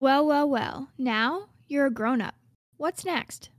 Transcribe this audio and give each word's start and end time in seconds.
Well, 0.00 0.26
well, 0.26 0.48
well. 0.48 0.88
Now 0.98 1.46
you're 1.68 1.86
a 1.86 1.90
grown 1.90 2.20
up. 2.20 2.34
What's 2.76 3.04
next? 3.04 3.50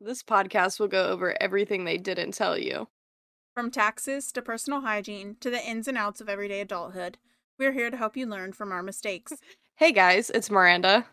This 0.00 0.22
podcast 0.22 0.78
will 0.80 0.88
go 0.88 1.08
over 1.08 1.34
everything 1.40 1.84
they 1.84 1.96
didn't 1.98 2.32
tell 2.32 2.58
you. 2.58 2.88
From 3.54 3.70
taxes 3.70 4.32
to 4.32 4.42
personal 4.42 4.80
hygiene 4.82 5.36
to 5.40 5.50
the 5.50 5.62
ins 5.64 5.86
and 5.88 5.96
outs 5.98 6.20
of 6.20 6.28
everyday 6.28 6.60
adulthood, 6.60 7.18
we're 7.58 7.72
here 7.72 7.90
to 7.90 7.96
help 7.96 8.16
you 8.16 8.26
learn 8.26 8.52
from 8.52 8.72
our 8.72 8.82
mistakes. 8.82 9.32
Hey 9.76 9.90
guys, 9.90 10.28
it's 10.30 10.50
Miranda, 10.50 11.06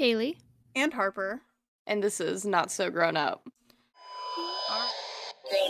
Kayliegh. 0.00 0.36
And 0.76 0.94
Harper. 0.94 1.42
and 1.86 2.00
this 2.02 2.20
is 2.20 2.46
Not 2.46 2.70
So 2.70 2.88
Grown 2.88 3.16
Up. 3.16 3.42
Grown 3.44 3.52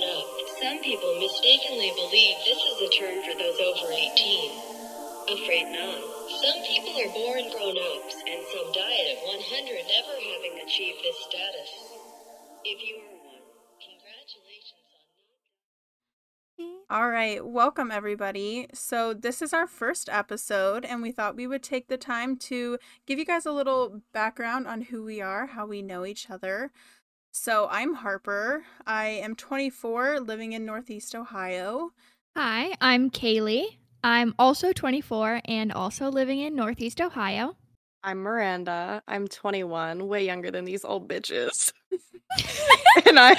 up. 0.05 0.25
Some 0.63 0.79
people 0.85 1.19
mistakenly 1.19 1.91
believe 1.97 2.37
this 2.45 2.59
is 2.59 2.83
a 2.83 2.91
term 2.95 3.23
for 3.25 3.35
those 3.37 3.59
over 3.59 3.91
18. 3.91 4.51
Afraid 5.43 5.73
not. 5.73 5.99
Some 6.31 6.63
people 6.63 6.95
are 7.01 7.13
born 7.13 7.51
grown 7.51 7.77
ups, 7.77 8.15
and 8.15 8.45
some 8.53 8.73
die 8.73 8.99
at 9.11 9.19
100 9.27 9.75
never 9.89 10.15
having 10.15 10.61
achieved 10.65 10.99
this 11.03 11.17
status. 11.29 11.71
If 12.65 12.81
you 12.89 12.99
are 12.99 13.19
one, 13.27 13.43
congratulations 13.83 14.79
on 16.61 16.97
All 16.97 17.11
right, 17.11 17.45
welcome 17.45 17.91
everybody. 17.91 18.69
So, 18.73 19.13
this 19.13 19.43
is 19.43 19.53
our 19.53 19.67
first 19.67 20.09
episode, 20.09 20.85
and 20.85 21.03
we 21.03 21.11
thought 21.11 21.35
we 21.35 21.49
would 21.49 21.65
take 21.65 21.89
the 21.89 21.99
time 21.99 22.37
to 22.37 22.79
give 23.07 23.19
you 23.19 23.25
guys 23.25 23.45
a 23.45 23.53
little 23.53 24.01
background 24.13 24.69
on 24.69 24.83
who 24.83 25.03
we 25.03 25.21
are, 25.21 25.47
how 25.47 25.67
we 25.67 25.83
know 25.83 26.07
each 26.07 26.31
other. 26.31 26.71
So, 27.33 27.67
I'm 27.73 27.95
Harper. 27.95 28.67
I 28.87 29.07
am 29.07 29.35
24, 29.35 30.21
living 30.21 30.53
in 30.53 30.65
Northeast 30.65 31.13
Ohio. 31.17 31.91
Hi, 32.37 32.77
I'm 32.81 33.11
Kayliegh. 33.11 33.80
I'm 34.03 34.35
also 34.39 34.73
24 34.73 35.43
and 35.45 35.73
also 35.73 36.11
living 36.11 36.41
in 36.41 36.55
Northeast 36.55 37.01
Ohio. 37.01 37.57
I'm 38.03 38.19
Miranda. 38.19 39.03
I'm 39.07 39.29
21, 39.29 40.09
way 40.09 40.25
younger 40.25 40.51
than 40.51 40.65
these 40.65 40.85
old 40.85 41.09
bitches. 41.09 41.73
and 43.07 43.19
I 43.19 43.39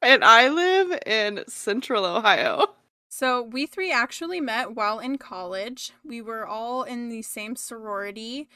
and 0.00 0.24
I 0.24 0.48
live 0.48 0.98
in 1.06 1.44
Central 1.48 2.04
Ohio. 2.04 2.66
So, 3.10 3.42
we 3.42 3.66
three 3.66 3.92
actually 3.92 4.40
met 4.40 4.74
while 4.74 4.98
in 4.98 5.18
college. 5.18 5.92
We 6.04 6.20
were 6.20 6.46
all 6.46 6.82
in 6.82 7.10
the 7.10 7.22
same 7.22 7.54
sorority, 7.54 8.48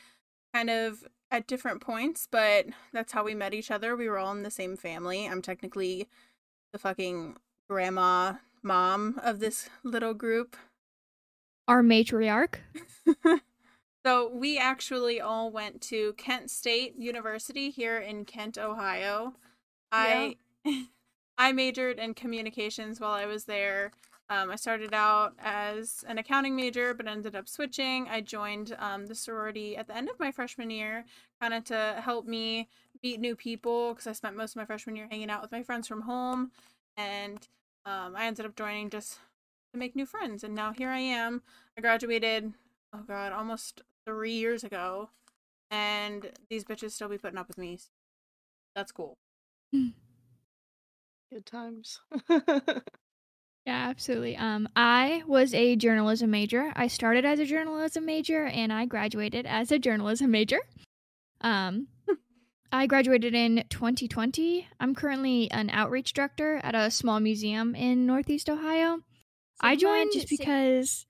kind 0.52 0.70
of 0.70 1.04
at 1.30 1.46
different 1.46 1.80
points, 1.80 2.26
but 2.30 2.66
that's 2.92 3.12
how 3.12 3.24
we 3.24 3.34
met 3.34 3.54
each 3.54 3.70
other. 3.70 3.94
We 3.94 4.08
were 4.08 4.18
all 4.18 4.32
in 4.32 4.42
the 4.42 4.50
same 4.50 4.76
family. 4.76 5.26
I'm 5.26 5.42
technically 5.42 6.08
the 6.72 6.78
fucking 6.78 7.36
grandma 7.68 8.34
mom 8.62 9.20
of 9.22 9.40
this 9.40 9.68
little 9.84 10.14
group. 10.14 10.56
Our 11.68 11.82
matriarch. 11.82 12.56
So, 14.06 14.30
we 14.32 14.58
actually 14.58 15.20
all 15.20 15.50
went 15.50 15.82
to 15.82 16.14
Kent 16.14 16.50
State 16.50 16.96
University 16.96 17.68
here 17.68 17.98
in 17.98 18.24
Kent, 18.24 18.56
Ohio. 18.56 19.34
I 19.92 20.36
I 21.38 21.52
majored 21.52 21.98
in 21.98 22.14
communications 22.14 23.00
while 23.00 23.12
I 23.12 23.26
was 23.26 23.44
there. 23.44 23.90
Um, 24.30 24.50
I 24.50 24.56
started 24.56 24.92
out 24.92 25.34
as 25.38 26.04
an 26.06 26.18
accounting 26.18 26.54
major, 26.54 26.92
but 26.94 27.06
ended 27.06 27.34
up 27.34 27.48
switching. 27.48 28.08
I 28.08 28.20
joined 28.20 28.76
um, 28.78 29.06
the 29.06 29.14
sorority 29.14 29.76
at 29.76 29.86
the 29.86 29.96
end 29.96 30.10
of 30.10 30.20
my 30.20 30.30
freshman 30.30 30.70
year, 30.70 31.04
kind 31.40 31.54
of 31.54 31.64
to 31.64 32.00
help 32.04 32.26
me 32.26 32.68
meet 33.02 33.20
new 33.20 33.34
people 33.34 33.94
because 33.94 34.06
I 34.06 34.12
spent 34.12 34.36
most 34.36 34.52
of 34.52 34.56
my 34.56 34.66
freshman 34.66 34.96
year 34.96 35.08
hanging 35.10 35.30
out 35.30 35.40
with 35.40 35.52
my 35.52 35.62
friends 35.62 35.88
from 35.88 36.02
home. 36.02 36.50
And 36.96 37.46
um, 37.86 38.14
I 38.16 38.26
ended 38.26 38.44
up 38.44 38.56
joining 38.56 38.90
just 38.90 39.18
to 39.72 39.78
make 39.78 39.96
new 39.96 40.06
friends. 40.06 40.44
And 40.44 40.54
now 40.54 40.72
here 40.72 40.90
I 40.90 40.98
am. 40.98 41.42
I 41.76 41.80
graduated, 41.80 42.52
oh 42.94 43.02
God, 43.06 43.32
almost 43.32 43.82
three 44.06 44.32
years 44.32 44.64
ago. 44.64 45.10
And 45.70 46.30
these 46.48 46.64
bitches 46.64 46.92
still 46.92 47.08
be 47.08 47.18
putting 47.18 47.38
up 47.38 47.48
with 47.48 47.58
me. 47.58 47.78
That's 48.74 48.92
cool. 48.92 49.18
Good 49.72 51.46
times. 51.46 52.00
Yeah, 53.68 53.90
absolutely. 53.90 54.34
Um, 54.34 54.66
I 54.76 55.22
was 55.26 55.52
a 55.52 55.76
journalism 55.76 56.30
major. 56.30 56.72
I 56.74 56.86
started 56.86 57.26
as 57.26 57.38
a 57.38 57.44
journalism 57.44 58.06
major 58.06 58.46
and 58.46 58.72
I 58.72 58.86
graduated 58.86 59.44
as 59.44 59.70
a 59.70 59.78
journalism 59.78 60.30
major. 60.30 60.60
Um, 61.42 61.88
I 62.72 62.86
graduated 62.86 63.34
in 63.34 63.64
2020. 63.68 64.66
I'm 64.80 64.94
currently 64.94 65.50
an 65.50 65.68
outreach 65.68 66.14
director 66.14 66.58
at 66.64 66.74
a 66.74 66.90
small 66.90 67.20
museum 67.20 67.74
in 67.74 68.06
Northeast 68.06 68.48
Ohio. 68.48 69.00
I 69.60 69.76
joined 69.76 70.12
just 70.12 70.28
because 70.28 71.06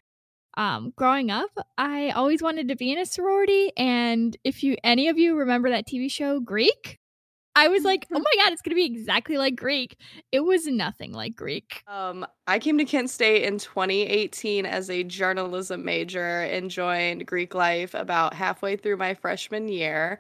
um, 0.57 0.93
growing 0.97 1.31
up, 1.31 1.51
I 1.77 2.11
always 2.11 2.43
wanted 2.43 2.69
to 2.69 2.77
be 2.77 2.93
in 2.93 2.99
a 2.99 3.07
sorority. 3.07 3.73
And 3.77 4.37
if 4.45 4.63
you 4.63 4.77
any 4.83 5.09
of 5.09 5.19
you 5.19 5.37
remember 5.37 5.71
that 5.71 5.87
TV 5.87 6.11
show 6.11 6.41
Greek, 6.41 6.99
I 7.55 7.69
was 7.69 7.85
like, 7.85 8.07
oh 8.13 8.19
my 8.19 8.43
god, 8.43 8.53
it's 8.53 8.63
gonna 8.63 8.75
be 8.75 8.85
exactly 8.85 9.39
like 9.39 9.57
Greek. 9.57 9.97
It 10.33 10.41
was 10.41 10.67
nothing 10.67 11.13
like 11.13 11.35
Greek. 11.35 11.83
um, 11.87 12.27
I 12.47 12.59
came 12.59 12.79
to 12.79 12.85
Kent 12.85 13.11
State 13.11 13.45
in 13.45 13.59
2018 13.59 14.67
as 14.67 14.91
a 14.91 15.05
journalism 15.05 15.85
major 15.85 16.43
and 16.43 16.71
joined 16.71 17.27
Greek 17.27 17.55
life 17.55 17.95
about 17.95 18.35
halfway 18.35 18.77
through 18.77 18.97
my 18.97 19.15
freshman 19.15 19.69
year. 19.69 20.19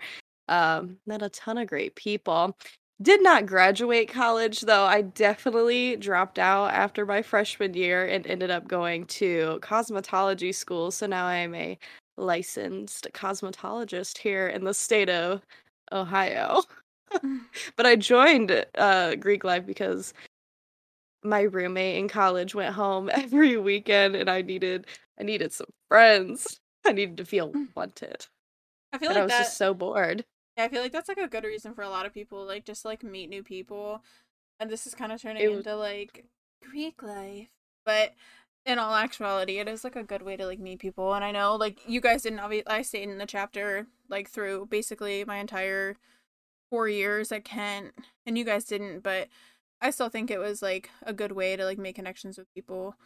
Um, 0.48 0.98
met 1.06 1.22
a 1.22 1.28
ton 1.28 1.58
of 1.58 1.68
great 1.68 1.94
people. 1.94 2.56
Did 3.00 3.22
not 3.22 3.46
graduate 3.46 4.08
college 4.08 4.62
though. 4.62 4.84
I 4.84 5.02
definitely 5.02 5.96
dropped 5.96 6.38
out 6.38 6.72
after 6.72 7.06
my 7.06 7.22
freshman 7.22 7.74
year 7.74 8.04
and 8.04 8.26
ended 8.26 8.50
up 8.50 8.66
going 8.66 9.06
to 9.06 9.60
cosmetology 9.62 10.52
school. 10.54 10.90
So 10.90 11.06
now 11.06 11.26
I 11.26 11.36
am 11.36 11.54
a 11.54 11.78
licensed 12.16 13.06
cosmetologist 13.12 14.18
here 14.18 14.48
in 14.48 14.64
the 14.64 14.74
state 14.74 15.08
of 15.08 15.42
Ohio. 15.92 16.62
but 17.76 17.86
I 17.86 17.94
joined 17.94 18.66
uh, 18.76 19.14
Greek 19.14 19.44
life 19.44 19.64
because 19.64 20.12
my 21.22 21.42
roommate 21.42 21.96
in 21.98 22.08
college 22.08 22.54
went 22.54 22.74
home 22.74 23.10
every 23.12 23.56
weekend 23.56 24.16
and 24.16 24.30
I 24.30 24.42
needed 24.42 24.86
I 25.18 25.24
needed 25.24 25.52
some 25.52 25.68
friends. 25.88 26.60
I 26.86 26.92
needed 26.92 27.16
to 27.18 27.24
feel 27.24 27.56
wanted. 27.76 28.26
I 28.92 28.98
feel 28.98 29.10
And 29.10 29.18
I 29.18 29.24
was 29.24 29.32
that. 29.32 29.38
just 29.38 29.56
so 29.56 29.74
bored. 29.74 30.24
Yeah, 30.58 30.64
I 30.64 30.68
feel 30.68 30.82
like 30.82 30.92
that's 30.92 31.08
like 31.08 31.18
a 31.18 31.28
good 31.28 31.44
reason 31.44 31.72
for 31.72 31.82
a 31.82 31.88
lot 31.88 32.04
of 32.04 32.12
people, 32.12 32.44
like 32.44 32.64
just 32.64 32.84
like 32.84 33.04
meet 33.04 33.30
new 33.30 33.44
people. 33.44 34.02
And 34.58 34.68
this 34.68 34.88
is 34.88 34.94
kind 34.94 35.12
of 35.12 35.22
turning 35.22 35.48
was- 35.48 35.58
into 35.58 35.76
like 35.76 36.26
Greek 36.68 37.00
life. 37.00 37.50
But 37.86 38.14
in 38.66 38.78
all 38.78 38.92
actuality, 38.94 39.60
it 39.60 39.68
is 39.68 39.84
like 39.84 39.94
a 39.96 40.02
good 40.02 40.22
way 40.22 40.36
to 40.36 40.44
like 40.44 40.58
meet 40.58 40.80
people. 40.80 41.14
And 41.14 41.24
I 41.24 41.30
know 41.30 41.54
like 41.54 41.78
you 41.86 42.00
guys 42.00 42.22
didn't 42.22 42.40
obviously 42.40 42.66
I 42.70 42.82
stayed 42.82 43.08
in 43.08 43.18
the 43.18 43.24
chapter 43.24 43.86
like 44.10 44.28
through 44.28 44.66
basically 44.66 45.24
my 45.24 45.36
entire 45.36 45.96
four 46.70 46.88
years 46.88 47.30
at 47.30 47.44
Kent 47.44 47.92
and 48.26 48.36
you 48.36 48.44
guys 48.44 48.64
didn't, 48.64 49.00
but 49.04 49.28
I 49.80 49.90
still 49.90 50.08
think 50.08 50.28
it 50.28 50.38
was 50.38 50.60
like 50.60 50.90
a 51.02 51.12
good 51.12 51.32
way 51.32 51.54
to 51.54 51.64
like 51.64 51.78
make 51.78 51.94
connections 51.94 52.36
with 52.36 52.52
people. 52.52 52.96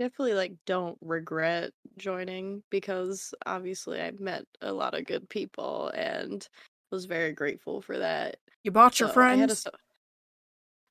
I 0.00 0.04
definitely 0.04 0.34
like 0.34 0.54
don't 0.64 0.96
regret 1.02 1.72
joining 1.98 2.62
because 2.70 3.34
obviously 3.44 4.00
I 4.00 4.12
met 4.18 4.44
a 4.62 4.72
lot 4.72 4.94
of 4.94 5.04
good 5.04 5.28
people 5.28 5.88
and 5.94 6.46
was 6.90 7.04
very 7.04 7.32
grateful 7.32 7.82
for 7.82 7.98
that. 7.98 8.36
You 8.64 8.70
bought 8.70 8.98
your 8.98 9.08
So 9.10 9.20
I 9.20 9.34
had 9.34 9.50
a 9.50 9.54
friends. 9.54 9.66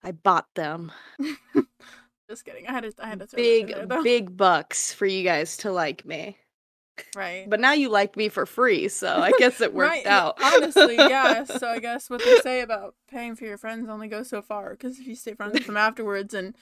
I 0.04 0.12
bought 0.12 0.48
them. 0.56 0.92
Just 2.30 2.46
kidding. 2.46 2.68
I 2.68 2.72
had 2.72 2.84
to 2.84 2.94
I 3.00 3.08
had 3.08 3.20
to 3.20 3.28
throw 3.28 3.42
that 3.42 3.62
in 3.62 3.68
Big 3.68 3.90
there, 3.90 4.04
big 4.04 4.38
bucks 4.38 4.94
for 4.94 5.06
you 5.08 5.24
guys 5.24 5.58
to 5.58 5.72
like 5.72 6.06
me. 6.06 6.38
right. 7.16 7.50
But 7.50 7.60
now 7.60 7.74
you 7.74 7.90
like 7.90 8.16
me 8.16 8.30
for 8.30 8.46
free, 8.46 8.88
so 8.88 9.08
I 9.18 9.32
guess 9.40 9.62
it 9.62 9.74
worked 9.74 9.90
Right, 9.90 10.06
out. 10.06 10.38
Honestly, 10.42 10.96
yeah. 10.96 11.44
So 11.46 11.68
I 11.68 11.80
guess 11.80 12.10
what 12.10 12.24
they 12.24 12.36
say 12.42 12.62
about 12.62 12.96
paying 13.10 13.36
for 13.36 13.46
your 13.46 13.58
friends 13.58 13.90
only 13.90 14.08
goes 14.08 14.30
so 14.30 14.42
far. 14.42 14.72
Because 14.72 15.00
if 15.00 15.08
you 15.08 15.16
stay 15.16 15.34
friends 15.34 15.54
with 15.54 15.66
them 15.66 15.78
afterwards 15.78 16.34
and 16.34 16.56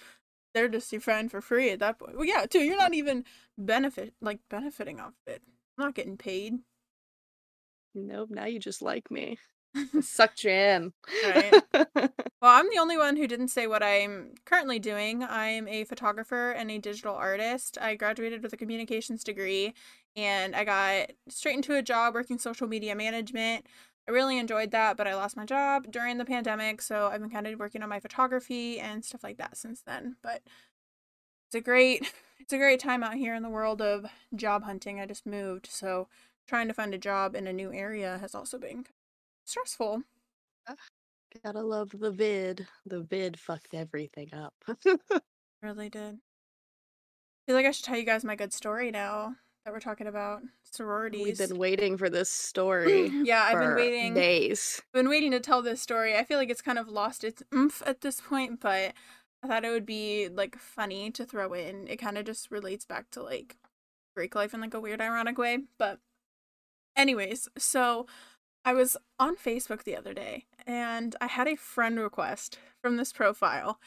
they're 0.57 0.68
just 0.68 0.91
your 0.91 1.01
friend 1.01 1.31
for 1.31 1.41
free 1.41 1.69
at 1.72 1.79
that 1.79 2.00
point, 2.00 2.16
well, 2.16 2.25
yeah, 2.25 2.45
too. 2.45 2.59
You're 2.59 2.78
not 2.78 2.94
even 2.94 3.23
benefit 3.57 4.13
like 4.22 4.40
benefiting 4.50 5.00
off 5.00 5.13
of 5.28 5.34
it. 5.34 5.41
I'm 5.78 5.85
not 5.85 5.95
getting 5.95 6.18
paid. 6.18 6.56
Nope, 7.96 8.29
now 8.31 8.46
you 8.46 8.59
just 8.59 8.81
like 8.81 9.09
me. 9.11 9.37
I 9.76 10.02
sucked 10.02 10.43
you 10.43 10.52
in. 10.52 10.93
Right. 11.23 11.53
Well, 12.40 12.52
I'm 12.52 12.70
the 12.70 12.78
only 12.78 12.97
one 12.97 13.17
who 13.17 13.26
didn't 13.28 13.47
say 13.47 13.66
what 13.66 13.81
I'm 13.81 14.35
currently 14.46 14.78
doing. 14.78 15.23
I'm 15.23 15.67
a 15.67 15.85
photographer 15.85 16.52
and 16.52 16.70
a 16.70 16.78
digital 16.78 17.16
artist. 17.16 17.79
I 17.81 17.96
graduated 17.96 18.43
with 18.43 18.53
a 18.53 18.58
communications 18.58 19.23
degree 19.23 19.73
and 20.16 20.55
I 20.55 20.64
got 20.64 21.14
straight 21.29 21.55
into 21.55 21.76
a 21.76 21.81
job 21.81 22.14
working 22.14 22.37
social 22.37 22.67
media 22.67 22.93
management. 22.93 23.66
I 24.07 24.11
really 24.11 24.37
enjoyed 24.37 24.71
that, 24.71 24.95
but 24.95 25.07
I 25.07 25.15
lost 25.15 25.35
my 25.35 25.45
job 25.45 25.91
during 25.91 26.17
the 26.17 26.25
pandemic, 26.25 26.81
so 26.81 27.07
I've 27.07 27.19
been 27.19 27.29
kind 27.29 27.45
of 27.45 27.59
working 27.59 27.83
on 27.83 27.89
my 27.89 27.99
photography 27.99 28.79
and 28.79 29.03
stuff 29.03 29.23
like 29.23 29.37
that 29.37 29.57
since 29.57 29.81
then. 29.81 30.15
But 30.21 30.41
it's 31.47 31.55
a 31.55 31.61
great 31.61 32.13
it's 32.39 32.53
a 32.53 32.57
great 32.57 32.79
time 32.79 33.03
out 33.03 33.15
here 33.15 33.35
in 33.35 33.43
the 33.43 33.49
world 33.49 33.81
of 33.81 34.05
job 34.33 34.63
hunting. 34.63 34.99
I 34.99 35.05
just 35.05 35.25
moved, 35.25 35.67
so 35.69 36.07
trying 36.47 36.67
to 36.69 36.73
find 36.73 36.93
a 36.93 36.97
job 36.97 37.35
in 37.35 37.47
a 37.47 37.53
new 37.53 37.73
area 37.73 38.17
has 38.19 38.33
also 38.33 38.57
been 38.57 38.85
stressful. 39.45 40.03
Gotta 41.43 41.61
love 41.61 41.91
the 41.99 42.11
vid. 42.11 42.67
The 42.85 43.01
vid 43.01 43.37
fucked 43.37 43.73
everything 43.73 44.33
up. 44.33 44.53
Really 45.63 45.89
did. 45.89 46.19
feel 47.47 47.55
like 47.55 47.65
I 47.65 47.71
should 47.71 47.83
tell 47.83 47.97
you 47.97 48.03
guys 48.03 48.23
my 48.23 48.35
good 48.35 48.53
story 48.53 48.91
now 48.91 49.35
that 49.67 49.73
we're 49.73 49.79
talking 49.81 50.08
about 50.08 50.41
sororities. 50.64 51.25
We've 51.25 51.49
been 51.49 51.58
waiting 51.58 51.97
for 51.97 52.09
this 52.09 52.29
story. 52.29 53.08
yeah, 53.25 53.41
I've 53.41 53.59
been 53.59 53.75
waiting. 53.75 54.14
days. 54.14 54.81
I've 54.81 54.93
been 54.93 55.09
waiting 55.09 55.31
to 55.31 55.41
tell 55.41 55.61
this 55.61 55.81
story. 55.81 56.16
I 56.16 56.23
feel 56.23 56.37
like 56.37 56.49
it's 56.49 56.61
kind 56.61 56.79
of 56.79 56.87
lost 56.87 57.25
its 57.25 57.43
oomph 57.53 57.84
at 57.85 57.99
this 57.99 58.22
point, 58.22 58.61
but 58.61 58.93
I 59.43 59.47
thought 59.47 59.66
it 59.66 59.72
would 59.72 59.85
be 59.85 60.29
like 60.29 60.58
funny 60.58 61.11
to 61.11 61.25
throw 61.25 61.52
in. 61.52 61.85
It 61.90 61.97
kind 61.97 62.17
of 62.17 62.23
just 62.23 62.49
relates 62.49 62.85
back 62.85 63.11
to 63.11 63.22
like 63.22 63.58
Greek 64.16 64.35
life 64.35 64.53
in 64.53 64.61
like 64.61 64.73
a 64.73 64.79
weird, 64.79 65.02
ironic 65.02 65.37
way. 65.37 65.59
But, 65.78 65.99
anyways, 66.96 67.49
so 67.58 68.08
I 68.64 68.72
was 68.72 68.96
on 69.19 69.35
Facebook 69.35 69.84
the 69.84 69.97
other 69.97 70.14
day 70.14 70.46
and 70.66 71.14
I 71.19 71.28
had 71.28 71.49
a 71.49 71.58
friend 71.58 71.99
request 71.99 72.58
from 72.81 72.96
this 72.96 73.11
profile, 73.11 73.81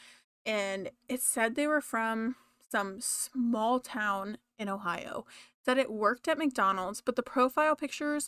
and 0.45 0.91
it 1.09 1.23
said 1.23 1.55
they 1.55 1.65
were 1.65 1.81
from 1.81 2.35
some 2.71 3.01
small 3.01 3.79
town 3.79 4.37
in 4.57 4.69
Ohio. 4.69 5.25
Said 5.63 5.77
it 5.77 5.91
worked 5.91 6.27
at 6.27 6.37
McDonald's, 6.37 7.01
but 7.01 7.15
the 7.15 7.23
profile 7.23 7.75
pictures 7.75 8.27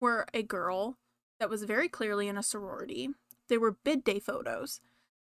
were 0.00 0.26
a 0.34 0.42
girl 0.42 0.98
that 1.38 1.50
was 1.50 1.62
very 1.62 1.88
clearly 1.88 2.28
in 2.28 2.36
a 2.36 2.42
sorority. 2.42 3.10
They 3.48 3.58
were 3.58 3.76
bid 3.84 4.04
day 4.04 4.18
photos. 4.18 4.80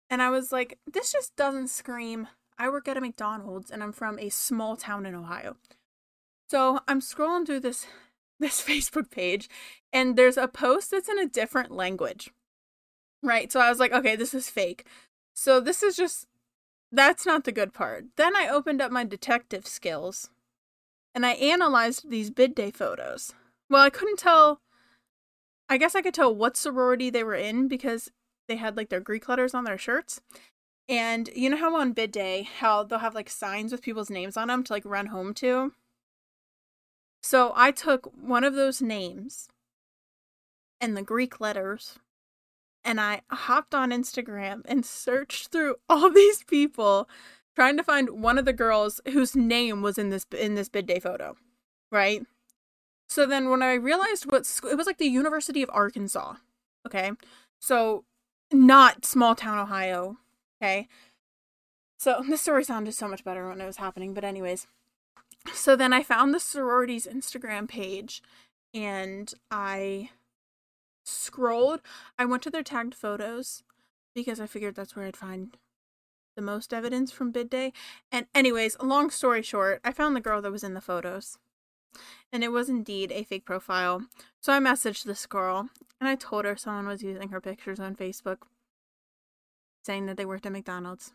And 0.08 0.22
I 0.22 0.30
was 0.30 0.52
like, 0.52 0.78
this 0.86 1.12
just 1.12 1.36
doesn't 1.36 1.68
scream. 1.68 2.28
I 2.58 2.68
work 2.68 2.88
at 2.88 2.96
a 2.96 3.00
McDonald's 3.00 3.70
and 3.70 3.82
I'm 3.82 3.92
from 3.92 4.18
a 4.18 4.28
small 4.28 4.76
town 4.76 5.06
in 5.06 5.14
Ohio. 5.14 5.56
So 6.48 6.80
I'm 6.86 7.00
scrolling 7.00 7.46
through 7.46 7.60
this 7.60 7.86
this 8.38 8.62
Facebook 8.62 9.10
page 9.10 9.48
and 9.92 10.14
there's 10.14 10.36
a 10.36 10.46
post 10.46 10.90
that's 10.90 11.08
in 11.08 11.18
a 11.18 11.26
different 11.26 11.70
language. 11.70 12.30
Right? 13.22 13.50
So 13.50 13.60
I 13.60 13.70
was 13.70 13.78
like, 13.78 13.92
okay, 13.92 14.14
this 14.14 14.34
is 14.34 14.50
fake. 14.50 14.86
So 15.34 15.60
this 15.60 15.82
is 15.82 15.96
just 15.96 16.26
that's 16.92 17.26
not 17.26 17.44
the 17.44 17.52
good 17.52 17.72
part. 17.72 18.04
Then 18.16 18.36
I 18.36 18.48
opened 18.48 18.80
up 18.80 18.92
my 18.92 19.04
detective 19.04 19.66
skills 19.66 20.30
and 21.16 21.24
I 21.24 21.32
analyzed 21.32 22.10
these 22.10 22.30
bid 22.30 22.54
day 22.54 22.70
photos. 22.70 23.32
Well, 23.70 23.82
I 23.82 23.90
couldn't 23.90 24.18
tell 24.18 24.60
I 25.68 25.78
guess 25.78 25.96
I 25.96 26.02
could 26.02 26.14
tell 26.14 26.32
what 26.32 26.56
sorority 26.56 27.10
they 27.10 27.24
were 27.24 27.34
in 27.34 27.66
because 27.66 28.12
they 28.46 28.56
had 28.56 28.76
like 28.76 28.90
their 28.90 29.00
Greek 29.00 29.28
letters 29.28 29.54
on 29.54 29.64
their 29.64 29.78
shirts. 29.78 30.20
And 30.88 31.28
you 31.34 31.50
know 31.50 31.56
how 31.56 31.74
on 31.74 31.92
bid 31.92 32.12
day, 32.12 32.42
how 32.60 32.84
they'll 32.84 33.00
have 33.00 33.16
like 33.16 33.28
signs 33.30 33.72
with 33.72 33.82
people's 33.82 34.10
names 34.10 34.36
on 34.36 34.46
them 34.46 34.62
to 34.64 34.72
like 34.72 34.84
run 34.84 35.06
home 35.06 35.34
to? 35.34 35.72
So 37.22 37.52
I 37.56 37.72
took 37.72 38.12
one 38.14 38.44
of 38.44 38.54
those 38.54 38.80
names 38.80 39.48
and 40.80 40.96
the 40.96 41.02
Greek 41.02 41.40
letters 41.40 41.98
and 42.84 43.00
I 43.00 43.22
hopped 43.30 43.74
on 43.74 43.90
Instagram 43.90 44.62
and 44.66 44.86
searched 44.86 45.48
through 45.48 45.76
all 45.88 46.10
these 46.12 46.44
people 46.44 47.08
trying 47.56 47.76
to 47.76 47.82
find 47.82 48.10
one 48.10 48.38
of 48.38 48.44
the 48.44 48.52
girls 48.52 49.00
whose 49.08 49.34
name 49.34 49.82
was 49.82 49.98
in 49.98 50.10
this 50.10 50.26
in 50.38 50.54
this 50.54 50.68
bid 50.68 50.86
day 50.86 51.00
photo, 51.00 51.34
right? 51.90 52.24
So 53.08 53.26
then 53.26 53.50
when 53.50 53.62
I 53.62 53.74
realized 53.74 54.30
what 54.30 54.46
sc- 54.46 54.66
it 54.66 54.76
was 54.76 54.86
like 54.86 54.98
the 54.98 55.06
University 55.06 55.62
of 55.62 55.70
Arkansas, 55.72 56.34
okay? 56.86 57.12
So 57.60 58.04
not 58.52 59.04
small 59.04 59.34
town 59.34 59.58
Ohio, 59.58 60.18
okay? 60.60 60.88
So 61.98 62.22
this 62.28 62.42
story 62.42 62.64
sounded 62.64 62.94
so 62.94 63.08
much 63.08 63.24
better 63.24 63.48
when 63.48 63.60
it 63.60 63.66
was 63.66 63.78
happening, 63.78 64.14
but 64.14 64.24
anyways. 64.24 64.66
So 65.52 65.76
then 65.76 65.92
I 65.92 66.02
found 66.02 66.34
the 66.34 66.40
sorority's 66.40 67.06
Instagram 67.06 67.68
page 67.68 68.22
and 68.74 69.32
I 69.50 70.10
scrolled. 71.04 71.80
I 72.18 72.24
went 72.24 72.42
to 72.42 72.50
their 72.50 72.64
tagged 72.64 72.94
photos 72.94 73.62
because 74.14 74.40
I 74.40 74.46
figured 74.46 74.74
that's 74.74 74.96
where 74.96 75.06
I'd 75.06 75.16
find 75.16 75.56
the 76.36 76.42
most 76.42 76.72
evidence 76.72 77.10
from 77.10 77.32
bid 77.32 77.50
day. 77.50 77.72
And 78.12 78.26
anyways, 78.34 78.76
long 78.80 79.10
story 79.10 79.42
short, 79.42 79.80
I 79.84 79.90
found 79.90 80.14
the 80.14 80.20
girl 80.20 80.40
that 80.42 80.52
was 80.52 80.62
in 80.62 80.74
the 80.74 80.80
photos. 80.80 81.38
And 82.32 82.44
it 82.44 82.52
was 82.52 82.68
indeed 82.68 83.10
a 83.10 83.24
fake 83.24 83.46
profile. 83.46 84.02
So 84.40 84.52
I 84.52 84.58
messaged 84.60 85.04
this 85.04 85.26
girl 85.26 85.70
and 86.00 86.08
I 86.08 86.14
told 86.14 86.44
her 86.44 86.56
someone 86.56 86.86
was 86.86 87.02
using 87.02 87.30
her 87.30 87.40
pictures 87.40 87.80
on 87.80 87.96
Facebook 87.96 88.38
saying 89.84 90.06
that 90.06 90.16
they 90.16 90.26
worked 90.26 90.44
at 90.46 90.52
McDonald's 90.52 91.12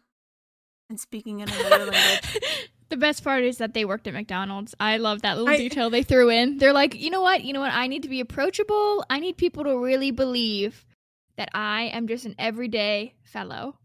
and 0.90 1.00
speaking 1.00 1.42
in 1.42 1.50
another 1.50 1.86
language. 1.86 2.40
the 2.90 2.98
best 2.98 3.24
part 3.24 3.44
is 3.44 3.58
that 3.58 3.74
they 3.74 3.86
worked 3.86 4.08
at 4.08 4.14
McDonald's. 4.14 4.74
I 4.80 4.98
love 4.98 5.22
that 5.22 5.38
little 5.38 5.54
I- 5.54 5.58
detail 5.58 5.90
they 5.90 6.04
threw 6.04 6.30
in. 6.30 6.58
They're 6.58 6.74
like, 6.74 6.96
you 6.96 7.10
know 7.10 7.22
what? 7.22 7.44
You 7.44 7.54
know 7.54 7.60
what? 7.60 7.74
I 7.74 7.88
need 7.88 8.04
to 8.04 8.10
be 8.10 8.22
approachable. 8.22 9.06
I 9.10 9.20
need 9.20 9.38
people 9.38 9.64
to 9.66 9.78
really 9.78 10.12
believe 10.12 10.86
that 11.38 11.50
I 11.54 11.84
am 11.94 12.08
just 12.08 12.26
an 12.26 12.36
everyday 12.40 13.14
fellow. 13.24 13.76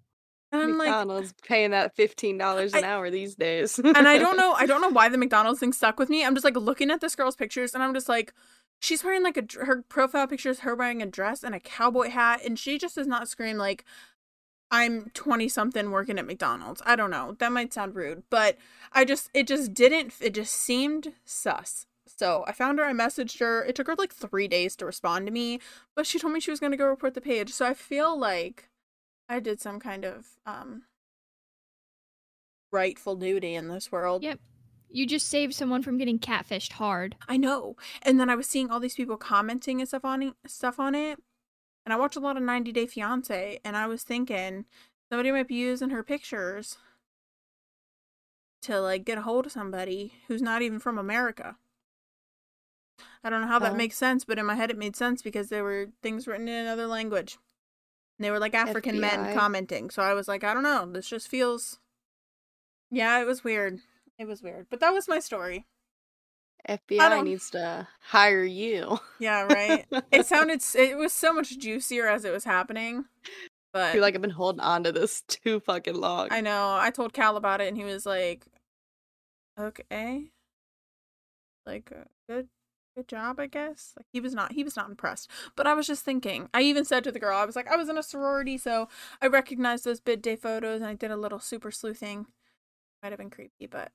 And 0.60 0.72
I'm 0.72 0.78
like, 0.78 0.88
McDonald's 0.88 1.34
paying 1.42 1.70
that 1.72 1.94
fifteen 1.96 2.38
dollars 2.38 2.74
an 2.74 2.84
I- 2.84 2.88
hour 2.88 3.10
these 3.10 3.34
days. 3.34 3.78
and 3.78 3.96
I 4.08 4.18
don't 4.18 4.36
know, 4.36 4.52
I 4.58 4.66
don't 4.66 4.80
know 4.80 4.88
why 4.88 5.08
the 5.08 5.18
McDonald's 5.18 5.60
thing 5.60 5.72
stuck 5.72 5.98
with 5.98 6.08
me. 6.08 6.24
I'm 6.24 6.34
just 6.34 6.44
like 6.44 6.56
looking 6.56 6.90
at 6.90 7.00
this 7.00 7.14
girl's 7.16 7.36
pictures, 7.36 7.74
and 7.74 7.82
I'm 7.82 7.94
just 7.94 8.08
like, 8.08 8.32
she's 8.80 9.02
wearing 9.04 9.22
like 9.22 9.36
a 9.36 9.64
her 9.64 9.82
profile 9.88 10.26
picture 10.26 10.50
is 10.50 10.60
her 10.60 10.74
wearing 10.74 11.02
a 11.02 11.06
dress 11.06 11.42
and 11.42 11.54
a 11.54 11.60
cowboy 11.60 12.10
hat, 12.10 12.40
and 12.44 12.58
she 12.58 12.78
just 12.78 12.94
does 12.96 13.06
not 13.06 13.28
scream 13.28 13.56
like 13.56 13.84
I'm 14.70 15.10
20 15.14 15.48
something 15.48 15.90
working 15.92 16.18
at 16.18 16.26
McDonald's. 16.26 16.82
I 16.84 16.96
don't 16.96 17.10
know. 17.10 17.36
That 17.38 17.52
might 17.52 17.72
sound 17.72 17.94
rude, 17.94 18.24
but 18.30 18.56
I 18.92 19.04
just 19.04 19.30
it 19.32 19.46
just 19.46 19.72
didn't. 19.74 20.14
It 20.20 20.34
just 20.34 20.52
seemed 20.52 21.12
sus. 21.24 21.86
So 22.18 22.44
I 22.46 22.52
found 22.52 22.78
her. 22.78 22.84
I 22.84 22.92
messaged 22.92 23.38
her. 23.40 23.64
It 23.64 23.74
took 23.76 23.86
her 23.88 23.94
like 23.96 24.12
three 24.12 24.48
days 24.48 24.74
to 24.76 24.86
respond 24.86 25.26
to 25.26 25.32
me, 25.32 25.60
but 25.94 26.06
she 26.06 26.18
told 26.18 26.32
me 26.32 26.40
she 26.40 26.50
was 26.50 26.60
gonna 26.60 26.76
go 26.76 26.86
report 26.86 27.14
the 27.14 27.20
page. 27.20 27.52
So 27.52 27.66
I 27.66 27.74
feel 27.74 28.18
like 28.18 28.68
I 29.28 29.40
did 29.40 29.60
some 29.60 29.80
kind 29.80 30.04
of 30.04 30.26
um 30.46 30.84
rightful 32.72 33.16
duty 33.16 33.54
in 33.54 33.68
this 33.68 33.90
world. 33.90 34.22
Yep. 34.22 34.40
You 34.88 35.06
just 35.06 35.28
saved 35.28 35.54
someone 35.54 35.82
from 35.82 35.98
getting 35.98 36.18
catfished 36.18 36.72
hard. 36.72 37.16
I 37.28 37.36
know. 37.36 37.76
And 38.02 38.20
then 38.20 38.30
I 38.30 38.36
was 38.36 38.46
seeing 38.46 38.70
all 38.70 38.80
these 38.80 38.94
people 38.94 39.16
commenting 39.16 39.80
and 39.80 39.88
stuff 39.88 40.04
on 40.04 40.22
it, 40.22 40.34
stuff 40.46 40.78
on 40.78 40.94
it. 40.94 41.18
And 41.84 41.92
I 41.92 41.96
watch 41.96 42.16
a 42.16 42.20
lot 42.20 42.36
of 42.36 42.42
90 42.42 42.72
Day 42.72 42.86
Fiance, 42.86 43.60
and 43.64 43.76
I 43.76 43.86
was 43.86 44.02
thinking 44.02 44.64
somebody 45.08 45.30
might 45.30 45.48
be 45.48 45.54
using 45.54 45.90
her 45.90 46.02
pictures 46.02 46.78
to 48.62 48.80
like 48.80 49.04
get 49.04 49.18
a 49.18 49.22
hold 49.22 49.46
of 49.46 49.52
somebody 49.52 50.14
who's 50.28 50.42
not 50.42 50.62
even 50.62 50.78
from 50.80 50.98
America. 50.98 51.56
I 53.22 53.30
don't 53.30 53.40
know 53.42 53.46
how 53.48 53.58
that 53.60 53.72
Oh. 53.72 53.76
makes 53.76 53.96
sense, 53.96 54.24
but 54.24 54.38
in 54.38 54.46
my 54.46 54.54
head 54.54 54.70
it 54.70 54.78
made 54.78 54.96
sense 54.96 55.22
because 55.22 55.48
there 55.48 55.62
were 55.64 55.90
things 56.02 56.26
written 56.26 56.48
in 56.48 56.54
another 56.64 56.86
language. 56.86 57.38
And 58.18 58.24
they 58.24 58.30
were 58.30 58.38
like 58.38 58.54
African 58.54 59.00
men 59.00 59.34
commenting. 59.34 59.90
So 59.90 60.02
I 60.02 60.14
was 60.14 60.28
like, 60.28 60.44
I 60.44 60.54
don't 60.54 60.62
know. 60.62 60.86
This 60.90 61.08
just 61.08 61.28
feels. 61.28 61.78
Yeah, 62.90 63.20
it 63.20 63.26
was 63.26 63.44
weird. 63.44 63.80
It 64.18 64.26
was 64.26 64.42
weird. 64.42 64.66
But 64.70 64.80
that 64.80 64.92
was 64.92 65.08
my 65.08 65.18
story. 65.18 65.66
FBI 66.68 67.24
needs 67.24 67.50
to 67.50 67.86
hire 68.00 68.42
you. 68.42 68.98
Yeah, 69.20 69.42
right. 69.42 69.86
it 70.10 70.26
sounded 70.26 70.62
it 70.74 70.96
was 70.96 71.12
so 71.12 71.32
much 71.32 71.58
juicier 71.58 72.08
as 72.08 72.24
it 72.24 72.32
was 72.32 72.44
happening. 72.44 73.04
But 73.72 73.90
I 73.90 73.92
feel 73.92 74.02
like 74.02 74.14
I've 74.14 74.22
been 74.22 74.30
holding 74.30 74.60
on 74.60 74.84
to 74.84 74.92
this 74.92 75.22
too 75.28 75.60
fucking 75.60 75.94
long. 75.94 76.28
I 76.30 76.40
know. 76.40 76.76
I 76.80 76.90
told 76.90 77.12
Cal 77.12 77.36
about 77.36 77.60
it 77.60 77.68
and 77.68 77.76
he 77.76 77.84
was 77.84 78.06
like 78.06 78.46
okay. 79.58 80.24
Like 81.66 81.92
uh, 81.94 82.04
good 82.28 82.48
good 82.96 83.08
job, 83.08 83.38
I 83.40 83.46
guess. 83.46 83.92
Like 83.96 84.06
he 84.12 84.20
was 84.20 84.34
not 84.34 84.52
he 84.52 84.64
was 84.64 84.76
not 84.76 84.88
impressed. 84.90 85.30
But 85.56 85.66
I 85.66 85.74
was 85.74 85.86
just 85.86 86.04
thinking. 86.04 86.48
I 86.54 86.62
even 86.62 86.84
said 86.84 87.04
to 87.04 87.12
the 87.12 87.20
girl, 87.20 87.36
I 87.36 87.44
was 87.44 87.56
like, 87.56 87.68
I 87.68 87.76
was 87.76 87.88
in 87.88 87.98
a 87.98 88.02
sorority, 88.02 88.58
so 88.58 88.88
I 89.22 89.26
recognized 89.28 89.84
those 89.84 90.00
bid 90.00 90.22
day 90.22 90.36
photos 90.36 90.80
and 90.80 90.90
I 90.90 90.94
did 90.94 91.10
a 91.10 91.16
little 91.16 91.40
super 91.40 91.70
sleuthing. 91.70 92.26
Might 93.02 93.12
have 93.12 93.18
been 93.18 93.30
creepy, 93.30 93.66
but 93.66 93.92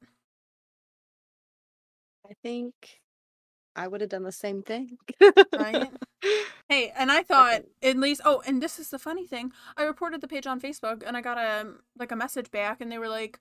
I 2.29 2.33
think 2.43 3.01
I 3.75 3.87
would 3.87 4.01
have 4.01 4.09
done 4.11 4.23
the 4.23 4.31
same 4.31 4.63
thing. 4.63 4.97
Right? 5.57 5.91
Hey, 6.69 6.93
and 6.95 7.11
I 7.11 7.23
thought 7.23 7.63
at 7.83 7.97
least. 7.97 8.21
Oh, 8.25 8.41
and 8.47 8.63
this 8.63 8.79
is 8.79 8.89
the 8.91 8.99
funny 8.99 9.27
thing. 9.27 9.51
I 9.77 9.83
reported 9.83 10.21
the 10.21 10.27
page 10.27 10.47
on 10.47 10.61
Facebook, 10.61 11.03
and 11.05 11.17
I 11.17 11.21
got 11.21 11.37
a 11.37 11.73
like 11.99 12.11
a 12.11 12.15
message 12.15 12.49
back, 12.51 12.79
and 12.81 12.91
they 12.91 12.97
were 12.99 13.09
like, 13.09 13.39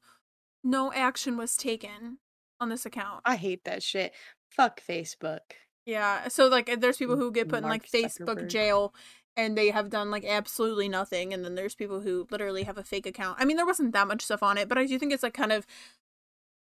"No 0.64 0.92
action 0.92 1.36
was 1.36 1.56
taken 1.56 2.18
on 2.60 2.70
this 2.70 2.86
account." 2.86 3.22
I 3.24 3.36
hate 3.36 3.64
that 3.64 3.82
shit. 3.82 4.12
Fuck 4.50 4.82
Facebook. 4.86 5.40
Yeah, 5.86 6.28
so 6.28 6.48
like, 6.48 6.80
there's 6.80 6.98
people 6.98 7.16
who 7.16 7.32
get 7.32 7.48
put 7.48 7.62
in 7.62 7.68
like 7.68 7.88
Facebook 7.88 8.36
Zuckerberg. 8.36 8.48
jail, 8.48 8.94
and 9.36 9.56
they 9.56 9.70
have 9.70 9.90
done 9.90 10.10
like 10.10 10.24
absolutely 10.24 10.88
nothing, 10.88 11.32
and 11.32 11.44
then 11.44 11.54
there's 11.54 11.74
people 11.74 12.00
who 12.00 12.26
literally 12.30 12.64
have 12.64 12.78
a 12.78 12.84
fake 12.84 13.06
account. 13.06 13.38
I 13.40 13.44
mean, 13.44 13.56
there 13.56 13.66
wasn't 13.66 13.92
that 13.92 14.08
much 14.08 14.22
stuff 14.22 14.42
on 14.42 14.58
it, 14.58 14.68
but 14.68 14.78
I 14.78 14.86
do 14.86 14.98
think 14.98 15.12
it's 15.12 15.22
like 15.22 15.34
kind 15.34 15.52
of. 15.52 15.66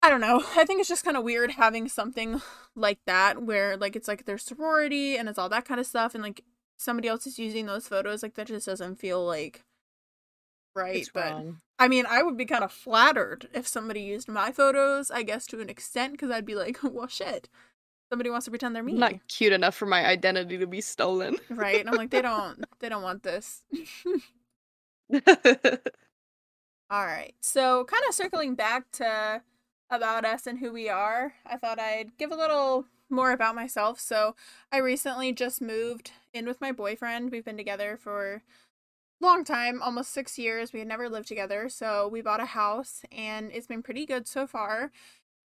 I 0.04 0.10
don't 0.10 0.20
know. 0.20 0.42
I 0.56 0.64
think 0.64 0.80
it's 0.80 0.88
just 0.88 1.04
kind 1.04 1.16
of 1.16 1.24
weird 1.24 1.52
having 1.52 1.88
something 1.88 2.40
like 2.76 2.98
that 3.06 3.42
where 3.42 3.76
like 3.76 3.96
it's 3.96 4.08
like 4.08 4.24
their 4.24 4.38
sorority 4.38 5.16
and 5.16 5.28
it's 5.28 5.38
all 5.38 5.48
that 5.48 5.64
kind 5.64 5.80
of 5.80 5.86
stuff 5.86 6.14
and 6.14 6.22
like 6.22 6.44
somebody 6.78 7.08
else 7.08 7.26
is 7.26 7.38
using 7.38 7.66
those 7.66 7.86
photos 7.86 8.22
like 8.22 8.34
that 8.34 8.48
just 8.48 8.66
doesn't 8.66 8.96
feel 8.96 9.24
like 9.24 9.64
right. 10.74 10.96
It's 10.96 11.10
but 11.10 11.30
wrong. 11.32 11.60
I 11.78 11.88
mean, 11.88 12.06
I 12.08 12.22
would 12.22 12.36
be 12.36 12.44
kind 12.44 12.62
of 12.64 12.72
flattered 12.72 13.48
if 13.52 13.66
somebody 13.66 14.00
used 14.00 14.28
my 14.28 14.52
photos, 14.52 15.10
I 15.10 15.22
guess 15.22 15.46
to 15.46 15.60
an 15.60 15.68
extent 15.68 16.18
cuz 16.18 16.30
I'd 16.30 16.46
be 16.46 16.54
like, 16.54 16.78
"Well, 16.82 17.08
shit. 17.08 17.48
Somebody 18.10 18.30
wants 18.30 18.44
to 18.44 18.50
pretend 18.50 18.76
they're 18.76 18.82
me." 18.82 18.94
Not 18.94 19.26
cute 19.28 19.52
enough 19.52 19.74
for 19.74 19.86
my 19.86 20.04
identity 20.04 20.58
to 20.58 20.66
be 20.66 20.80
stolen. 20.80 21.38
Right? 21.50 21.80
And 21.80 21.88
I'm 21.88 21.96
like, 21.96 22.10
"They 22.10 22.22
don't 22.22 22.64
they 22.80 22.88
don't 22.88 23.02
want 23.02 23.22
this." 23.22 23.64
All 26.90 27.06
right. 27.06 27.34
So, 27.40 27.84
kind 27.84 28.02
of 28.08 28.14
circling 28.14 28.54
back 28.54 28.90
to 28.92 29.42
about 29.90 30.24
us 30.24 30.46
and 30.46 30.58
who 30.58 30.72
we 30.72 30.88
are, 30.88 31.34
I 31.46 31.56
thought 31.56 31.78
I'd 31.78 32.16
give 32.18 32.30
a 32.30 32.36
little 32.36 32.86
more 33.08 33.32
about 33.32 33.54
myself. 33.54 33.98
So, 33.98 34.36
I 34.70 34.78
recently 34.78 35.32
just 35.32 35.60
moved 35.62 36.12
in 36.34 36.46
with 36.46 36.60
my 36.60 36.70
boyfriend. 36.70 37.30
We've 37.30 37.44
been 37.44 37.56
together 37.56 37.98
for 38.00 38.42
long 39.22 39.44
time, 39.44 39.80
almost 39.82 40.12
6 40.12 40.38
years. 40.38 40.72
We 40.72 40.80
had 40.80 40.88
never 40.88 41.08
lived 41.08 41.28
together, 41.28 41.68
so 41.68 42.08
we 42.08 42.20
bought 42.20 42.40
a 42.40 42.46
house 42.46 43.02
and 43.10 43.50
it's 43.52 43.66
been 43.66 43.82
pretty 43.82 44.06
good 44.06 44.26
so 44.28 44.46
far. 44.46 44.90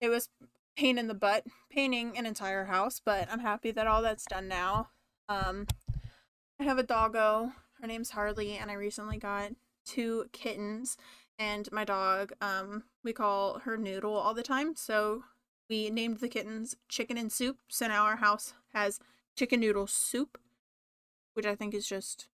It 0.00 0.08
was 0.08 0.28
pain 0.76 0.98
in 0.98 1.08
the 1.08 1.14
butt 1.14 1.44
painting 1.70 2.16
an 2.16 2.26
entire 2.26 2.66
house, 2.66 3.00
but 3.04 3.28
I'm 3.30 3.40
happy 3.40 3.70
that 3.72 3.86
all 3.86 4.02
that's 4.02 4.26
done 4.26 4.48
now. 4.48 4.90
Um 5.28 5.66
I 6.60 6.64
have 6.64 6.78
a 6.78 6.82
doggo. 6.82 7.52
Her 7.80 7.86
name's 7.86 8.10
Harley 8.10 8.56
and 8.56 8.70
I 8.70 8.74
recently 8.74 9.18
got 9.18 9.52
two 9.86 10.26
kittens 10.32 10.96
and 11.38 11.70
my 11.72 11.84
dog 11.84 12.32
um 12.40 12.84
we 13.04 13.12
call 13.12 13.60
her 13.60 13.76
noodle 13.76 14.14
all 14.14 14.34
the 14.34 14.42
time 14.42 14.74
so 14.76 15.24
we 15.70 15.88
named 15.88 16.18
the 16.18 16.28
kittens 16.28 16.76
chicken 16.88 17.16
and 17.16 17.32
soup 17.32 17.56
so 17.68 17.86
now 17.86 18.04
our 18.04 18.16
house 18.16 18.54
has 18.74 18.98
chicken 19.36 19.60
noodle 19.60 19.86
soup 19.86 20.38
which 21.34 21.46
i 21.46 21.54
think 21.54 21.72
is 21.72 21.88
just 21.88 22.28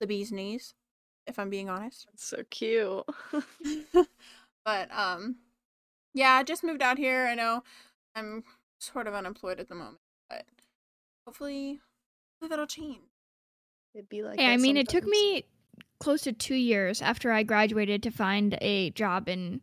the 0.00 0.06
bee's 0.06 0.32
knees 0.32 0.74
if 1.26 1.38
i'm 1.38 1.50
being 1.50 1.68
honest 1.68 2.06
so 2.16 2.42
cute. 2.50 3.04
but 4.64 4.90
um 4.92 5.36
yeah 6.14 6.32
i 6.32 6.42
just 6.42 6.64
moved 6.64 6.82
out 6.82 6.98
here 6.98 7.26
i 7.26 7.34
know 7.34 7.62
i'm 8.14 8.44
sort 8.78 9.06
of 9.06 9.14
unemployed 9.14 9.60
at 9.60 9.68
the 9.68 9.74
moment 9.74 9.98
but 10.28 10.44
hopefully 11.26 11.80
that'll 12.48 12.66
change 12.66 13.00
It'd 13.96 14.08
be 14.10 14.22
like 14.22 14.38
Hey, 14.38 14.52
I 14.52 14.56
that 14.56 14.62
mean, 14.62 14.76
it 14.76 14.88
took 14.88 15.04
me 15.04 15.44
close 16.00 16.20
to 16.22 16.32
two 16.32 16.54
years 16.54 17.00
after 17.00 17.32
I 17.32 17.42
graduated 17.42 18.02
to 18.02 18.10
find 18.10 18.58
a 18.60 18.90
job 18.90 19.26
in 19.28 19.62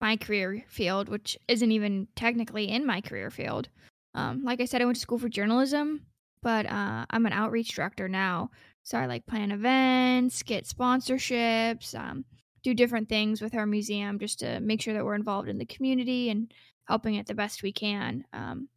my 0.00 0.16
career 0.16 0.64
field, 0.68 1.10
which 1.10 1.36
isn't 1.48 1.70
even 1.70 2.08
technically 2.16 2.70
in 2.70 2.86
my 2.86 3.02
career 3.02 3.30
field. 3.30 3.68
Um, 4.14 4.42
like 4.42 4.60
I 4.60 4.64
said, 4.64 4.80
I 4.80 4.86
went 4.86 4.96
to 4.96 5.02
school 5.02 5.18
for 5.18 5.28
journalism, 5.28 6.06
but 6.42 6.64
uh, 6.64 7.04
I'm 7.10 7.26
an 7.26 7.34
outreach 7.34 7.74
director 7.74 8.08
now. 8.08 8.50
So 8.84 8.98
I 8.98 9.06
like 9.06 9.26
plan 9.26 9.50
events, 9.50 10.42
get 10.42 10.66
sponsorships, 10.66 11.98
um, 11.98 12.24
do 12.62 12.74
different 12.74 13.08
things 13.08 13.40
with 13.40 13.54
our 13.54 13.66
museum 13.66 14.18
just 14.18 14.38
to 14.40 14.60
make 14.60 14.80
sure 14.80 14.94
that 14.94 15.04
we're 15.04 15.14
involved 15.14 15.48
in 15.48 15.58
the 15.58 15.66
community 15.66 16.30
and 16.30 16.52
helping 16.86 17.14
it 17.14 17.26
the 17.26 17.34
best 17.34 17.62
we 17.62 17.72
can. 17.72 18.24
Um, 18.32 18.68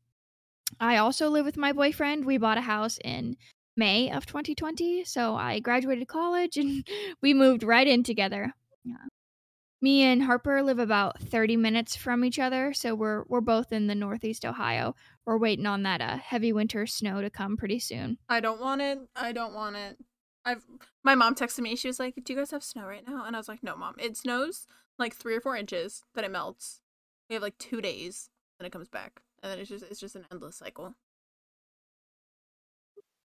I 0.79 0.97
also 0.97 1.29
live 1.29 1.45
with 1.45 1.57
my 1.57 1.73
boyfriend. 1.73 2.25
We 2.25 2.37
bought 2.37 2.57
a 2.57 2.61
house 2.61 2.99
in 3.03 3.37
May 3.75 4.11
of 4.11 4.25
2020. 4.25 5.03
So 5.05 5.35
I 5.35 5.59
graduated 5.59 6.07
college 6.07 6.57
and 6.57 6.87
we 7.21 7.33
moved 7.33 7.63
right 7.63 7.87
in 7.87 8.03
together. 8.03 8.53
Me 9.79 10.01
and 10.01 10.23
Harper 10.23 10.63
live 10.63 10.79
about 10.79 11.19
30 11.19 11.55
minutes 11.55 11.95
from 11.95 12.25
each 12.25 12.39
other, 12.39 12.73
so 12.73 12.95
we're 12.95 13.23
we're 13.27 13.41
both 13.41 13.71
in 13.71 13.85
the 13.85 13.93
Northeast 13.93 14.43
Ohio. 14.43 14.95
We're 15.25 15.37
waiting 15.37 15.67
on 15.67 15.83
that 15.83 16.01
uh, 16.01 16.17
heavy 16.17 16.51
winter 16.51 16.87
snow 16.87 17.21
to 17.21 17.29
come 17.29 17.57
pretty 17.57 17.79
soon. 17.79 18.17
I 18.27 18.39
don't 18.39 18.59
want 18.59 18.81
it. 18.81 18.99
I 19.15 19.31
don't 19.33 19.53
want 19.53 19.75
it. 19.75 19.97
I've 20.43 20.63
my 21.03 21.13
mom 21.13 21.35
texted 21.35 21.59
me. 21.59 21.75
She 21.75 21.87
was 21.87 21.99
like, 21.99 22.15
"Do 22.23 22.33
you 22.33 22.39
guys 22.39 22.51
have 22.51 22.63
snow 22.63 22.87
right 22.87 23.07
now?" 23.07 23.23
And 23.25 23.35
I 23.35 23.39
was 23.39 23.47
like, 23.47 23.61
"No, 23.61 23.75
mom. 23.75 23.95
It 23.99 24.17
snows 24.17 24.65
like 24.97 25.15
three 25.15 25.35
or 25.35 25.41
four 25.41 25.55
inches, 25.55 26.03
then 26.15 26.25
it 26.25 26.31
melts. 26.31 26.81
We 27.29 27.35
have 27.35 27.43
like 27.43 27.59
two 27.59 27.79
days, 27.79 28.29
then 28.57 28.65
it 28.65 28.71
comes 28.71 28.87
back, 28.87 29.21
and 29.43 29.51
then 29.51 29.59
it's 29.59 29.69
just 29.69 29.85
it's 29.91 29.99
just 29.99 30.15
an 30.15 30.25
endless 30.31 30.55
cycle." 30.55 30.95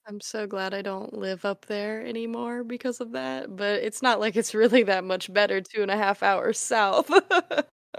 I'm 0.07 0.21
so 0.21 0.45
glad 0.45 0.73
I 0.73 0.81
don't 0.83 1.13
live 1.13 1.45
up 1.45 1.65
there 1.65 2.05
anymore 2.05 2.63
because 2.63 3.01
of 3.01 3.11
that. 3.13 3.55
But 3.55 3.81
it's 3.83 4.01
not 4.03 4.19
like 4.19 4.35
it's 4.35 4.53
really 4.53 4.83
that 4.83 5.03
much 5.03 5.33
better 5.33 5.61
two 5.61 5.81
and 5.81 5.89
a 5.91 5.97
half 5.97 6.21
hours 6.21 6.59
south. 6.59 7.09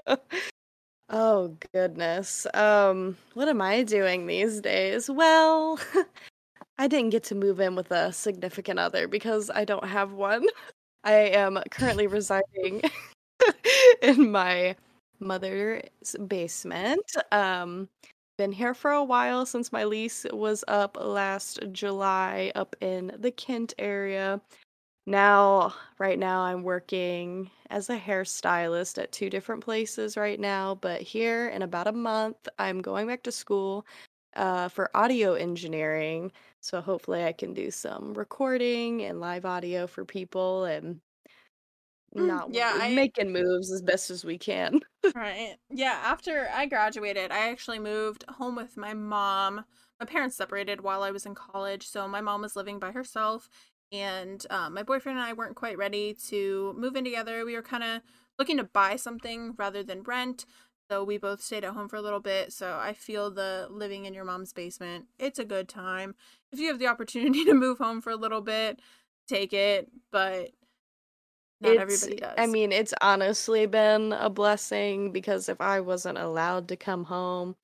oh 1.09 1.57
goodness. 1.73 2.47
Um, 2.55 3.17
what 3.35 3.49
am 3.49 3.61
I 3.61 3.83
doing 3.83 4.27
these 4.27 4.61
days? 4.61 5.11
Well, 5.11 5.79
I 6.79 6.89
didn't 6.89 7.11
get 7.11 7.25
to 7.27 7.35
move 7.35 7.61
in 7.61 7.77
with 7.77 7.91
a 7.93 8.13
significant 8.13 8.79
other 8.81 9.09
because 9.09 9.51
I 9.51 9.65
don't 9.65 9.89
have 9.89 10.13
one. 10.13 10.47
I 11.05 11.15
am 11.15 11.59
currently 11.71 12.07
residing 12.09 12.83
in 14.03 14.31
my 14.31 14.77
mother's 15.21 16.17
basement. 16.27 17.05
Um, 17.33 17.89
been 18.37 18.53
here 18.53 18.75
for 18.75 18.91
a 18.91 19.05
while 19.05 19.47
since 19.47 19.73
my 19.73 19.85
lease 19.85 20.27
was 20.33 20.63
up 20.69 20.97
last 21.01 21.61
July 21.73 22.53
up 22.55 22.77
in 22.81 23.13
the 23.19 23.31
Kent 23.31 23.75
area. 23.79 24.41
Now, 25.07 25.75
right 25.99 26.19
now, 26.19 26.41
I'm 26.41 26.63
working 26.63 27.51
as 27.71 27.89
a 27.89 27.99
hairstylist 27.99 29.01
at 29.01 29.13
two 29.13 29.31
different 29.31 29.65
places 29.65 30.17
right 30.17 30.39
now, 30.39 30.75
but 30.75 31.01
here 31.01 31.49
in 31.49 31.63
about 31.63 31.87
a 31.87 31.93
month, 31.93 32.49
I'm 32.59 32.83
going 32.83 33.07
back 33.07 33.23
to 33.23 33.33
school 33.33 33.87
uh, 34.35 34.69
for 34.69 34.91
audio 34.95 35.35
engineering. 35.35 36.33
So 36.61 36.81
hopefully, 36.81 37.25
I 37.25 37.33
can 37.33 37.55
do 37.55 37.71
some 37.71 38.15
recording 38.15 39.03
and 39.03 39.21
live 39.21 39.45
audio 39.47 39.87
for 39.87 40.05
people 40.05 40.65
and 40.65 41.01
not 42.17 42.53
yeah, 42.53 42.73
I- 42.79 42.89
making 42.89 43.33
moves 43.33 43.73
as 43.73 43.83
best 43.83 44.11
as 44.11 44.25
we 44.25 44.39
can. 44.39 44.81
Right. 45.15 45.57
Yeah, 45.71 45.99
after 46.05 46.49
I 46.53 46.67
graduated, 46.67 47.31
I 47.33 47.49
actually 47.49 47.79
moved 47.79 48.25
home 48.29 48.55
with 48.55 48.77
my 48.77 48.93
mom. 48.93 49.65
My 49.99 50.05
parents 50.07 50.37
separated 50.37 50.83
while 50.83 51.03
I 51.03 51.11
was 51.11 51.25
in 51.25 51.35
college, 51.35 51.87
so 51.87 52.07
my 52.07 52.21
mom 52.21 52.43
was 52.43 52.55
living 52.55 52.79
by 52.79 52.93
herself, 52.93 53.49
and 53.91 54.45
um, 54.51 54.75
my 54.75 54.83
boyfriend 54.83 55.19
and 55.19 55.27
I 55.27 55.33
weren't 55.33 55.57
quite 55.57 55.79
ready 55.79 56.13
to 56.29 56.75
move 56.77 56.97
in 56.97 57.05
together. 57.05 57.47
We 57.47 57.55
were 57.55 57.63
kind 57.63 57.83
of 57.83 58.03
looking 58.39 58.59
to 58.59 58.65
buy 58.65 58.97
something 58.97 59.55
rather 59.57 59.83
than 59.83 60.03
rent, 60.03 60.45
so 60.91 61.03
we 61.03 61.17
both 61.17 61.41
stayed 61.41 61.65
at 61.65 61.73
home 61.73 61.89
for 61.89 61.97
a 61.97 62.03
little 62.03 62.21
bit. 62.21 62.53
So 62.53 62.77
I 62.77 62.93
feel 62.93 63.31
the 63.31 63.69
living 63.71 64.05
in 64.05 64.13
your 64.13 64.25
mom's 64.25 64.53
basement. 64.53 65.07
It's 65.19 65.39
a 65.39 65.45
good 65.47 65.67
time. 65.69 66.15
If 66.53 66.59
you 66.59 66.69
have 66.69 66.79
the 66.79 66.89
opportunity 66.89 67.45
to 67.47 67.55
move 67.55 67.79
home 67.79 68.03
for 68.03 68.11
a 68.11 68.17
little 68.17 68.43
bit, 68.43 68.81
take 69.29 69.55
it, 69.55 69.91
but 70.11 70.51
not 71.61 71.73
It's- 71.73 71.83
everybody 72.05 72.21
does. 72.21 72.35
I 72.39 72.47
mean, 72.47 72.73
it's 72.73 72.95
honestly 73.01 73.67
been 73.67 74.13
a 74.13 74.29
blessing 74.31 75.13
because 75.13 75.49
if 75.49 75.61
I 75.61 75.81
wasn't 75.81 76.19
allowed 76.19 76.69
to 76.69 76.77
come 76.77 77.05
home, 77.05 77.57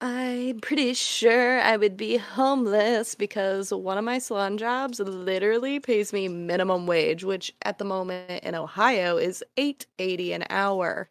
I'm 0.00 0.60
pretty 0.60 0.94
sure 0.94 1.60
I 1.60 1.76
would 1.76 1.96
be 1.96 2.18
homeless 2.18 3.16
because 3.16 3.74
one 3.74 3.98
of 3.98 4.04
my 4.04 4.18
salon 4.18 4.56
jobs 4.56 5.00
literally 5.00 5.80
pays 5.80 6.12
me 6.12 6.28
minimum 6.28 6.86
wage, 6.86 7.24
which 7.24 7.52
at 7.62 7.78
the 7.78 7.84
moment 7.84 8.44
in 8.44 8.54
Ohio 8.54 9.16
is 9.16 9.42
8.80 9.56 10.34
an 10.34 10.44
hour. 10.50 11.10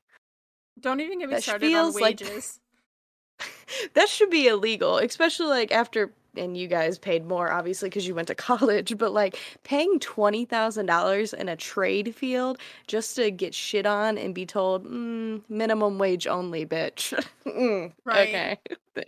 don't 0.80 1.02
even 1.02 1.20
get 1.20 1.28
me 1.28 1.36
that 1.36 1.44
started 1.44 1.66
on 1.66 1.72
feels 1.72 1.96
like- 2.00 2.22
wages. 2.22 2.60
that 3.94 4.08
should 4.08 4.30
be 4.30 4.48
illegal, 4.48 4.98
especially 5.00 5.48
like 5.48 5.72
after 5.74 6.14
and 6.38 6.58
you 6.58 6.68
guys 6.68 6.98
paid 6.98 7.26
more 7.26 7.52
obviously 7.52 7.90
because 7.90 8.08
you 8.08 8.16
went 8.16 8.28
to 8.30 8.36
college, 8.50 8.98
but 8.98 9.12
like 9.14 9.38
paying 9.64 10.00
twenty 10.00 10.46
thousand 10.46 10.86
dollars 10.86 11.34
in 11.34 11.50
a 11.50 11.56
trade 11.56 12.16
field 12.16 12.58
just 12.88 13.16
to 13.16 13.32
get 13.32 13.54
shit 13.54 13.86
on 13.86 14.18
and 14.18 14.34
be 14.36 14.46
told 14.46 14.86
mm, 14.86 15.42
minimum 15.50 15.98
wage 15.98 16.28
only, 16.28 16.66
bitch. 16.66 17.14
Mm, 17.48 17.94
Right. 18.04 18.28
Okay, 18.28 18.60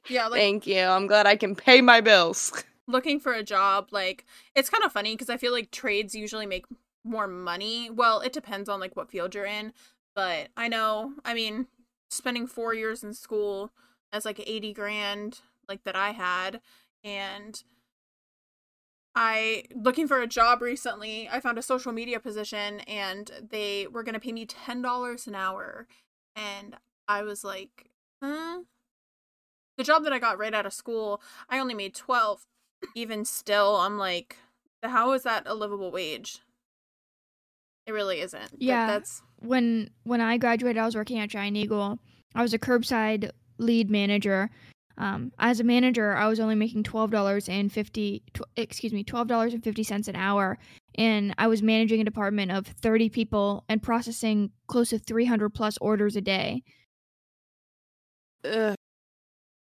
Yeah, 0.07 0.27
like 0.27 0.39
thank 0.39 0.65
you. 0.65 0.79
I'm 0.81 1.07
glad 1.07 1.27
I 1.27 1.35
can 1.35 1.55
pay 1.55 1.81
my 1.81 1.99
bills. 2.01 2.63
looking 2.87 3.19
for 3.19 3.33
a 3.33 3.43
job, 3.43 3.89
like 3.91 4.25
it's 4.55 4.69
kind 4.69 4.83
of 4.83 4.91
funny 4.91 5.13
because 5.13 5.29
I 5.29 5.37
feel 5.37 5.51
like 5.51 5.71
trades 5.71 6.15
usually 6.15 6.45
make 6.45 6.65
more 7.03 7.27
money. 7.27 7.89
Well, 7.89 8.21
it 8.21 8.33
depends 8.33 8.69
on 8.69 8.79
like 8.79 8.95
what 8.95 9.11
field 9.11 9.35
you're 9.35 9.45
in, 9.45 9.73
but 10.15 10.47
I 10.57 10.67
know, 10.69 11.13
I 11.25 11.33
mean, 11.33 11.67
spending 12.09 12.47
4 12.47 12.73
years 12.73 13.03
in 13.03 13.13
school 13.13 13.71
as 14.11 14.25
like 14.25 14.39
80 14.39 14.73
grand 14.73 15.39
like 15.67 15.83
that 15.83 15.95
I 15.95 16.11
had 16.11 16.61
and 17.03 17.63
I 19.15 19.63
looking 19.73 20.07
for 20.07 20.19
a 20.21 20.27
job 20.27 20.61
recently, 20.61 21.27
I 21.29 21.39
found 21.39 21.57
a 21.57 21.63
social 21.63 21.91
media 21.91 22.19
position 22.19 22.81
and 22.81 23.29
they 23.49 23.87
were 23.87 24.03
going 24.03 24.13
to 24.13 24.19
pay 24.19 24.31
me 24.31 24.45
$10 24.45 25.27
an 25.27 25.35
hour 25.35 25.87
and 26.35 26.77
I 27.07 27.23
was 27.23 27.43
like, 27.43 27.89
"Huh?" 28.23 28.61
The 29.77 29.83
job 29.83 30.03
that 30.03 30.13
I 30.13 30.19
got 30.19 30.37
right 30.37 30.53
out 30.53 30.65
of 30.65 30.73
school, 30.73 31.21
I 31.49 31.59
only 31.59 31.73
made 31.73 31.95
12 31.95 32.43
even 32.95 33.25
still, 33.25 33.77
I'm 33.77 33.97
like, 33.97 34.37
how 34.83 35.11
is 35.13 35.23
that 35.23 35.43
a 35.45 35.53
livable 35.53 35.91
wage? 35.91 36.39
It 37.85 37.91
really 37.91 38.21
isn't. 38.21 38.51
But 38.51 38.59
Yeah. 38.59 38.87
that's 38.87 39.21
when 39.39 39.89
when 40.03 40.21
I 40.21 40.37
graduated, 40.37 40.77
I 40.77 40.85
was 40.85 40.95
working 40.95 41.19
at 41.19 41.29
Giant 41.29 41.57
Eagle. 41.57 41.97
I 42.35 42.41
was 42.41 42.53
a 42.53 42.59
curbside 42.59 43.31
lead 43.57 43.89
manager. 43.89 44.49
Um, 44.99 45.31
as 45.39 45.59
a 45.59 45.63
manager, 45.63 46.13
I 46.13 46.27
was 46.27 46.39
only 46.39 46.55
making 46.55 46.83
twelve 46.83 47.09
dollars 47.09 47.47
and 47.49 47.71
fifty, 47.71 48.21
tw- 48.33 48.41
excuse 48.57 48.91
me, 48.93 49.03
twelve 49.03 49.27
dollars 49.27 49.53
and 49.53 49.63
fifty 49.63 49.81
cents 49.83 50.07
an 50.09 50.15
hour, 50.17 50.57
and 50.95 51.33
I 51.37 51.47
was 51.47 51.63
managing 51.63 52.01
a 52.01 52.03
department 52.03 52.51
of 52.51 52.67
thirty 52.67 53.09
people 53.09 53.63
and 53.69 53.81
processing 53.81 54.51
close 54.67 54.89
to 54.89 54.99
three 54.99 55.25
hundred 55.25 55.51
plus 55.51 55.77
orders 55.79 56.15
a 56.17 56.21
day. 56.21 56.63
Ugh, 58.45 58.75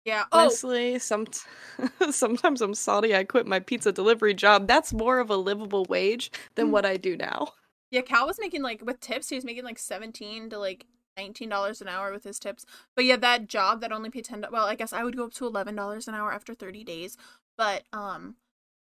yeah. 0.04 0.24
Oh, 0.32 0.40
honestly, 0.40 0.98
some 0.98 1.26
sometimes 2.10 2.60
I'm 2.60 2.74
salty. 2.74 3.14
I 3.14 3.24
quit 3.24 3.46
my 3.46 3.60
pizza 3.60 3.92
delivery 3.92 4.34
job. 4.34 4.66
That's 4.66 4.92
more 4.92 5.18
of 5.18 5.30
a 5.30 5.36
livable 5.36 5.86
wage 5.88 6.30
than 6.56 6.68
Mm. 6.68 6.70
what 6.70 6.86
I 6.86 6.96
do 6.96 7.16
now. 7.16 7.48
yeah. 7.90 8.00
Cal 8.02 8.26
was 8.26 8.38
making 8.40 8.62
like 8.62 8.82
with 8.84 9.00
tips, 9.00 9.28
he 9.28 9.34
was 9.36 9.44
making 9.44 9.64
like 9.64 9.78
seventeen 9.78 10.50
to 10.50 10.58
like 10.58 10.86
nineteen 11.16 11.48
dollars 11.48 11.80
an 11.80 11.88
hour 11.88 12.12
with 12.12 12.24
his 12.24 12.38
tips. 12.38 12.64
But 12.94 13.04
yeah, 13.04 13.16
that 13.16 13.48
job 13.48 13.80
that 13.80 13.92
only 13.92 14.10
paid 14.10 14.24
ten. 14.24 14.44
Well, 14.50 14.66
I 14.66 14.74
guess 14.74 14.92
I 14.92 15.04
would 15.04 15.16
go 15.16 15.24
up 15.24 15.34
to 15.34 15.46
eleven 15.46 15.74
dollars 15.74 16.08
an 16.08 16.14
hour 16.14 16.32
after 16.32 16.54
thirty 16.54 16.84
days. 16.84 17.16
But 17.56 17.84
um, 17.92 18.36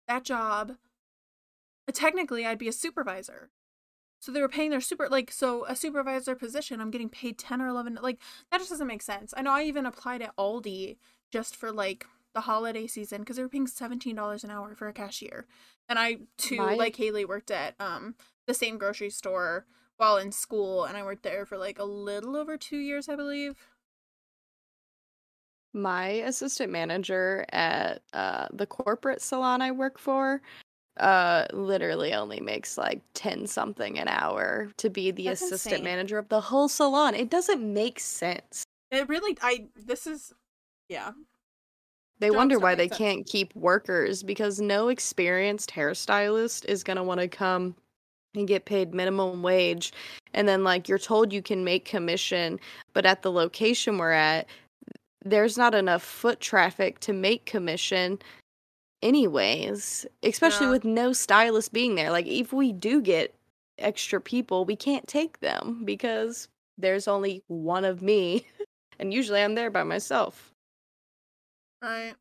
that 0.08 0.24
job, 0.24 0.74
technically, 1.92 2.46
I'd 2.46 2.58
be 2.60 2.68
a 2.68 2.74
supervisor. 2.74 3.50
So 4.22 4.32
they 4.32 4.42
were 4.42 4.50
paying 4.50 4.70
their 4.70 4.82
super 4.82 5.08
like 5.10 5.32
so 5.32 5.66
a 5.66 5.76
supervisor 5.76 6.36
position. 6.36 6.82
I'm 6.82 6.92
getting 6.92 7.10
paid 7.10 7.38
ten 7.38 7.62
or 7.62 7.68
eleven. 7.68 7.98
Like 8.02 8.20
that 8.52 8.58
just 8.58 8.70
doesn't 8.70 8.88
make 8.88 9.02
sense. 9.02 9.34
I 9.36 9.42
know 9.42 9.52
I 9.52 9.64
even 9.64 9.86
applied 9.86 10.22
at 10.22 10.36
Aldi 10.36 10.98
just 11.32 11.56
for 11.56 11.72
like 11.72 12.06
the 12.36 12.42
holiday 12.42 12.86
season 12.86 13.22
because 13.22 13.38
they 13.38 13.44
were 13.44 13.50
paying 13.50 13.68
seventeen 13.68 14.16
dollars 14.16 14.44
an 14.44 14.52
hour 14.52 14.76
for 14.76 14.88
a 14.88 14.94
cashier. 14.94 15.48
And 15.88 15.98
I 15.98 16.18
too, 16.38 16.58
My- 16.58 16.76
like 16.76 16.98
Kayliegh, 16.98 17.28
worked 17.28 17.50
at 17.50 17.76
um 17.80 18.16
the 18.46 18.54
same 18.54 18.78
grocery 18.78 19.10
store 19.10 19.66
while 20.00 20.18
in 20.18 20.32
school, 20.32 20.86
and 20.86 20.98
I 20.98 21.04
worked 21.04 21.24
there 21.24 21.46
for 21.46 21.58
like 21.58 21.78
a 21.78 21.84
little 21.84 22.36
over 22.38 22.58
two 22.58 22.78
years, 22.78 23.10
I 23.10 23.16
believe. 23.16 23.56
My 25.74 26.08
assistant 26.08 26.72
manager 26.72 27.46
at 27.52 28.02
uh, 28.14 28.48
the 28.52 28.66
corporate 28.66 29.22
salon 29.22 29.62
I 29.62 29.72
work 29.72 30.00
for 30.00 30.42
uh 31.00 31.46
literally 31.54 32.14
only 32.14 32.42
makes 32.42 32.78
like 32.78 33.02
10 33.14 33.48
something 33.48 33.98
an 34.00 34.10
hour 34.10 34.70
to 34.78 34.90
be 34.90 35.12
the 35.12 35.26
That's 35.26 35.42
assistant 35.44 35.76
insane. 35.76 35.84
manager 35.86 36.18
of 36.18 36.28
the 36.30 36.42
whole 36.42 36.68
salon. 36.68 37.16
It 37.16 37.30
doesn't 37.30 37.62
make 37.74 38.00
sense. 38.02 38.64
It 38.92 39.08
really, 39.08 39.38
I 39.42 39.68
this 39.76 40.08
is, 40.08 40.34
yeah, 40.90 41.12
They 42.20 42.32
Jobs 42.32 42.36
wonder 42.38 42.60
why 42.60 42.76
they 42.76 42.90
sense. 42.90 42.98
can't 42.98 43.26
keep 43.26 43.56
workers 43.56 44.24
because 44.24 44.60
no 44.60 44.90
experienced 44.90 45.72
hairstylist 45.72 46.66
is 46.66 46.84
going 46.84 46.98
to 46.98 47.04
want 47.04 47.22
to 47.22 47.28
come 47.30 47.76
and 48.36 48.48
get 48.48 48.66
paid 48.66 48.94
minimum 48.94 49.42
wage. 49.42 49.92
And 50.34 50.48
then, 50.48 50.64
like, 50.64 50.88
you're 50.88 50.98
told 51.00 51.34
you 51.34 51.42
can 51.42 51.64
make 51.64 51.86
commission, 51.86 52.60
but 52.94 53.06
at 53.06 53.22
the 53.22 53.32
location 53.32 53.98
we're 53.98 54.12
at, 54.12 54.48
there's 55.26 55.58
not 55.58 55.74
enough 55.76 56.04
foot 56.04 56.40
traffic 56.40 57.00
to 57.02 57.14
make 57.14 57.46
commission, 57.46 58.20
anyways, 59.02 60.06
especially 60.24 60.68
Yeah. 60.68 60.72
with 60.72 60.86
no 60.86 61.14
stylist 61.14 61.74
being 61.74 61.96
there. 61.96 62.12
Like, 62.12 62.28
if 62.28 62.54
we 62.54 62.72
do 62.72 63.02
get 63.02 63.34
extra 63.80 64.22
people, 64.22 64.66
we 64.66 64.76
can't 64.76 65.08
take 65.08 65.40
them 65.40 65.84
because 65.84 66.48
there's 66.78 67.08
only 67.08 67.44
one 67.48 67.86
of 67.86 68.02
me. 68.02 68.46
And 69.02 69.14
usually 69.14 69.42
I'm 69.42 69.56
there 69.56 69.72
by 69.72 69.84
myself. 69.84 70.52
right. 71.82 72.16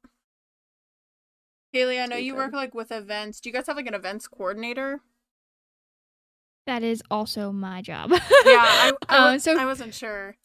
Kayliegh, 1.75 2.01
I 2.01 2.07
know 2.07 2.15
you 2.17 2.37
work 2.37 2.53
like 2.53 2.73
with 2.73 2.93
events. 2.93 3.41
Do 3.41 3.49
you 3.49 3.53
guys 3.53 3.67
have 3.67 3.75
like 3.77 3.89
an 3.89 3.95
events 3.95 4.29
coordinator? 4.29 5.01
That 6.69 6.83
is 6.83 7.03
also 7.11 7.51
my 7.51 7.81
job. 7.81 8.11
Yeah, 8.11 8.21
I, 8.47 8.93
I, 9.09 9.33
Um, 9.33 9.39
so 9.39 9.59
I 9.59 9.65
wasn't 9.65 9.95
sure. 9.95 10.37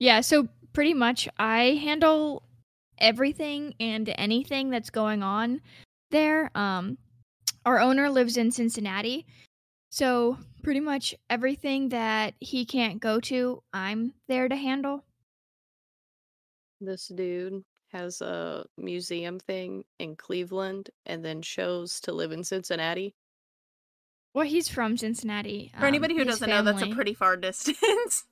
Yeah, 0.00 0.20
so 0.20 0.48
pretty 0.72 0.94
much 0.94 1.28
I 1.38 1.78
handle 1.80 2.42
everything 2.98 3.74
and 3.78 4.12
anything 4.18 4.70
that's 4.70 4.90
going 4.90 5.22
on 5.22 5.60
there. 6.10 6.50
Um 6.56 6.98
our 7.64 7.78
owner 7.78 8.10
lives 8.10 8.36
in 8.36 8.50
Cincinnati. 8.50 9.24
So 9.90 10.38
pretty 10.64 10.80
much 10.80 11.14
everything 11.30 11.90
that 11.90 12.34
he 12.40 12.64
can't 12.64 13.00
go 13.00 13.20
to, 13.20 13.62
I'm 13.72 14.14
there 14.26 14.48
to 14.48 14.56
handle. 14.56 15.04
This 16.80 17.06
dude 17.06 17.62
has 17.92 18.22
a 18.22 18.66
museum 18.76 19.38
thing 19.38 19.84
in 20.00 20.16
Cleveland 20.16 20.90
and 21.06 21.24
then 21.24 21.42
chose 21.42 22.00
to 22.00 22.12
live 22.12 22.32
in 22.32 22.42
Cincinnati. 22.42 23.14
Well, 24.34 24.46
he's 24.46 24.68
from 24.68 24.96
Cincinnati. 24.96 25.70
For 25.74 25.84
um, 25.84 25.88
anybody 25.88 26.16
who 26.16 26.24
doesn't 26.24 26.48
know, 26.48 26.62
that's 26.62 26.82
a 26.82 26.94
pretty 26.94 27.14
far 27.14 27.36
distance. 27.38 28.24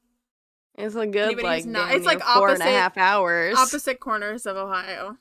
It's 0.76 0.94
a 0.94 1.06
good 1.06 1.32
Anybody 1.32 1.42
who's 1.42 1.42
like 1.42 1.66
not- 1.66 1.92
it's, 1.94 2.06
like, 2.06 2.18
near 2.18 2.34
four 2.34 2.48
and 2.50 2.60
a 2.60 2.64
opposite- 2.64 2.72
half 2.78 2.96
hours. 2.98 3.56
Opposite 3.58 4.00
corners 4.00 4.46
of 4.46 4.56
Ohio. 4.56 5.18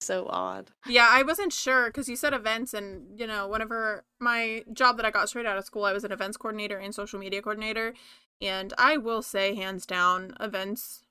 So 0.00 0.26
odd. 0.28 0.70
Yeah, 0.88 1.06
I 1.10 1.22
wasn't 1.22 1.52
sure 1.52 1.86
because 1.86 2.08
you 2.08 2.16
said 2.16 2.34
events, 2.34 2.74
and 2.74 3.18
you 3.18 3.26
know, 3.26 3.46
whenever 3.48 4.04
my 4.20 4.64
job 4.72 4.96
that 4.96 5.06
I 5.06 5.10
got 5.12 5.28
straight 5.28 5.46
out 5.46 5.58
of 5.58 5.64
school, 5.64 5.84
I 5.84 5.92
was 5.92 6.02
an 6.04 6.10
events 6.12 6.36
coordinator 6.36 6.76
and 6.76 6.92
social 6.94 7.20
media 7.20 7.40
coordinator. 7.40 7.94
And 8.40 8.72
I 8.76 8.96
will 8.96 9.22
say, 9.22 9.54
hands 9.54 9.86
down, 9.86 10.34
events, 10.40 11.04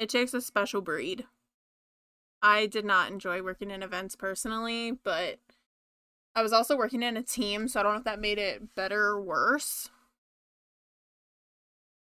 it 0.00 0.08
takes 0.08 0.34
a 0.34 0.40
special 0.40 0.80
breed. 0.80 1.24
I 2.42 2.66
did 2.66 2.84
not 2.84 3.12
enjoy 3.12 3.42
working 3.42 3.70
in 3.70 3.82
events 3.84 4.16
personally, 4.16 4.90
but 5.04 5.38
I 6.34 6.42
was 6.42 6.52
also 6.52 6.76
working 6.76 7.02
in 7.02 7.16
a 7.16 7.22
team, 7.22 7.68
so 7.68 7.80
I 7.80 7.82
don't 7.82 7.92
know 7.92 7.98
if 7.98 8.04
that 8.04 8.20
made 8.20 8.38
it 8.38 8.74
better 8.74 9.08
or 9.08 9.20
worse. 9.20 9.90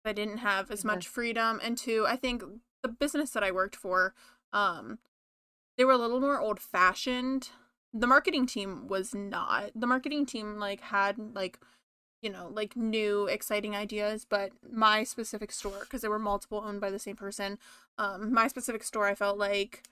I 0.05 0.13
didn't 0.13 0.38
have 0.38 0.71
as 0.71 0.84
much 0.84 1.07
freedom, 1.07 1.60
and 1.63 1.77
two, 1.77 2.05
I 2.07 2.15
think 2.15 2.43
the 2.81 2.89
business 2.89 3.31
that 3.31 3.43
I 3.43 3.51
worked 3.51 3.75
for, 3.75 4.13
um, 4.51 4.99
they 5.77 5.86
were 5.86 5.91
a 5.91 5.97
little 5.97 6.19
more 6.19 6.39
old 6.39 6.60
fashioned. 6.60 7.49
The 7.93 8.07
marketing 8.07 8.45
team 8.47 8.88
was 8.88 9.13
not. 9.13 9.71
The 9.75 9.88
marketing 9.88 10.25
team 10.25 10.57
like 10.57 10.81
had 10.81 11.17
like 11.36 11.60
you 12.21 12.29
know, 12.29 12.49
like 12.53 12.75
new 12.75 13.25
exciting 13.27 13.75
ideas, 13.75 14.25
but 14.29 14.51
my 14.71 15.03
specific 15.03 15.51
store 15.51 15.79
because 15.81 16.01
there 16.01 16.12
were 16.12 16.19
multiple 16.19 16.63
owned 16.65 16.79
by 16.81 16.91
the 16.91 16.99
same 16.99 17.15
person, 17.15 17.57
um 17.97 18.34
my 18.34 18.47
specific 18.47 18.84
store 18.84 19.07
I 19.07 19.15
felt 19.15 19.38
like 19.38 19.84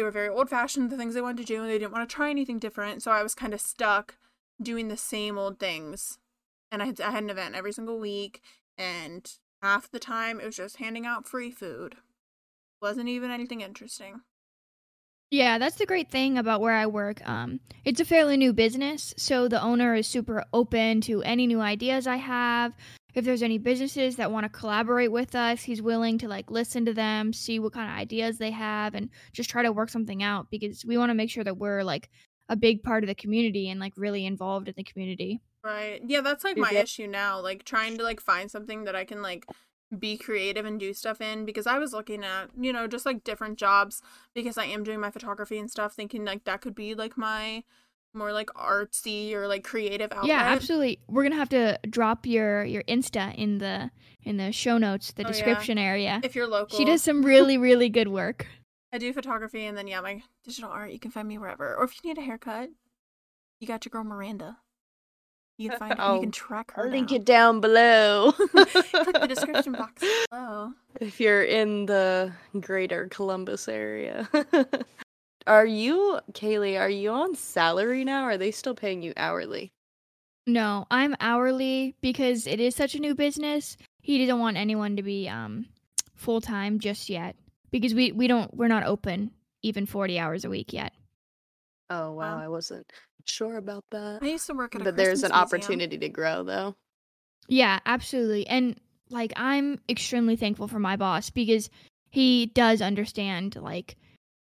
they 0.00 0.04
were 0.04 0.10
very 0.10 0.30
old 0.30 0.48
fashioned 0.48 0.88
the 0.88 0.96
things 0.96 1.12
they 1.12 1.20
wanted 1.20 1.46
to 1.46 1.52
do 1.52 1.60
and 1.60 1.68
they 1.68 1.78
didn't 1.78 1.92
want 1.92 2.08
to 2.08 2.14
try 2.14 2.30
anything 2.30 2.58
different, 2.58 3.02
so 3.02 3.10
I 3.10 3.22
was 3.22 3.34
kind 3.34 3.52
of 3.52 3.60
stuck 3.60 4.16
doing 4.62 4.88
the 4.88 4.96
same 4.96 5.36
old 5.36 5.58
things. 5.58 6.16
And 6.72 6.82
I 6.82 6.86
had 6.86 7.02
I 7.02 7.10
had 7.10 7.22
an 7.22 7.28
event 7.28 7.54
every 7.54 7.70
single 7.70 7.98
week 7.98 8.40
and 8.78 9.30
half 9.60 9.90
the 9.90 9.98
time 9.98 10.40
it 10.40 10.46
was 10.46 10.56
just 10.56 10.78
handing 10.78 11.04
out 11.04 11.28
free 11.28 11.50
food. 11.50 11.96
Wasn't 12.80 13.10
even 13.10 13.30
anything 13.30 13.60
interesting. 13.60 14.22
Yeah, 15.30 15.58
that's 15.58 15.76
the 15.76 15.84
great 15.84 16.10
thing 16.10 16.38
about 16.38 16.62
where 16.62 16.74
I 16.74 16.86
work. 16.86 17.20
Um, 17.28 17.60
it's 17.84 18.00
a 18.00 18.06
fairly 18.06 18.38
new 18.38 18.54
business, 18.54 19.12
so 19.18 19.48
the 19.48 19.62
owner 19.62 19.94
is 19.94 20.06
super 20.06 20.44
open 20.54 21.02
to 21.02 21.22
any 21.24 21.46
new 21.46 21.60
ideas 21.60 22.06
I 22.06 22.16
have. 22.16 22.74
If 23.14 23.24
there's 23.24 23.42
any 23.42 23.58
businesses 23.58 24.16
that 24.16 24.30
want 24.30 24.44
to 24.44 24.48
collaborate 24.50 25.12
with 25.12 25.34
us, 25.34 25.62
he's 25.62 25.82
willing 25.82 26.18
to 26.18 26.28
like 26.28 26.50
listen 26.50 26.84
to 26.86 26.94
them, 26.94 27.32
see 27.32 27.58
what 27.58 27.72
kind 27.72 27.90
of 27.90 27.96
ideas 27.96 28.38
they 28.38 28.50
have, 28.50 28.94
and 28.94 29.10
just 29.32 29.50
try 29.50 29.62
to 29.62 29.72
work 29.72 29.90
something 29.90 30.22
out 30.22 30.50
because 30.50 30.84
we 30.84 30.98
want 30.98 31.10
to 31.10 31.14
make 31.14 31.30
sure 31.30 31.44
that 31.44 31.58
we're 31.58 31.82
like 31.82 32.10
a 32.48 32.56
big 32.56 32.82
part 32.82 33.04
of 33.04 33.08
the 33.08 33.14
community 33.14 33.70
and 33.70 33.80
like 33.80 33.92
really 33.96 34.26
involved 34.26 34.68
in 34.68 34.74
the 34.76 34.84
community. 34.84 35.40
Right. 35.62 36.00
Yeah, 36.06 36.20
that's 36.20 36.44
like 36.44 36.56
my 36.56 36.70
it- 36.70 36.84
issue 36.84 37.06
now. 37.06 37.40
Like 37.40 37.64
trying 37.64 37.98
to 37.98 38.04
like 38.04 38.20
find 38.20 38.50
something 38.50 38.84
that 38.84 38.96
I 38.96 39.04
can 39.04 39.22
like 39.22 39.46
be 39.98 40.16
creative 40.16 40.64
and 40.64 40.78
do 40.78 40.94
stuff 40.94 41.20
in 41.20 41.44
because 41.44 41.66
I 41.66 41.78
was 41.78 41.92
looking 41.92 42.24
at, 42.24 42.50
you 42.58 42.72
know, 42.72 42.86
just 42.86 43.04
like 43.04 43.24
different 43.24 43.58
jobs 43.58 44.00
because 44.34 44.56
I 44.56 44.64
am 44.64 44.84
doing 44.84 45.00
my 45.00 45.10
photography 45.10 45.58
and 45.58 45.70
stuff 45.70 45.94
thinking 45.94 46.24
like 46.24 46.44
that 46.44 46.60
could 46.60 46.74
be 46.74 46.94
like 46.94 47.18
my 47.18 47.64
more 48.14 48.32
like 48.32 48.48
artsy 48.50 49.32
or 49.34 49.46
like 49.46 49.64
creative 49.64 50.10
outlet. 50.12 50.28
Yeah, 50.28 50.40
absolutely. 50.40 50.98
We're 51.08 51.22
gonna 51.22 51.36
have 51.36 51.48
to 51.50 51.78
drop 51.88 52.26
your 52.26 52.64
your 52.64 52.82
Insta 52.84 53.34
in 53.36 53.58
the 53.58 53.90
in 54.22 54.36
the 54.36 54.52
show 54.52 54.78
notes, 54.78 55.12
the 55.12 55.22
Oh, 55.22 55.26
yeah. 55.28 55.32
description 55.32 55.78
area. 55.78 56.20
If 56.24 56.34
you're 56.34 56.46
local. 56.48 56.76
She 56.76 56.84
does 56.84 57.02
some 57.02 57.22
really 57.22 57.56
really 57.58 57.88
good 57.88 58.08
work. 58.08 58.46
I 58.92 58.98
do 58.98 59.12
photography 59.12 59.66
and 59.66 59.76
then 59.78 59.86
yeah, 59.86 60.00
my 60.00 60.22
digital 60.44 60.70
art, 60.70 60.90
you 60.90 60.98
can 60.98 61.10
find 61.12 61.28
me 61.28 61.38
wherever. 61.38 61.76
Or 61.76 61.84
if 61.84 61.94
you 62.02 62.08
need 62.10 62.18
a 62.18 62.22
haircut, 62.24 62.70
you 63.60 63.66
got 63.68 63.84
your 63.84 63.90
girl 63.90 64.02
Miranda. 64.04 64.58
You 65.58 65.68
can 65.68 65.78
find 65.78 65.98
her, 65.98 66.04
you 66.04 66.10
oh, 66.16 66.20
can 66.22 66.30
track 66.32 66.72
her. 66.72 66.84
I'll 66.86 66.90
link 66.90 67.12
it 67.12 67.24
down 67.24 67.60
below. 67.60 68.32
Click 68.36 69.20
the 69.20 69.26
description 69.28 69.72
box 69.74 70.02
below. 70.30 70.72
if 71.00 71.20
you're 71.20 71.44
in 71.44 71.86
the 71.86 72.32
greater 72.60 73.06
Columbus 73.08 73.68
area. 73.68 74.28
Are 75.46 75.66
you, 75.66 76.20
Kayliegh, 76.32 76.78
are 76.80 76.90
you 76.90 77.10
on 77.10 77.34
salary 77.34 78.04
now? 78.04 78.24
Or 78.24 78.30
are 78.30 78.38
they 78.38 78.50
still 78.50 78.74
paying 78.74 79.02
you 79.02 79.12
hourly? 79.16 79.72
No, 80.46 80.86
I'm 80.90 81.14
hourly 81.20 81.94
because 82.00 82.46
it 82.46 82.60
is 82.60 82.74
such 82.74 82.94
a 82.94 83.00
new 83.00 83.14
business. 83.14 83.76
He 84.02 84.18
doesn't 84.18 84.40
want 84.40 84.56
anyone 84.56 84.96
to 84.96 85.02
be 85.02 85.28
um 85.28 85.66
full 86.14 86.40
time 86.40 86.78
just 86.78 87.08
yet 87.08 87.36
because 87.70 87.94
we 87.94 88.12
we 88.12 88.26
don't 88.26 88.54
we're 88.56 88.68
not 88.68 88.84
open 88.84 89.30
even 89.62 89.86
40 89.86 90.18
hours 90.18 90.44
a 90.44 90.50
week 90.50 90.72
yet. 90.72 90.92
Oh, 91.90 92.12
wow. 92.12 92.36
Wow. 92.36 92.38
I 92.38 92.48
wasn't 92.48 92.90
sure 93.24 93.56
about 93.56 93.84
that. 93.90 94.20
I 94.22 94.26
used 94.26 94.46
to 94.46 94.54
work 94.54 94.74
at 94.74 94.80
a 94.80 94.84
But 94.84 94.96
there's 94.96 95.22
an 95.22 95.30
museum. 95.30 95.40
opportunity 95.40 95.98
to 95.98 96.08
grow, 96.08 96.42
though. 96.44 96.76
Yeah, 97.48 97.80
absolutely. 97.84 98.46
And 98.46 98.80
like 99.10 99.32
I'm 99.36 99.80
extremely 99.88 100.36
thankful 100.36 100.68
for 100.68 100.78
my 100.78 100.96
boss 100.96 101.30
because 101.30 101.68
he 102.10 102.46
does 102.46 102.80
understand 102.80 103.56
like 103.56 103.96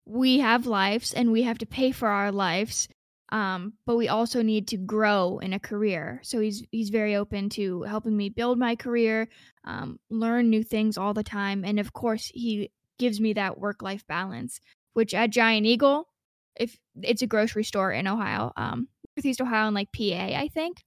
we 0.06 0.40
have 0.40 0.68
lives 0.68 1.14
and 1.14 1.32
we 1.32 1.44
have 1.44 1.60
to 1.60 1.66
pay 1.66 1.92
for 1.92 2.08
our 2.08 2.32
lives. 2.32 2.88
Um, 3.30 3.74
but 3.88 3.96
we 3.96 4.10
also 4.10 4.44
need 4.44 4.68
to 4.70 4.78
grow 4.78 5.40
in 5.40 5.54
a 5.54 5.60
career. 5.60 6.20
So 6.24 6.40
he's 6.40 6.64
he's 6.72 6.90
very 6.90 7.16
open 7.16 7.50
to 7.52 7.82
helping 7.82 8.16
me 8.16 8.30
build 8.30 8.60
my 8.60 8.76
career, 8.76 9.28
um, 9.66 10.00
learn 10.12 10.50
new 10.50 10.64
things 10.64 10.98
all 11.00 11.16
the 11.16 11.24
time, 11.24 11.66
and 11.66 11.80
of 11.80 11.94
course 11.94 12.30
he 12.32 12.72
gives 13.00 13.20
me 13.20 13.34
that 13.34 13.58
work 13.58 13.82
life 13.82 14.06
balance. 14.08 14.60
Which 14.94 15.16
at 15.16 15.32
Giant 15.32 15.66
Eagle, 15.66 16.08
if 16.56 16.78
it's 17.02 17.24
a 17.24 17.28
grocery 17.28 17.64
store 17.64 17.92
in 17.92 18.08
Ohio, 18.08 18.52
um, 18.56 18.88
Northeast 19.18 19.42
Ohio 19.42 19.66
and 19.66 19.76
like 19.76 19.92
PA, 19.92 20.38
I 20.38 20.50
think. 20.54 20.84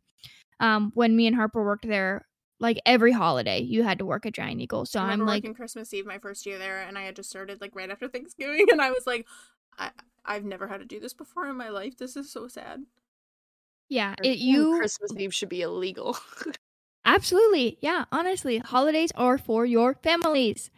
Um, 0.61 0.93
when 0.95 1.17
me 1.17 1.27
and 1.27 1.35
Harper 1.35 1.65
worked 1.65 1.89
there, 1.89 2.27
like 2.59 2.79
every 2.87 3.13
holiday 3.13 3.61
you 3.61 3.83
had 3.83 3.99
to 3.99 4.05
work 4.05 4.27
at 4.27 4.33
Giant 4.33 4.61
Eagle. 4.61 4.87
So 4.87 5.01
I 5.01 5.11
I'm 5.11 5.21
like 5.21 5.43
working 5.43 5.55
Christmas 5.55 5.93
Eve 5.93 6.07
my 6.07 6.19
first 6.19 6.47
year 6.47 6.59
there, 6.59 6.83
and 6.83 6.97
I 6.97 7.03
had 7.03 7.17
just 7.17 7.31
started 7.31 7.61
like 7.61 7.75
right 7.75 7.91
after 7.91 8.09
Thanksgiving, 8.09 8.67
and 8.73 8.81
I 8.81 8.91
was 8.91 9.07
like, 9.07 9.27
I 9.79 9.91
I've 10.25 10.45
never 10.45 10.67
had 10.67 10.81
to 10.81 10.87
do 10.87 11.01
this 11.01 11.13
before 11.15 11.47
in 11.47 11.57
my 11.57 11.69
life. 11.69 11.97
This 11.97 12.17
is 12.17 12.31
so 12.31 12.49
sad. 12.49 12.85
yeah, 13.89 14.15
it 14.23 14.39
you 14.39 14.77
Christmas 14.79 15.13
Eve 15.17 15.35
should 15.35 15.49
be 15.49 15.63
illegal. 15.63 16.17
Absolutely. 17.05 17.79
Yeah, 17.81 18.07
honestly, 18.11 18.59
holidays 18.59 19.13
are 19.15 19.39
for 19.39 19.65
your 19.65 19.95
families. 19.95 20.71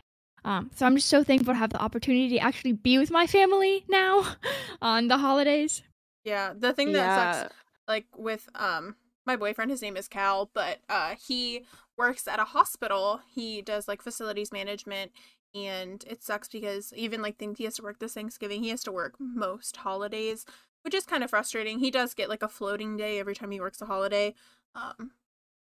Um, 0.44 0.70
so 0.74 0.84
I'm 0.86 0.96
just 0.96 1.08
so 1.08 1.24
thankful 1.24 1.54
to 1.54 1.58
have 1.58 1.70
the 1.70 1.80
opportunity 1.80 2.28
to 2.30 2.38
actually 2.38 2.72
be 2.72 2.98
with 2.98 3.10
my 3.10 3.26
family 3.26 3.84
now 3.88 4.34
on 4.82 5.08
the 5.08 5.18
holidays. 5.18 5.82
Yeah, 6.24 6.52
the 6.56 6.72
thing 6.74 6.92
that 6.92 7.44
sucks 7.44 7.54
like 7.88 8.06
with 8.16 8.48
um 8.54 8.96
my 9.28 9.36
boyfriend 9.36 9.70
his 9.70 9.82
name 9.82 9.96
is 9.96 10.08
cal 10.08 10.50
but 10.52 10.78
uh 10.88 11.14
he 11.24 11.64
works 11.98 12.28
at 12.28 12.38
a 12.38 12.44
hospital. 12.44 13.20
He 13.34 13.60
does 13.60 13.88
like 13.88 14.00
facilities 14.00 14.52
management 14.52 15.10
and 15.54 16.04
it 16.06 16.22
sucks 16.22 16.48
because 16.48 16.92
even 16.94 17.20
like 17.20 17.36
think 17.36 17.58
he 17.58 17.64
has 17.64 17.74
to 17.74 17.82
work 17.82 17.98
this 17.98 18.14
thanksgiving 18.14 18.62
he 18.62 18.70
has 18.70 18.84
to 18.84 18.92
work 18.92 19.14
most 19.18 19.78
holidays 19.78 20.46
which 20.82 20.94
is 20.94 21.04
kind 21.04 21.24
of 21.24 21.30
frustrating. 21.30 21.80
He 21.80 21.90
does 21.90 22.14
get 22.14 22.28
like 22.28 22.42
a 22.42 22.48
floating 22.48 22.96
day 22.96 23.18
every 23.18 23.34
time 23.34 23.50
he 23.50 23.60
works 23.60 23.82
a 23.82 23.86
holiday 23.86 24.34
um 24.74 25.10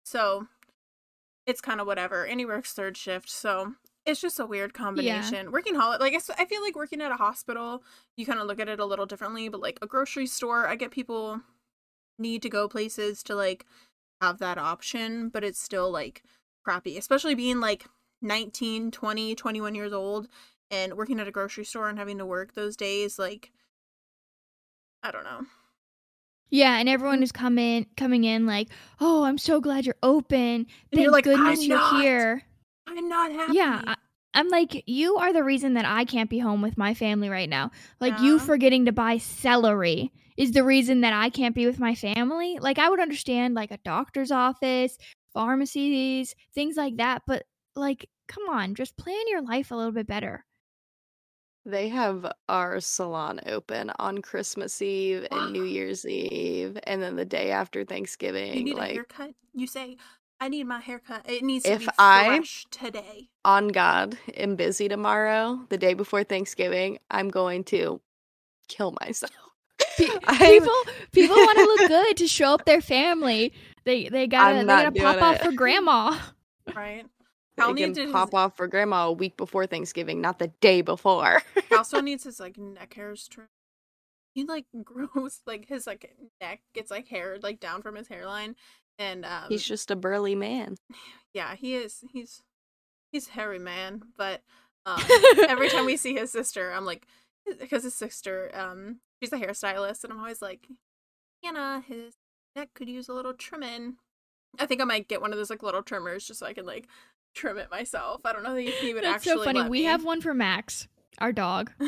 so 0.03 0.47
it's 1.45 1.61
kind 1.61 1.79
of 1.79 1.87
whatever 1.87 2.25
and 2.25 2.39
he 2.39 2.45
works 2.45 2.73
third 2.73 2.97
shift 2.97 3.29
so 3.29 3.73
it's 4.05 4.21
just 4.21 4.39
a 4.39 4.45
weird 4.45 4.73
combination. 4.73 5.51
Working 5.51 5.75
holiday 5.75 6.03
like 6.03 6.23
I 6.37 6.45
feel 6.45 6.61
like 6.61 6.75
working 6.75 7.01
at 7.01 7.11
a 7.11 7.15
hospital 7.15 7.83
you 8.17 8.25
kind 8.25 8.39
of 8.39 8.47
look 8.47 8.59
at 8.59 8.69
it 8.69 8.79
a 8.79 8.85
little 8.85 9.05
differently 9.05 9.47
but 9.47 9.61
like 9.61 9.79
a 9.81 9.87
grocery 9.87 10.27
store 10.27 10.67
i 10.67 10.75
get 10.75 10.91
people 10.91 11.41
need 12.19 12.41
to 12.41 12.49
go 12.49 12.67
places 12.67 13.23
to 13.23 13.35
like 13.35 13.65
have 14.21 14.39
that 14.39 14.57
option 14.57 15.29
but 15.29 15.43
it's 15.43 15.61
still 15.61 15.91
like 15.91 16.23
crappy 16.63 16.97
especially 16.97 17.35
being 17.35 17.59
like 17.59 17.85
19 18.21 18.91
20 18.91 19.35
21 19.35 19.75
years 19.75 19.93
old 19.93 20.27
and 20.71 20.95
working 20.95 21.19
at 21.19 21.27
a 21.27 21.31
grocery 21.31 21.63
store 21.63 21.87
and 21.87 21.99
having 21.99 22.17
to 22.17 22.25
work 22.25 22.53
those 22.53 22.75
days 22.75 23.19
like 23.19 23.51
i 25.03 25.11
don't 25.11 25.23
know 25.23 25.45
Yeah, 26.49 26.77
and 26.79 26.87
everyone 26.87 27.17
mm-hmm. 27.17 27.23
is 27.23 27.31
coming 27.33 27.87
coming 27.97 28.23
in 28.23 28.45
like, 28.45 28.69
"Oh, 29.01 29.25
I'm 29.25 29.37
so 29.37 29.59
glad 29.59 29.85
you're 29.85 29.99
open. 30.01 30.65
Thank 30.91 31.03
you're 31.03 31.11
like, 31.11 31.25
goodness 31.25 31.59
"I'm 31.59 31.65
you're 31.67 31.77
not." 31.77 32.01
here." 32.01 32.43
i'm 32.87 33.09
not 33.09 33.31
happy 33.31 33.53
Yeah, 33.57 33.81
I, 33.85 33.95
I'm 34.37 34.49
like, 34.49 34.83
you 34.85 35.15
are 35.17 35.33
the 35.33 35.43
reason 35.43 35.73
that 35.73 35.85
I 35.85 36.05
can't 36.05 36.29
be 36.29 36.37
home 36.37 36.61
with 36.61 36.77
my 36.77 36.93
family 36.93 37.27
right 37.27 37.49
now. 37.49 37.71
Like, 37.99 38.19
you 38.19 38.37
forgetting 38.37 38.85
to 38.85 38.91
buy 38.91 39.17
celery 39.17 40.11
is 40.37 40.51
the 40.51 40.63
reason 40.63 41.01
that 41.01 41.11
I 41.11 41.31
can't 41.31 41.55
be 41.55 41.65
with 41.65 41.79
my 41.79 41.95
family. 41.95 42.59
Like, 42.61 42.77
I 42.77 42.87
would 42.87 42.99
understand 42.99 43.55
like 43.55 43.71
a 43.71 43.79
doctor's 43.79 44.29
office, 44.29 44.95
pharmacies, 45.33 46.35
things 46.53 46.75
like 46.77 46.97
that, 46.97 47.23
but 47.25 47.45
like, 47.75 48.09
come 48.27 48.47
on, 48.47 48.75
just 48.75 48.95
plan 48.95 49.27
your 49.27 49.41
life 49.41 49.71
a 49.71 49.75
little 49.75 49.91
bit 49.91 50.05
better. 50.05 50.45
They 51.65 51.89
have 51.89 52.31
our 52.47 52.79
salon 52.79 53.41
open 53.47 53.91
on 53.97 54.21
Christmas 54.21 54.79
Eve 54.83 55.25
and 55.31 55.51
New 55.51 55.63
Year's 55.65 56.05
Eve, 56.05 56.77
and 56.83 57.01
then 57.01 57.15
the 57.15 57.25
day 57.25 57.49
after 57.49 57.83
Thanksgiving. 57.83 58.67
you 58.67 58.75
Thanksgiving. 58.75 58.75
need 58.75 58.91
a 58.91 58.93
haircut 58.93 59.31
you 59.55 59.65
say 59.65 59.97
i 60.39 60.47
need 60.49 60.65
my 60.65 60.79
haircut 60.79 61.21
it 61.29 61.43
needs 61.43 61.65
to 61.65 61.73
If 61.73 61.81
be 61.81 61.87
I- 61.97 62.25
fresh 62.25 62.65
today 62.71 63.29
on 63.45 63.69
God, 63.69 64.17
am 64.35 64.57
busy 64.57 64.89
tomorrow, 64.89 65.61
the 65.69 65.77
day 65.77 65.93
before 65.93 66.25
Thanksgiving. 66.25 66.99
I'm 67.09 67.29
going 67.29 67.63
to 67.65 68.01
kill 68.67 68.93
myself. 68.99 69.31
People 69.97 70.73
people 71.13 71.35
want 71.35 71.57
to 71.57 71.63
look 71.63 71.87
good 71.87 72.17
to 72.17 72.27
show 72.27 72.53
up 72.53 72.65
their 72.65 72.81
family. 72.81 73.53
They 73.85 74.09
they 74.09 74.27
gotta 74.27 74.59
they 74.59 74.65
gotta 74.65 74.91
pop 74.91 75.15
doing 75.15 75.23
off 75.23 75.41
for 75.41 75.51
grandma. 75.53 76.17
right 76.75 77.05
I 77.57 77.61
Cal 77.61 77.73
can 77.73 77.93
needs 77.93 78.11
pop 78.11 78.29
his, 78.29 78.33
off 78.33 78.57
for 78.57 78.67
grandma 78.67 79.07
a 79.07 79.11
week 79.13 79.37
before 79.37 79.65
Thanksgiving, 79.65 80.19
not 80.19 80.39
the 80.39 80.49
day 80.59 80.81
before. 80.81 81.41
Still 81.83 82.01
needs 82.03 82.25
his 82.25 82.39
like 82.39 82.57
neck 82.57 82.93
hairs 82.93 83.27
trimmed. 83.27 83.49
He 84.33 84.43
like 84.43 84.65
grows 84.83 85.39
like 85.47 85.67
his 85.67 85.87
like 85.87 86.15
neck 86.41 86.61
gets 86.73 86.91
like 86.91 87.07
hair 87.07 87.37
like 87.41 87.59
down 87.59 87.81
from 87.81 87.95
his 87.95 88.07
hairline, 88.07 88.55
and 88.99 89.25
um 89.25 89.45
He's 89.49 89.65
just 89.65 89.91
a 89.91 89.95
burly 89.95 90.35
man. 90.35 90.75
yeah 91.33 91.55
he 91.55 91.75
is 91.75 92.03
he's 92.11 92.41
he's 93.11 93.29
hairy 93.29 93.59
man. 93.59 94.03
But 94.17 94.41
um 94.85 95.01
every 95.47 95.69
time 95.69 95.85
we 95.85 95.97
see 95.97 96.15
his 96.15 96.31
sister, 96.31 96.71
I'm 96.71 96.85
like 96.85 97.05
because 97.59 97.83
his 97.83 97.93
sister 97.93 98.51
um 98.53 98.99
she's 99.21 99.33
a 99.33 99.37
hairstylist, 99.37 100.03
and 100.03 100.13
I'm 100.13 100.19
always 100.19 100.41
like, 100.41 100.67
Hannah, 101.43 101.83
his 101.87 102.13
neck 102.55 102.69
could 102.73 102.89
use 102.89 103.09
a 103.09 103.13
little 103.13 103.33
trimming. 103.33 103.95
I 104.59 104.65
think 104.65 104.81
I 104.81 104.85
might 104.85 105.07
get 105.07 105.21
one 105.21 105.31
of 105.31 105.37
those 105.37 105.49
like 105.49 105.63
little 105.63 105.83
trimmers 105.83 106.25
just 106.25 106.39
so 106.39 106.45
I 106.45 106.53
can 106.53 106.65
like 106.65 106.87
trim 107.35 107.57
it 107.57 107.69
myself. 107.69 108.21
I 108.25 108.33
don't 108.33 108.43
know 108.43 108.55
if 108.55 108.77
he 108.79 108.93
would 108.93 109.03
That's 109.03 109.27
actually. 109.27 109.45
so 109.45 109.53
funny. 109.53 109.63
We 109.69 109.79
me. 109.79 109.83
have 109.83 110.03
one 110.03 110.21
for 110.21 110.33
Max, 110.33 110.87
our 111.19 111.31
dog. 111.31 111.71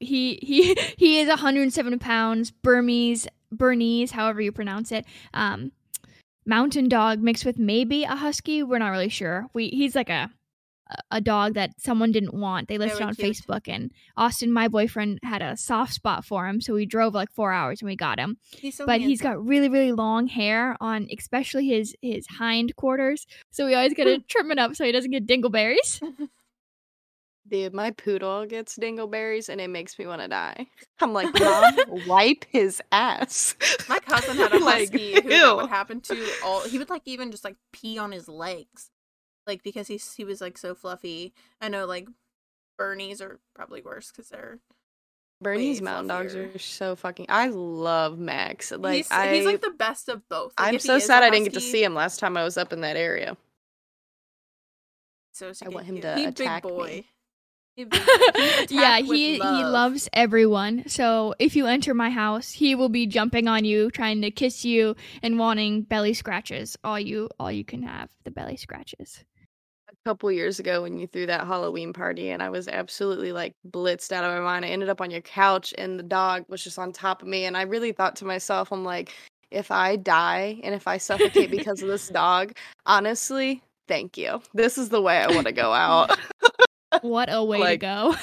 He 0.00 0.38
he 0.42 0.74
he 0.96 1.20
is 1.20 1.28
107 1.28 1.98
pounds, 1.98 2.50
Burmese, 2.50 3.26
Bernese, 3.52 4.12
however 4.12 4.40
you 4.40 4.50
pronounce 4.52 4.90
it. 4.92 5.04
Um, 5.32 5.72
mountain 6.44 6.88
dog 6.88 7.20
mixed 7.20 7.44
with 7.44 7.58
maybe 7.58 8.04
a 8.04 8.16
husky. 8.16 8.62
We're 8.62 8.78
not 8.78 8.90
really 8.90 9.08
sure. 9.08 9.46
We 9.52 9.68
he's 9.68 9.94
like 9.94 10.10
a 10.10 10.30
a 11.10 11.20
dog 11.20 11.54
that 11.54 11.70
someone 11.80 12.12
didn't 12.12 12.34
want. 12.34 12.68
They 12.68 12.76
listed 12.76 13.00
on 13.02 13.14
cute. 13.14 13.34
Facebook, 13.36 13.66
and 13.66 13.90
Austin, 14.16 14.52
my 14.52 14.68
boyfriend, 14.68 15.20
had 15.22 15.40
a 15.40 15.56
soft 15.56 15.94
spot 15.94 16.24
for 16.24 16.46
him, 16.46 16.60
so 16.60 16.74
we 16.74 16.84
drove 16.84 17.14
like 17.14 17.30
four 17.30 17.50
hours 17.52 17.80
and 17.80 17.88
we 17.88 17.96
got 17.96 18.18
him. 18.18 18.36
He's 18.50 18.76
so 18.76 18.84
but 18.86 19.00
he's 19.00 19.22
got 19.22 19.42
really 19.42 19.68
really 19.68 19.92
long 19.92 20.26
hair 20.26 20.76
on 20.80 21.08
especially 21.16 21.68
his 21.68 21.94
his 22.02 22.26
hind 22.26 22.76
quarters 22.76 23.26
so 23.50 23.66
we 23.66 23.74
always 23.74 23.94
gotta 23.94 24.18
trim 24.28 24.50
it 24.50 24.58
up 24.58 24.74
so 24.76 24.84
he 24.84 24.92
doesn't 24.92 25.10
get 25.10 25.26
dingleberries 25.26 26.00
Dude, 27.52 27.74
my 27.74 27.90
poodle 27.90 28.46
gets 28.46 28.78
dingleberries 28.78 29.50
and 29.50 29.60
it 29.60 29.68
makes 29.68 29.98
me 29.98 30.06
want 30.06 30.22
to 30.22 30.28
die. 30.28 30.66
I'm 31.02 31.12
like, 31.12 31.38
Mom, 31.38 31.74
wipe 32.06 32.46
his 32.48 32.80
ass. 32.90 33.54
My 33.90 33.98
cousin 33.98 34.38
had 34.38 34.52
a 34.54 34.58
Like, 34.58 34.88
husky 34.90 35.20
who 35.20 35.28
ew. 35.30 35.56
would 35.56 35.68
happen 35.68 36.00
to 36.00 36.28
all. 36.42 36.62
He 36.62 36.78
would 36.78 36.88
like 36.88 37.02
even 37.04 37.30
just 37.30 37.44
like 37.44 37.56
pee 37.70 37.98
on 37.98 38.10
his 38.10 38.26
legs, 38.26 38.88
like 39.46 39.62
because 39.62 39.86
he's 39.86 40.14
he 40.14 40.24
was 40.24 40.40
like 40.40 40.56
so 40.56 40.74
fluffy. 40.74 41.34
I 41.60 41.68
know 41.68 41.84
like 41.84 42.08
Bernies 42.80 43.20
are 43.20 43.38
probably 43.54 43.82
worse 43.82 44.10
because 44.10 44.30
they're 44.30 44.58
Bernese 45.42 45.82
mountain 45.82 46.06
dogs 46.06 46.34
are 46.34 46.58
so 46.58 46.96
fucking. 46.96 47.26
I 47.28 47.48
love 47.48 48.18
Max. 48.18 48.72
Like 48.72 48.94
he's, 48.96 49.10
I, 49.10 49.34
he's 49.34 49.44
like 49.44 49.60
the 49.60 49.74
best 49.76 50.08
of 50.08 50.26
both. 50.30 50.54
Like, 50.58 50.72
I'm 50.72 50.80
so 50.80 50.98
sad 50.98 51.22
I 51.22 51.28
didn't 51.28 51.44
get 51.44 51.54
to 51.54 51.60
see 51.60 51.84
him 51.84 51.94
last 51.94 52.18
time 52.18 52.38
I 52.38 52.44
was 52.44 52.56
up 52.56 52.72
in 52.72 52.80
that 52.80 52.96
area. 52.96 53.36
So 55.34 55.52
I 55.62 55.68
want 55.68 55.84
him 55.84 56.00
to 56.00 56.14
he 56.14 56.24
attack 56.24 56.62
big 56.62 56.72
boy. 56.72 56.88
He 56.88 57.06
big. 57.76 57.94
He 57.94 58.74
yeah 58.76 58.98
attack 58.98 59.02
with 59.08 59.16
he 59.16 59.34
he 59.34 59.38
loves 59.40 60.08
everyone 60.12 60.84
so 60.86 61.34
if 61.38 61.56
you 61.56 61.66
enter 61.66 61.94
my 61.94 62.10
house 62.10 62.50
he 62.50 62.74
will 62.74 62.88
be 62.88 63.06
jumping 63.06 63.48
on 63.48 63.64
you 63.64 63.90
trying 63.90 64.20
to 64.22 64.30
kiss 64.30 64.64
you 64.64 64.94
and 65.22 65.38
wanting 65.38 65.82
belly 65.82 66.14
scratches 66.14 66.76
all 66.84 67.00
you 67.00 67.28
all 67.40 67.50
you 67.50 67.64
can 67.64 67.82
have 67.82 68.10
the 68.24 68.30
belly 68.30 68.56
scratches 68.56 69.24
A 69.88 70.08
couple 70.08 70.30
years 70.30 70.58
ago 70.58 70.82
when 70.82 70.98
you 70.98 71.06
threw 71.06 71.26
that 71.26 71.46
Halloween 71.46 71.92
party 71.92 72.30
and 72.30 72.42
I 72.42 72.50
was 72.50 72.68
absolutely 72.68 73.32
like 73.32 73.54
blitzed 73.70 74.12
out 74.12 74.24
of 74.24 74.32
my 74.32 74.40
mind. 74.40 74.64
I 74.64 74.68
ended 74.68 74.88
up 74.88 75.00
on 75.00 75.10
your 75.10 75.20
couch 75.20 75.72
and 75.78 75.98
the 75.98 76.02
dog 76.02 76.44
was 76.48 76.64
just 76.64 76.78
on 76.78 76.92
top 76.92 77.22
of 77.22 77.28
me 77.28 77.44
and 77.44 77.56
I 77.56 77.62
really 77.62 77.92
thought 77.92 78.16
to 78.16 78.24
myself, 78.24 78.72
I'm 78.72 78.84
like, 78.84 79.12
if 79.52 79.70
I 79.70 79.96
die 79.96 80.60
and 80.64 80.74
if 80.74 80.88
I 80.88 80.98
suffocate 80.98 81.50
because 81.50 81.82
of 81.82 81.88
this 81.88 82.08
dog, 82.22 82.52
honestly, 82.86 83.62
thank 83.86 84.16
you. 84.16 84.42
This 84.54 84.76
is 84.78 84.88
the 84.88 85.00
way 85.00 85.18
I 85.18 85.32
want 85.32 85.46
to 85.46 85.52
go 85.52 85.72
out. 85.72 86.18
what 87.00 87.32
a 87.32 87.42
way 87.42 87.58
Like, 87.58 87.80
to 87.80 87.86
go 87.86 88.14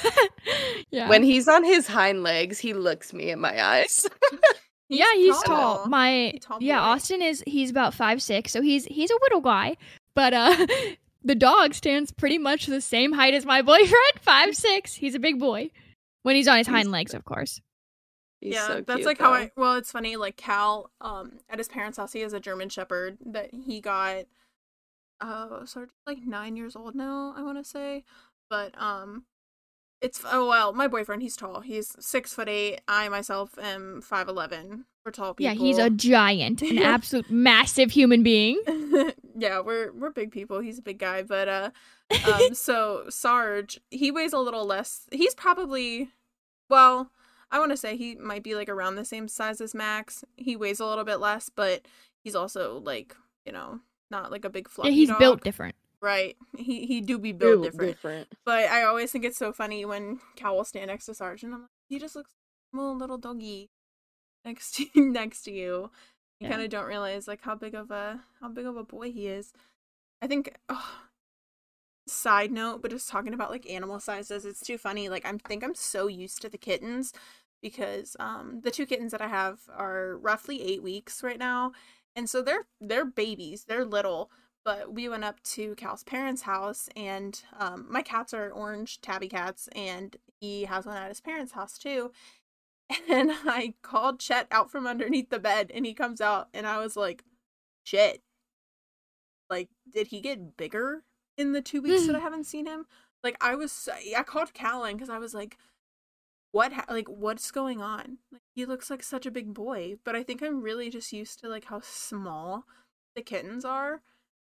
yeah 0.90 1.08
When 1.08 1.22
he's 1.22 1.48
on 1.48 1.64
his 1.64 1.86
hind 1.86 2.22
legs, 2.22 2.58
he 2.58 2.72
looks 2.72 3.12
me 3.12 3.30
in 3.30 3.40
my 3.40 3.62
eyes. 3.62 4.08
yeah 4.88 5.12
he's 5.14 5.40
tall, 5.42 5.76
tall. 5.78 5.86
my 5.86 6.30
He's 6.34 6.44
tall 6.44 6.58
yeah 6.60 6.80
austin 6.80 7.22
is 7.22 7.42
he's 7.46 7.70
about 7.70 7.94
five 7.94 8.20
six 8.22 8.52
so 8.52 8.60
he's 8.62 8.84
he's 8.86 9.10
a 9.10 9.18
little 9.22 9.40
guy 9.40 9.76
but 10.14 10.32
uh 10.34 10.66
the 11.24 11.34
dog 11.34 11.74
stands 11.74 12.10
pretty 12.10 12.38
much 12.38 12.66
the 12.66 12.80
same 12.80 13.12
height 13.12 13.34
as 13.34 13.44
my 13.44 13.62
boyfriend 13.62 14.14
five 14.20 14.56
six 14.56 14.94
he's 14.94 15.14
a 15.14 15.20
big 15.20 15.38
boy 15.38 15.70
when 16.22 16.34
he's 16.36 16.48
on 16.48 16.58
his 16.58 16.66
hind 16.66 16.90
legs 16.90 17.14
of 17.14 17.24
course 17.24 17.60
He's 18.40 18.54
yeah, 18.54 18.66
so 18.68 18.80
that's 18.80 18.96
cute, 19.00 19.06
like 19.06 19.18
how. 19.18 19.34
I. 19.34 19.50
Well, 19.54 19.74
it's 19.74 19.92
funny. 19.92 20.16
Like 20.16 20.38
Cal, 20.38 20.90
um, 21.02 21.40
at 21.50 21.58
his 21.58 21.68
parents' 21.68 21.98
house, 21.98 22.14
he 22.14 22.20
has 22.20 22.32
a 22.32 22.40
German 22.40 22.70
Shepherd 22.70 23.18
that 23.26 23.50
he 23.52 23.82
got. 23.82 24.24
Uh, 25.20 25.66
sort 25.66 25.84
of 25.84 25.90
like 26.06 26.24
nine 26.26 26.56
years 26.56 26.74
old 26.74 26.94
now. 26.94 27.34
I 27.36 27.42
want 27.42 27.58
to 27.62 27.64
say, 27.70 28.02
but 28.50 28.74
um, 28.80 29.24
it's 30.02 30.20
oh 30.30 30.48
well. 30.48 30.72
My 30.72 30.88
boyfriend, 30.88 31.22
he's 31.22 31.36
tall. 31.36 31.60
He's 31.60 31.94
six 32.00 32.34
foot 32.34 32.48
eight. 32.48 32.80
I 32.88 33.08
myself 33.08 33.58
am 33.58 34.02
five 34.02 34.28
eleven. 34.28 34.84
We're 35.04 35.12
tall 35.12 35.32
people. 35.32 35.50
yeah 35.50 35.58
he's 35.58 35.78
a 35.78 35.88
giant 35.88 36.60
an 36.60 36.76
absolute 36.82 37.30
massive 37.30 37.90
human 37.90 38.22
being 38.22 38.60
yeah, 39.34 39.60
we're 39.60 39.92
we're 39.92 40.10
big 40.10 40.30
people. 40.30 40.60
He's 40.60 40.78
a 40.78 40.82
big 40.82 40.98
guy, 40.98 41.22
but 41.22 41.48
uh, 41.48 41.70
um, 42.30 42.52
so 42.52 43.04
Sarge, 43.08 43.80
he 43.90 44.10
weighs 44.10 44.34
a 44.34 44.38
little 44.38 44.66
less. 44.66 45.06
He's 45.10 45.34
probably, 45.34 46.10
well, 46.68 47.10
I 47.50 47.58
want 47.58 47.70
to 47.70 47.78
say 47.78 47.96
he 47.96 48.14
might 48.16 48.42
be 48.42 48.54
like 48.54 48.68
around 48.68 48.96
the 48.96 49.04
same 49.06 49.26
size 49.26 49.62
as 49.62 49.74
Max. 49.74 50.22
He 50.36 50.54
weighs 50.54 50.80
a 50.80 50.86
little 50.86 51.04
bit 51.04 51.16
less, 51.20 51.48
but 51.48 51.86
he's 52.22 52.34
also 52.34 52.78
like 52.84 53.16
you 53.46 53.52
know 53.52 53.80
not 54.10 54.30
like 54.30 54.44
a 54.44 54.50
big 54.50 54.68
Yeah, 54.84 54.90
he's 54.90 55.08
dog. 55.08 55.18
built 55.18 55.42
different. 55.42 55.76
Right. 56.02 56.36
He 56.56 56.86
he 56.86 57.00
do 57.00 57.18
be 57.18 57.32
built 57.32 57.62
Built 57.62 57.62
different. 57.62 57.96
But 58.44 58.70
I 58.70 58.82
always 58.84 59.12
think 59.12 59.24
it's 59.24 59.38
so 59.38 59.52
funny 59.52 59.84
when 59.84 60.20
Cal 60.36 60.56
will 60.56 60.64
stand 60.64 60.88
next 60.88 61.06
to 61.06 61.14
Sarge 61.14 61.42
and 61.42 61.54
I'm 61.54 61.60
like, 61.62 61.70
he 61.88 61.98
just 61.98 62.16
looks 62.16 62.30
like 62.72 62.80
a 62.80 62.82
little 62.82 62.96
little 62.98 63.18
doggy 63.18 63.70
next 64.44 64.74
to 64.76 64.86
next 64.96 65.42
to 65.44 65.52
you. 65.52 65.90
You 66.40 66.48
Yeah. 66.48 66.50
kind 66.50 66.62
of 66.62 66.70
don't 66.70 66.86
realize 66.86 67.28
like 67.28 67.42
how 67.42 67.54
big 67.54 67.74
of 67.74 67.90
a 67.90 68.20
how 68.40 68.48
big 68.48 68.66
of 68.66 68.76
a 68.76 68.84
boy 68.84 69.12
he 69.12 69.28
is. 69.28 69.52
I 70.22 70.26
think. 70.28 70.54
Oh, 70.68 71.00
side 72.06 72.50
note, 72.50 72.82
but 72.82 72.90
just 72.90 73.08
talking 73.08 73.34
about 73.34 73.50
like 73.50 73.68
animal 73.70 74.00
sizes, 74.00 74.44
it's 74.44 74.60
too 74.60 74.78
funny. 74.78 75.08
Like 75.08 75.24
I 75.24 75.32
think 75.46 75.62
I'm 75.62 75.74
so 75.74 76.06
used 76.06 76.42
to 76.42 76.48
the 76.48 76.58
kittens 76.58 77.12
because 77.62 78.16
um 78.18 78.60
the 78.62 78.70
two 78.70 78.86
kittens 78.86 79.12
that 79.12 79.20
I 79.22 79.28
have 79.28 79.60
are 79.76 80.16
roughly 80.18 80.62
eight 80.62 80.82
weeks 80.82 81.22
right 81.22 81.38
now, 81.38 81.72
and 82.16 82.28
so 82.28 82.42
they're 82.42 82.66
they're 82.80 83.04
babies. 83.04 83.64
They're 83.68 83.84
little, 83.84 84.30
but 84.64 84.92
we 84.92 85.08
went 85.08 85.24
up 85.24 85.42
to 85.42 85.74
Cal's 85.76 86.04
parents' 86.04 86.42
house, 86.42 86.88
and 86.96 87.42
um, 87.58 87.86
my 87.88 88.02
cats 88.02 88.34
are 88.34 88.50
orange 88.50 89.00
tabby 89.00 89.28
cats, 89.28 89.68
and 89.74 90.16
he 90.40 90.64
has 90.64 90.86
one 90.86 90.96
at 90.96 91.08
his 91.08 91.20
parents' 91.20 91.52
house 91.52 91.78
too. 91.78 92.12
And 93.08 93.30
I 93.32 93.74
called 93.82 94.18
Chet 94.18 94.48
out 94.50 94.70
from 94.70 94.86
underneath 94.86 95.30
the 95.30 95.38
bed, 95.38 95.70
and 95.72 95.86
he 95.86 95.94
comes 95.94 96.20
out, 96.20 96.48
and 96.52 96.66
I 96.66 96.78
was 96.78 96.96
like, 96.96 97.22
"Shit! 97.84 98.22
like, 99.48 99.68
did 99.92 100.08
he 100.08 100.20
get 100.20 100.56
bigger 100.56 101.02
in 101.36 101.52
the 101.52 101.60
two 101.62 101.82
weeks 101.82 102.06
that 102.06 102.16
I 102.16 102.18
haven't 102.20 102.44
seen 102.44 102.66
him?" 102.66 102.86
Like, 103.22 103.36
I 103.40 103.54
was, 103.54 103.88
I 104.16 104.22
called 104.24 104.54
Callan 104.54 104.96
because 104.96 105.10
I 105.10 105.18
was 105.18 105.34
like, 105.34 105.56
"What, 106.52 106.72
ha- 106.72 106.86
like, 106.88 107.08
what's 107.08 107.50
going 107.50 107.80
on?" 107.80 108.18
Like, 108.32 108.42
he 108.54 108.64
looks 108.66 108.90
like 108.90 109.02
such 109.02 109.26
a 109.26 109.30
big 109.30 109.54
boy, 109.54 109.96
but 110.04 110.16
I 110.16 110.22
think 110.22 110.42
I'm 110.42 110.62
really 110.62 110.90
just 110.90 111.12
used 111.12 111.40
to 111.40 111.48
like 111.48 111.66
how 111.66 111.80
small 111.82 112.64
the 113.14 113.22
kittens 113.22 113.64
are 113.64 114.02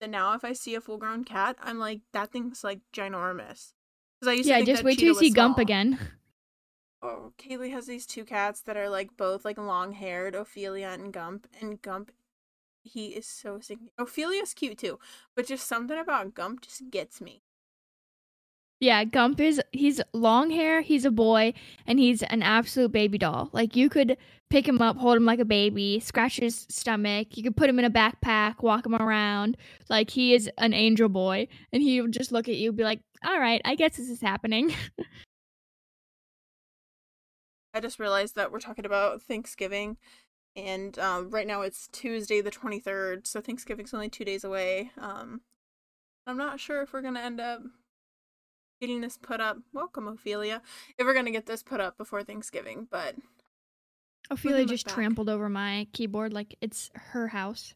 that 0.01 0.11
now 0.11 0.35
if 0.35 0.45
I 0.45 0.53
see 0.53 0.75
a 0.75 0.81
full 0.81 0.99
grown 0.99 1.25
cat, 1.25 1.57
I'm 1.63 1.79
like, 1.79 2.01
that 2.13 2.33
thing's 2.33 2.65
like 2.65 2.81
ginormous. 2.93 3.73
Because 4.21 4.29
I 4.29 4.33
used 4.35 4.49
to 4.49 4.55
Yeah, 4.55 4.59
think 4.59 4.67
just 4.69 4.85
wait 4.85 4.99
till 4.99 5.09
you 5.09 5.15
see 5.15 5.31
Gump 5.31 5.57
small. 5.57 5.63
again. 5.63 5.99
Oh, 7.03 7.33
Kayliegh 7.39 7.73
has 7.73 7.87
these 7.87 8.07
two 8.07 8.25
cats 8.25 8.61
that 8.63 8.77
are 8.77 8.89
like 8.89 9.17
both 9.17 9.45
like 9.45 9.59
long 9.59 9.93
haired, 9.93 10.35
Ophelia 10.35 10.89
and 10.89 11.13
Gump. 11.13 11.47
And 11.61 11.81
Gump, 11.83 12.13
he 12.83 13.09
is 13.09 13.27
so 13.27 13.61
sick. 13.61 13.79
Ophelia's 13.99 14.55
cute 14.55 14.79
too, 14.79 14.99
but 15.35 15.47
just 15.47 15.67
something 15.67 15.99
about 15.99 16.35
Gump 16.35 16.63
just 16.63 16.91
gets 16.91 17.21
me. 17.21 17.43
Yeah, 18.81 19.05
Gump 19.05 19.41
is 19.41 19.61
he's 19.73 20.01
long 20.15 20.51
hair, 20.51 20.81
he's 20.81 21.05
a 21.05 21.11
boy, 21.11 21.53
and 21.87 21.99
he's 21.99 22.23
an 22.23 22.43
absolute 22.43 22.91
baby 22.91 23.19
doll. 23.19 23.51
Like 23.53 23.77
you 23.77 23.91
could 23.91 24.17
pick 24.49 24.67
him 24.67 24.81
up, 24.81 24.97
hold 24.97 25.19
him 25.19 25.27
like 25.27 25.39
a 25.39 25.45
baby, 25.45 26.01
scratch 26.01 26.39
his 26.39 26.67
stomach, 26.71 27.37
you 27.37 27.43
could 27.43 27.59
put 27.59 27.69
him 27.69 27.79
in 27.79 27.85
a 27.85 27.91
backpack, 27.91 28.63
walk 28.63 28.87
him 28.87 28.95
around. 28.95 29.59
Like 29.91 30.09
he 30.09 30.33
is 30.33 30.51
an 30.57 30.73
angel 30.73 31.11
boy. 31.11 31.49
And 31.75 31.83
he 31.83 32.01
would 32.01 32.13
just 32.13 32.33
look 32.33 32.49
at 32.49 32.57
you, 32.57 32.73
be 32.73 32.83
like, 32.83 33.01
All 33.23 33.39
right, 33.39 33.61
I 33.67 33.75
guess 33.75 33.99
this 33.99 34.09
is 34.09 34.23
happening. 34.23 34.75
I 37.75 37.81
just 37.81 38.01
realized 38.01 38.35
that 38.37 38.51
we're 38.51 38.61
talking 38.61 38.87
about 38.87 39.23
Thanksgiving, 39.23 39.97
and 40.57 40.99
um, 40.99 41.31
right 41.31 41.47
now 41.47 41.63
it's 41.63 41.87
Tuesday 41.93 42.41
the 42.41 42.51
23rd, 42.51 43.29
so 43.29 43.41
Thanksgiving's 43.41 43.95
only 43.95 44.09
two 44.09 44.25
days 44.25 44.43
away. 44.43 44.91
Um, 44.99 45.43
I'm 46.27 46.37
not 46.37 46.59
sure 46.59 46.83
if 46.83 46.93
we're 46.93 47.03
gonna 47.03 47.21
end 47.21 47.41
up 47.41 47.63
getting 48.81 49.01
this 49.01 49.19
put 49.19 49.41
up. 49.41 49.59
Welcome, 49.73 50.09
Ophelia. 50.09 50.63
If 50.99 51.07
we're 51.07 51.15
gonna 51.15 51.31
get 51.31 51.47
this 51.47 51.63
put 51.63 51.81
up 51.81 51.99
before 51.99 52.23
Thanksgiving, 52.25 52.89
but 52.91 53.15
Ophelia 54.31 54.65
just 54.65 54.87
back. 54.87 54.95
trampled 54.95 55.29
over 55.29 55.49
my 55.49 55.87
keyboard 55.93 56.33
like 56.33 56.57
it's 56.61 56.91
her 56.95 57.29
house. 57.29 57.75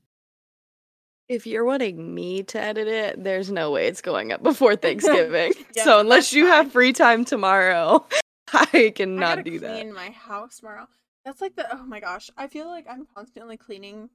If 1.29 1.47
you're 1.47 1.65
wanting 1.65 2.15
me 2.15 2.43
to 2.45 2.61
edit 2.61 2.87
it, 2.89 3.23
there's 3.25 3.51
no 3.51 3.71
way 3.71 3.87
it's 3.87 4.03
going 4.03 4.33
up 4.33 4.43
before 4.43 4.77
Thanksgiving. 4.77 5.53
Yeah, 5.75 5.85
so 5.85 6.01
unless 6.01 6.25
that's 6.25 6.33
you 6.33 6.47
have 6.47 6.73
free 6.73 6.93
time 6.93 7.25
tomorrow, 7.25 8.07
I 8.53 8.67
I 8.75 8.91
cannot 8.95 9.39
gotta 9.39 9.43
do 9.43 9.59
clean 9.59 9.89
that. 9.89 9.95
my 9.95 10.11
house 10.11 10.59
tomorrow. 10.59 10.87
That's 11.25 11.41
like 11.41 11.57
the 11.57 11.67
oh 11.77 11.85
my 11.85 12.01
gosh. 12.01 12.31
I 12.37 12.47
feel 12.47 12.67
like 12.67 12.87
I'm 12.89 13.07
constantly 13.15 13.57
cleaning 13.57 14.11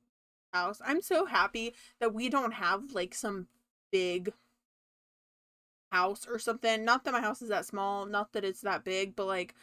house. 0.54 0.82
I'm 0.86 1.02
so 1.02 1.26
happy 1.26 1.74
that 2.00 2.14
we 2.14 2.30
don't 2.30 2.54
have 2.54 2.94
like 2.94 3.14
some 3.16 3.48
big 3.92 4.32
house 5.92 6.26
or 6.28 6.40
something. 6.40 6.86
Not 6.86 7.04
that 7.04 7.14
my 7.14 7.22
house 7.22 7.42
is 7.42 7.50
that 7.50 7.66
small, 7.66 8.06
not 8.06 8.34
that 8.34 8.46
it's 8.46 8.62
that 8.62 8.84
big, 8.84 9.16
but 9.16 9.26
like 9.26 9.54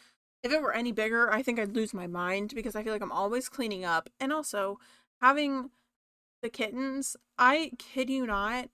if 0.43 0.51
it 0.51 0.61
were 0.61 0.73
any 0.73 0.91
bigger, 0.91 1.31
I 1.31 1.41
think 1.41 1.59
I'd 1.59 1.75
lose 1.75 1.93
my 1.93 2.07
mind 2.07 2.53
because 2.55 2.75
I 2.75 2.83
feel 2.83 2.93
like 2.93 3.01
I'm 3.01 3.11
always 3.11 3.49
cleaning 3.49 3.85
up. 3.85 4.09
And 4.19 4.31
also 4.31 4.79
having 5.21 5.71
the 6.41 6.49
kittens, 6.49 7.15
I 7.37 7.71
kid 7.77 8.09
you 8.09 8.25
not, 8.27 8.69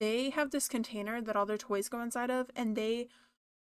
they 0.00 0.30
have 0.30 0.50
this 0.50 0.68
container 0.68 1.20
that 1.20 1.36
all 1.36 1.46
their 1.46 1.58
toys 1.58 1.88
go 1.88 2.00
inside 2.00 2.30
of 2.30 2.50
and 2.56 2.76
they 2.76 3.08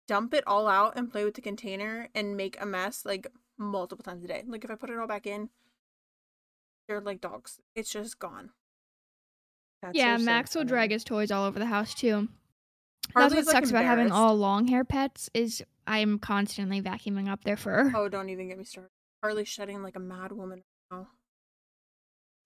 dump 0.08 0.34
it 0.34 0.44
all 0.46 0.68
out 0.68 0.94
and 0.96 1.12
play 1.12 1.24
with 1.24 1.36
the 1.36 1.42
container 1.42 2.10
and 2.14 2.38
make 2.38 2.60
a 2.62 2.66
mess 2.66 3.06
like 3.06 3.28
multiple 3.58 4.04
times 4.04 4.24
a 4.24 4.28
day. 4.28 4.44
Like 4.48 4.64
if 4.64 4.72
I 4.72 4.76
put 4.76 4.90
it 4.90 4.98
all 4.98 5.08
back 5.08 5.28
in, 5.28 5.50
they're 6.88 7.02
like 7.02 7.22
dogs. 7.22 7.60
It's 7.76 7.90
just 7.90 8.20
gone. 8.20 8.52
Cats 9.84 9.98
yeah, 9.98 10.18
so 10.18 10.24
Max 10.24 10.56
will 10.56 10.64
drag 10.64 10.92
his 10.92 11.04
toys 11.04 11.32
all 11.32 11.46
over 11.46 11.60
the 11.60 11.66
house 11.66 11.94
too. 11.94 12.28
That's 13.14 13.32
Harley's, 13.34 13.46
what 13.46 13.46
like, 13.48 13.64
sucks 13.64 13.70
about 13.70 13.86
having 13.86 14.12
all 14.12 14.36
long 14.36 14.68
hair 14.68 14.84
pets 14.84 15.30
is 15.34 15.64
I'm 15.88 16.20
constantly 16.20 16.82
vacuuming 16.82 17.30
up 17.30 17.44
their 17.44 17.58
fur. 17.58 17.92
Oh, 17.96 18.10
don't 18.10 18.30
even 18.30 18.48
get 18.48 18.58
me 18.58 18.64
started. 18.66 18.90
Harley's 19.24 19.48
shedding 19.48 19.82
like 19.84 19.96
a 19.96 20.00
mad 20.00 20.32
woman 20.32 20.64
now. 20.92 21.08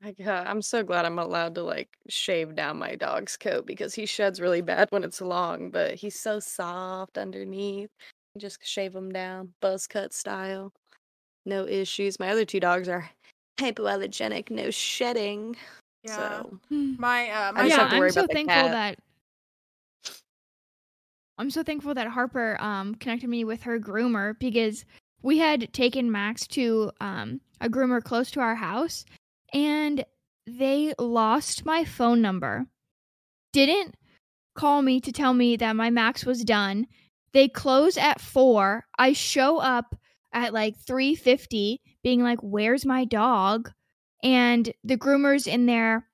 I 0.01 0.11
got- 0.13 0.47
I'm 0.47 0.61
so 0.61 0.81
glad 0.83 1.05
I'm 1.05 1.19
allowed 1.19 1.55
to 1.55 1.63
like 1.63 1.89
shave 2.07 2.55
down 2.55 2.77
my 2.79 2.95
dog's 2.95 3.35
coat 3.35 3.65
because 3.65 3.93
he 3.93 4.05
sheds 4.05 4.39
really 4.39 4.61
bad 4.61 4.87
when 4.91 5.03
it's 5.03 5.19
long, 5.21 5.71
but 5.71 5.95
he's 5.95 6.19
so 6.19 6.39
soft 6.39 7.17
underneath. 7.17 7.89
You 8.35 8.41
Just 8.41 8.65
shave 8.65 8.95
him 8.95 9.11
down, 9.11 9.53
buzz 9.61 9.87
cut 9.87 10.13
style. 10.13 10.71
No 11.45 11.67
issues. 11.67 12.19
My 12.19 12.29
other 12.29 12.45
two 12.45 12.59
dogs 12.61 12.87
are 12.87 13.09
hypoallergenic, 13.59 14.49
no 14.49 14.69
shedding. 14.69 15.55
Yeah. 16.03 16.15
So 16.43 16.59
My 16.71 17.29
uh 17.29 17.51
my 17.53 17.61
I 17.61 17.67
just 17.67 17.69
yeah, 17.77 17.83
have 17.83 17.91
to 17.91 17.97
worry 17.99 18.07
I'm 18.09 18.13
so 18.13 18.21
about 18.21 18.33
thankful 18.33 18.55
cat. 18.55 18.71
that 18.71 18.99
I'm 21.39 21.49
so 21.49 21.63
thankful 21.63 21.93
that 21.93 22.09
Harper 22.09 22.57
um 22.59 22.95
connected 22.95 23.29
me 23.29 23.45
with 23.45 23.63
her 23.63 23.79
groomer 23.79 24.37
because 24.39 24.83
we 25.21 25.37
had 25.37 25.71
taken 25.73 26.11
Max 26.11 26.45
to 26.47 26.91
um 26.99 27.39
a 27.61 27.69
groomer 27.69 28.03
close 28.03 28.29
to 28.31 28.41
our 28.41 28.55
house 28.55 29.05
and 29.53 30.03
they 30.45 30.93
lost 30.99 31.65
my 31.65 31.85
phone 31.85 32.21
number. 32.21 32.65
Didn't 33.53 33.95
call 34.55 34.81
me 34.81 34.99
to 34.99 35.11
tell 35.13 35.33
me 35.33 35.55
that 35.55 35.75
my 35.75 35.89
Max 35.89 36.25
was 36.25 36.43
done. 36.43 36.87
They 37.31 37.47
close 37.47 37.97
at 37.97 38.19
4. 38.19 38.85
I 38.97 39.13
show 39.13 39.59
up 39.59 39.95
at 40.33 40.53
like 40.53 40.75
3:50 40.77 41.77
being 42.03 42.21
like 42.21 42.39
where's 42.41 42.85
my 42.85 43.05
dog? 43.05 43.71
And 44.21 44.73
the 44.83 44.97
groomer's 44.97 45.47
in 45.47 45.65
there 45.67 46.08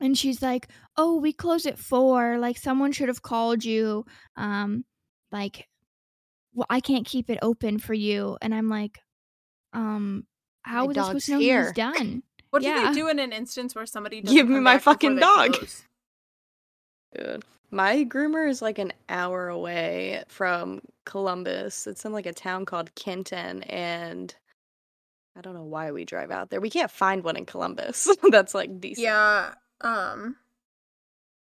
and 0.00 0.16
she's 0.18 0.42
like, 0.42 0.68
"Oh, 0.96 1.16
we 1.18 1.32
close 1.32 1.66
at 1.66 1.78
4. 1.78 2.38
Like 2.38 2.58
someone 2.58 2.92
should 2.92 3.08
have 3.08 3.22
called 3.22 3.64
you. 3.64 4.04
Um 4.36 4.84
like 5.32 5.68
well, 6.54 6.66
I 6.70 6.80
can't 6.80 7.06
keep 7.06 7.30
it 7.30 7.38
open 7.42 7.78
for 7.78 7.94
you." 7.94 8.36
And 8.42 8.54
I'm 8.54 8.68
like, 8.68 8.98
"Um 9.72 10.26
how 10.62 10.82
My 10.82 10.86
was 10.88 10.98
I 10.98 11.02
supposed 11.06 11.26
to 11.26 11.32
know 11.32 11.38
here." 11.38 11.64
he's 11.64 11.72
done?" 11.72 12.22
what 12.50 12.62
do 12.62 12.68
yeah. 12.68 12.88
they 12.88 12.94
do 12.94 13.08
in 13.08 13.18
an 13.18 13.32
instance 13.32 13.74
where 13.74 13.86
somebody 13.86 14.20
Give 14.20 14.46
doesn't 14.46 14.48
me 14.54 14.60
my 14.60 14.78
fucking 14.78 15.16
dog. 15.16 15.54
close? 15.54 15.84
good. 17.16 17.44
My 17.70 18.04
groomer 18.04 18.48
is 18.48 18.62
like 18.62 18.78
an 18.78 18.92
hour 19.08 19.48
away 19.48 20.22
from 20.28 20.80
Columbus. 21.04 21.88
It's 21.88 22.04
in 22.04 22.12
like 22.12 22.26
a 22.26 22.32
town 22.32 22.64
called 22.64 22.94
Kenton, 22.94 23.64
and 23.64 24.32
I 25.36 25.40
don't 25.40 25.54
know 25.54 25.64
why 25.64 25.90
we 25.90 26.04
drive 26.04 26.30
out 26.30 26.50
there. 26.50 26.60
We 26.60 26.70
can't 26.70 26.90
find 26.90 27.24
one 27.24 27.36
in 27.36 27.46
Columbus. 27.46 28.08
That's 28.30 28.54
like 28.54 28.80
decent. 28.80 29.04
Yeah. 29.04 29.54
Um 29.84 30.36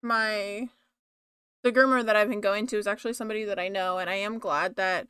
my 0.03 0.69
the 1.63 1.73
groomer 1.73 2.05
that 2.05 2.17
I've 2.17 2.29
been 2.29 2.41
going 2.41 2.67
to 2.69 2.79
is 2.79 2.87
actually 2.87 3.15
somebody 3.15 3.45
that 3.45 3.59
I 3.59 3.69
know 3.69 3.99
and 3.99 4.11
I 4.11 4.17
am 4.17 4.39
glad 4.39 4.77
that 4.77 5.07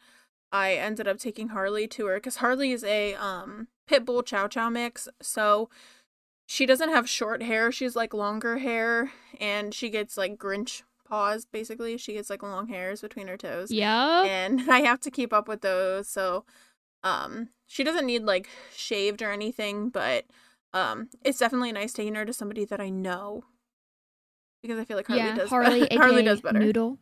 I 0.52 0.74
ended 0.74 1.08
up 1.08 1.18
taking 1.18 1.48
Harley 1.48 1.88
to 1.88 2.06
her 2.06 2.20
cuz 2.20 2.36
Harley 2.36 2.72
is 2.72 2.84
a 2.84 3.14
um 3.14 3.68
pit 3.86 4.04
bull 4.04 4.22
chow 4.22 4.46
chow 4.46 4.68
mix. 4.68 5.08
So 5.20 5.68
she 6.46 6.66
doesn't 6.66 6.90
have 6.90 7.08
short 7.08 7.42
hair, 7.42 7.72
she's 7.72 7.96
like 7.96 8.12
longer 8.14 8.58
hair 8.58 9.12
and 9.40 9.74
she 9.74 9.88
gets 9.90 10.16
like 10.16 10.36
Grinch 10.36 10.82
paws 11.08 11.44
basically. 11.46 11.96
She 11.98 12.12
gets 12.14 12.30
like 12.30 12.42
long 12.42 12.68
hairs 12.68 13.00
between 13.00 13.26
her 13.28 13.36
toes 13.36 13.70
Yeah. 13.70 14.22
and 14.24 14.70
I 14.70 14.80
have 14.82 15.00
to 15.00 15.10
keep 15.10 15.32
up 15.32 15.48
with 15.48 15.60
those. 15.62 16.08
So, 16.08 16.44
um, 17.02 17.50
she 17.66 17.82
doesn't 17.84 18.06
need 18.06 18.22
like 18.22 18.48
shaved 18.74 19.22
or 19.22 19.30
anything, 19.32 19.88
but 19.90 20.24
um, 20.74 21.08
it's 21.24 21.38
definitely 21.38 21.72
nice 21.72 21.92
taking 21.92 22.16
her 22.16 22.26
to 22.26 22.32
somebody 22.32 22.64
that 22.66 22.80
I 22.80 22.90
know 22.90 23.44
because 24.60 24.78
I 24.78 24.84
feel 24.84 24.96
like 24.96 25.06
Harley 25.06 25.22
yeah, 25.22 25.34
does. 25.36 25.48
Harley, 25.48 25.80
better. 25.80 25.96
Harley 26.00 26.22
does 26.22 26.40
better. 26.40 26.58
Noodle. 26.58 26.98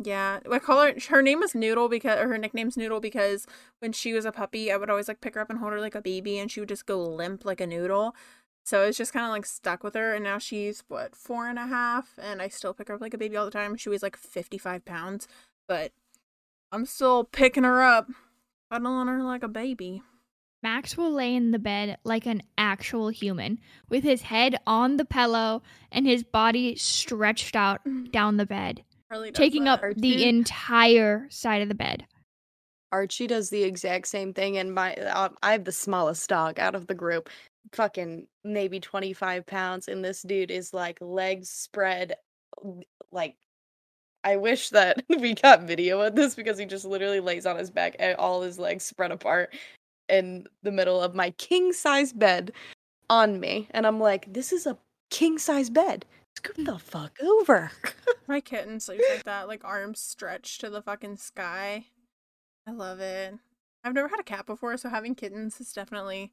Yeah, 0.00 0.40
I 0.48 0.58
call 0.60 0.82
her. 0.82 0.94
Her 1.08 1.22
name 1.22 1.42
is 1.42 1.54
Noodle 1.54 1.88
because, 1.88 2.18
or 2.20 2.28
her 2.28 2.38
nickname's 2.38 2.76
Noodle 2.76 3.00
because 3.00 3.46
when 3.80 3.92
she 3.92 4.12
was 4.12 4.24
a 4.24 4.30
puppy, 4.30 4.70
I 4.70 4.76
would 4.76 4.90
always 4.90 5.08
like 5.08 5.20
pick 5.20 5.34
her 5.34 5.40
up 5.40 5.50
and 5.50 5.58
hold 5.58 5.72
her 5.72 5.80
like 5.80 5.94
a 5.94 6.02
baby, 6.02 6.38
and 6.38 6.50
she 6.50 6.60
would 6.60 6.68
just 6.68 6.86
go 6.86 7.02
limp 7.02 7.44
like 7.44 7.60
a 7.60 7.66
noodle. 7.66 8.14
So 8.64 8.84
it's 8.84 8.98
just 8.98 9.14
kind 9.14 9.24
of 9.24 9.32
like 9.32 9.46
stuck 9.46 9.82
with 9.82 9.94
her. 9.94 10.12
And 10.12 10.22
now 10.22 10.38
she's 10.38 10.84
what, 10.88 11.16
four 11.16 11.48
and 11.48 11.58
a 11.58 11.66
half? 11.66 12.18
And 12.20 12.42
I 12.42 12.48
still 12.48 12.74
pick 12.74 12.88
her 12.88 12.94
up 12.94 13.00
like 13.00 13.14
a 13.14 13.18
baby 13.18 13.36
all 13.36 13.46
the 13.46 13.50
time. 13.50 13.76
She 13.78 13.88
weighs 13.88 14.02
like 14.02 14.16
55 14.16 14.84
pounds, 14.84 15.26
but 15.66 15.92
I'm 16.70 16.84
still 16.84 17.24
picking 17.24 17.64
her 17.64 17.82
up, 17.82 18.08
cuddling 18.70 19.08
her 19.08 19.22
like 19.22 19.42
a 19.42 19.48
baby. 19.48 20.02
Max 20.62 20.96
will 20.96 21.12
lay 21.12 21.34
in 21.34 21.52
the 21.52 21.58
bed 21.58 21.98
like 22.04 22.26
an 22.26 22.42
actual 22.56 23.08
human, 23.08 23.58
with 23.88 24.02
his 24.02 24.22
head 24.22 24.56
on 24.66 24.96
the 24.96 25.04
pillow 25.04 25.62
and 25.92 26.06
his 26.06 26.24
body 26.24 26.74
stretched 26.74 27.54
out 27.54 27.80
down 28.10 28.36
the 28.38 28.46
bed, 28.46 28.82
taking 29.34 29.68
up 29.68 29.80
the 29.96 30.28
entire 30.28 31.28
side 31.30 31.62
of 31.62 31.68
the 31.68 31.74
bed. 31.74 32.06
Archie 32.90 33.26
does 33.26 33.50
the 33.50 33.62
exact 33.62 34.08
same 34.08 34.32
thing, 34.32 34.58
and 34.58 34.74
my 34.74 34.94
uh, 34.94 35.28
I 35.42 35.52
have 35.52 35.64
the 35.64 35.72
smallest 35.72 36.28
dog 36.28 36.58
out 36.58 36.74
of 36.74 36.86
the 36.86 36.94
group, 36.94 37.28
fucking 37.72 38.26
maybe 38.44 38.80
twenty 38.80 39.12
five 39.12 39.46
pounds, 39.46 39.88
and 39.88 40.04
this 40.04 40.22
dude 40.22 40.50
is 40.50 40.74
like 40.74 40.98
legs 41.00 41.50
spread, 41.50 42.16
like. 43.12 43.36
I 44.24 44.36
wish 44.36 44.70
that 44.70 45.04
we 45.20 45.34
got 45.34 45.62
video 45.62 46.00
of 46.00 46.16
this 46.16 46.34
because 46.34 46.58
he 46.58 46.66
just 46.66 46.84
literally 46.84 47.20
lays 47.20 47.46
on 47.46 47.56
his 47.56 47.70
back 47.70 47.94
and 48.00 48.16
all 48.16 48.42
his 48.42 48.58
legs 48.58 48.82
spread 48.82 49.12
apart 49.12 49.54
in 50.08 50.46
the 50.62 50.72
middle 50.72 51.00
of 51.00 51.14
my 51.14 51.30
king 51.32 51.72
size 51.72 52.12
bed 52.12 52.52
on 53.10 53.40
me, 53.40 53.68
and 53.70 53.86
I'm 53.86 54.00
like, 54.00 54.32
this 54.32 54.52
is 54.52 54.66
a 54.66 54.78
king 55.10 55.38
size 55.38 55.70
bed. 55.70 56.04
Scoot 56.36 56.64
the 56.64 56.78
fuck 56.78 57.16
over. 57.22 57.72
My 58.28 58.40
kitten 58.40 58.78
sleeps 58.78 59.04
like 59.10 59.24
that, 59.24 59.48
like 59.48 59.64
arms 59.64 60.00
stretched 60.00 60.60
to 60.60 60.70
the 60.70 60.82
fucking 60.82 61.16
sky. 61.16 61.86
I 62.66 62.72
love 62.72 63.00
it. 63.00 63.34
I've 63.82 63.94
never 63.94 64.08
had 64.08 64.20
a 64.20 64.24
cat 64.24 64.46
before, 64.46 64.76
so 64.76 64.88
having 64.88 65.14
kittens 65.14 65.58
has 65.58 65.72
definitely 65.72 66.32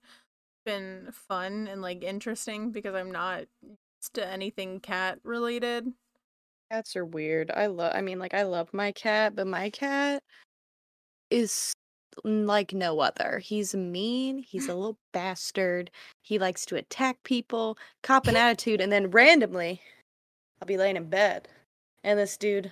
been 0.65 1.09
fun 1.11 1.67
and 1.67 1.81
like 1.81 2.03
interesting 2.03 2.71
because 2.71 2.95
I'm 2.95 3.11
not 3.11 3.45
used 3.63 4.13
to 4.13 4.27
anything 4.27 4.79
cat 4.79 5.19
related. 5.23 5.87
Cats 6.71 6.95
are 6.95 7.05
weird. 7.05 7.51
I 7.51 7.67
love 7.67 7.93
I 7.95 8.01
mean 8.01 8.19
like 8.19 8.33
I 8.33 8.43
love 8.43 8.73
my 8.73 8.91
cat, 8.91 9.35
but 9.35 9.47
my 9.47 9.69
cat 9.69 10.21
is 11.29 11.73
like 12.23 12.73
no 12.73 12.99
other. 12.99 13.39
He's 13.39 13.75
mean, 13.75 14.39
he's 14.39 14.67
a 14.67 14.71
mm. 14.71 14.75
little 14.75 14.97
bastard. 15.13 15.91
He 16.23 16.39
likes 16.39 16.65
to 16.67 16.75
attack 16.75 17.17
people, 17.23 17.77
cop 18.03 18.27
an 18.27 18.35
attitude, 18.35 18.81
and 18.81 18.91
then 18.91 19.11
randomly 19.11 19.81
I'll 20.61 20.67
be 20.67 20.77
laying 20.77 20.95
in 20.95 21.09
bed 21.09 21.47
and 22.05 22.19
this 22.19 22.37
dude 22.37 22.71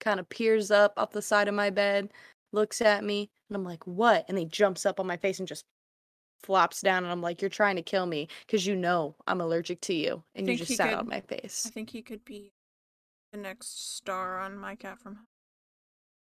kind 0.00 0.20
of 0.20 0.28
peers 0.28 0.70
up 0.70 0.92
off 0.96 1.12
the 1.12 1.22
side 1.22 1.48
of 1.48 1.54
my 1.54 1.70
bed, 1.70 2.10
looks 2.52 2.82
at 2.82 3.04
me, 3.04 3.30
and 3.48 3.56
I'm 3.56 3.64
like, 3.64 3.86
"What?" 3.86 4.26
And 4.28 4.36
he 4.36 4.44
jumps 4.44 4.84
up 4.84 5.00
on 5.00 5.06
my 5.06 5.16
face 5.16 5.38
and 5.38 5.48
just 5.48 5.64
flops 6.42 6.80
down 6.80 7.04
and 7.04 7.12
I'm 7.12 7.22
like, 7.22 7.40
"You're 7.40 7.48
trying 7.48 7.76
to 7.76 7.82
kill 7.82 8.06
me 8.06 8.28
because 8.46 8.66
you 8.66 8.74
know 8.74 9.14
I'm 9.26 9.40
allergic 9.40 9.80
to 9.82 9.94
you." 9.94 10.24
And 10.34 10.48
you 10.48 10.56
just 10.56 10.74
sat 10.74 10.90
could- 10.90 10.98
on 10.98 11.08
my 11.08 11.20
face." 11.20 11.64
I 11.66 11.70
think 11.70 11.90
he 11.90 12.02
could 12.02 12.24
be 12.24 12.52
the 13.32 13.38
next 13.38 13.94
star 13.96 14.40
on 14.40 14.58
My 14.58 14.74
Cat 14.74 14.98
from. 14.98 15.26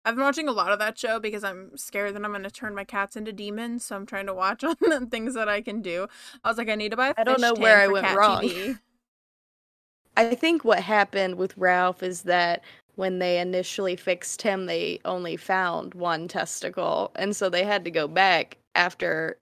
I've 0.05 0.15
been 0.15 0.25
watching 0.25 0.49
a 0.49 0.53
lot 0.53 0.73
of 0.73 0.79
that 0.79 0.99
show 0.99 1.21
because 1.21 1.45
I'm 1.45 1.77
scared 1.77 2.15
that 2.15 2.25
I'm 2.25 2.31
going 2.31 2.43
to 2.43 2.51
turn 2.51 2.75
my 2.75 2.85
cats 2.85 3.17
into 3.17 3.33
demons. 3.33 3.85
So 3.85 3.97
I'm 3.97 4.07
trying 4.07 4.27
to 4.27 4.35
watch 4.35 4.65
on 4.65 4.77
the 4.81 5.07
things 5.11 5.35
that 5.35 5.49
I 5.49 5.61
can 5.61 5.83
do. 5.83 6.07
I 6.43 6.49
was 6.49 6.59
like, 6.59 6.69
I 6.69 6.75
need 6.75 6.91
to 6.91 6.97
buy 6.97 7.15
I 7.17 7.25
don't 7.25 7.41
know 7.41 7.55
where 7.55 7.79
I 7.79 7.87
went 7.87 8.17
wrong. 8.17 8.43
TV. 8.43 8.79
I 10.17 10.35
think 10.35 10.65
what 10.65 10.81
happened 10.81 11.37
with 11.37 11.57
Ralph 11.57 12.03
is 12.03 12.23
that 12.23 12.63
when 12.97 13.19
they 13.19 13.39
initially 13.39 13.97
fixed 13.97 14.43
him, 14.43 14.67
they 14.67 15.01
only 15.05 15.37
found 15.37 15.95
one 15.95 16.29
testicle. 16.29 17.13
And 17.15 17.35
so 17.35 17.49
they 17.49 17.65
had 17.65 17.85
to 17.85 17.91
go 17.91 18.09
back 18.09 18.59
after 18.75 19.39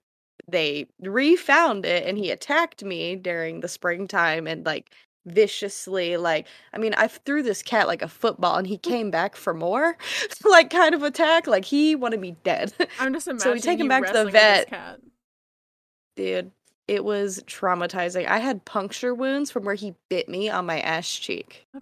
they 0.47 0.87
refound 1.01 1.85
it 1.85 2.07
and 2.07 2.17
he 2.17 2.31
attacked 2.31 2.83
me 2.83 3.15
during 3.15 3.59
the 3.59 3.67
springtime 3.67 4.47
and 4.47 4.65
like 4.65 4.91
viciously 5.25 6.17
like 6.17 6.47
I 6.73 6.77
mean 6.77 6.93
I 6.95 7.07
threw 7.07 7.43
this 7.43 7.61
cat 7.61 7.87
like 7.87 8.01
a 8.01 8.07
football 8.07 8.55
and 8.55 8.65
he 8.65 8.77
came 8.77 9.11
back 9.11 9.35
for 9.35 9.53
more 9.53 9.97
like 10.49 10.69
kind 10.69 10.95
of 10.95 11.03
attack 11.03 11.45
like 11.47 11.65
he 11.65 11.95
wanted 11.95 12.19
me 12.19 12.35
dead 12.43 12.73
I'm 12.99 13.13
just 13.19 13.25
So 13.39 13.53
we 13.53 13.59
take 13.59 13.79
him 13.79 13.87
back 13.87 14.05
to 14.07 14.13
the 14.13 14.25
wrestling 14.25 14.33
with 14.33 14.33
this 14.33 14.41
vet. 14.41 14.69
cat. 14.69 14.99
dude 16.15 16.51
it 16.87 17.03
was 17.03 17.43
traumatizing 17.43 18.25
I 18.27 18.39
had 18.39 18.65
puncture 18.65 19.13
wounds 19.13 19.51
from 19.51 19.65
where 19.65 19.75
he 19.75 19.93
bit 20.09 20.29
me 20.29 20.49
on 20.49 20.65
my 20.65 20.79
ass 20.79 21.09
cheek 21.13 21.67
Oh 21.75 21.79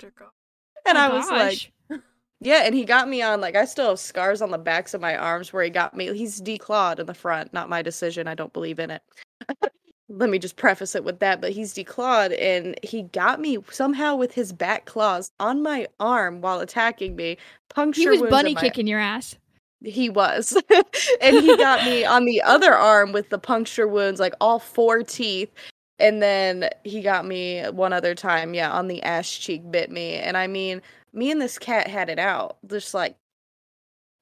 and 0.86 0.97
Oh 0.97 1.02
I 1.02 1.10
was 1.10 1.30
like. 1.30 1.71
Yeah, 2.39 2.62
and 2.65 2.76
he 2.76 2.86
got 2.86 3.10
me 3.10 3.23
on 3.23 3.41
like 3.41 3.56
I 3.56 3.65
still 3.65 3.89
have 3.89 4.00
scars 4.00 4.43
on 4.43 4.52
the 4.52 4.60
backs 4.60 4.93
of 4.93 5.02
my 5.02 5.15
arms 5.17 5.52
where 5.52 5.63
he 5.63 5.71
got 5.71 5.95
me. 5.95 6.15
He's 6.15 6.39
declawed 6.39 7.00
in 7.00 7.08
the 7.08 7.15
front, 7.15 7.52
not 7.52 7.67
my 7.67 7.82
decision. 7.82 8.28
I 8.28 8.36
don't 8.36 8.54
believe 8.54 8.78
in 8.80 8.91
it. 8.91 9.02
Let 10.09 10.29
me 10.29 10.39
just 10.39 10.55
preface 10.55 10.95
it 10.95 11.03
with 11.03 11.19
that, 11.19 11.41
but 11.41 11.51
he's 11.51 11.73
declawed 11.73 12.37
and 12.41 12.79
he 12.81 13.03
got 13.03 13.41
me 13.41 13.57
somehow 13.69 14.15
with 14.15 14.33
his 14.33 14.53
back 14.53 14.85
claws 14.85 15.31
on 15.39 15.61
my 15.61 15.87
arm 15.99 16.39
while 16.41 16.61
attacking 16.61 17.15
me. 17.15 17.37
Puncture 17.69 18.13
he 18.13 18.21
was 18.21 18.29
bunny 18.29 18.51
in 18.51 18.55
my- 18.55 18.61
kicking 18.61 18.87
your 18.87 18.99
ass. 18.99 19.35
He 19.83 20.09
was. 20.09 20.57
and 21.21 21.35
he 21.35 21.55
got 21.57 21.85
me 21.85 22.03
on 22.03 22.25
the 22.25 22.41
other 22.41 22.73
arm 22.73 23.11
with 23.11 23.29
the 23.29 23.37
puncture 23.37 23.87
wounds, 23.87 24.19
like 24.19 24.33
all 24.41 24.59
four 24.59 25.03
teeth. 25.03 25.51
And 25.99 26.21
then 26.21 26.69
he 26.83 27.01
got 27.01 27.25
me 27.25 27.63
one 27.65 27.93
other 27.93 28.15
time, 28.15 28.53
yeah, 28.53 28.71
on 28.71 28.87
the 28.87 29.01
ass 29.03 29.29
cheek, 29.29 29.69
bit 29.69 29.91
me. 29.91 30.15
And 30.15 30.37
I 30.37 30.47
mean, 30.47 30.81
me 31.13 31.31
and 31.31 31.41
this 31.41 31.59
cat 31.59 31.87
had 31.87 32.09
it 32.09 32.19
out. 32.19 32.57
Just 32.67 32.93
like 32.93 33.15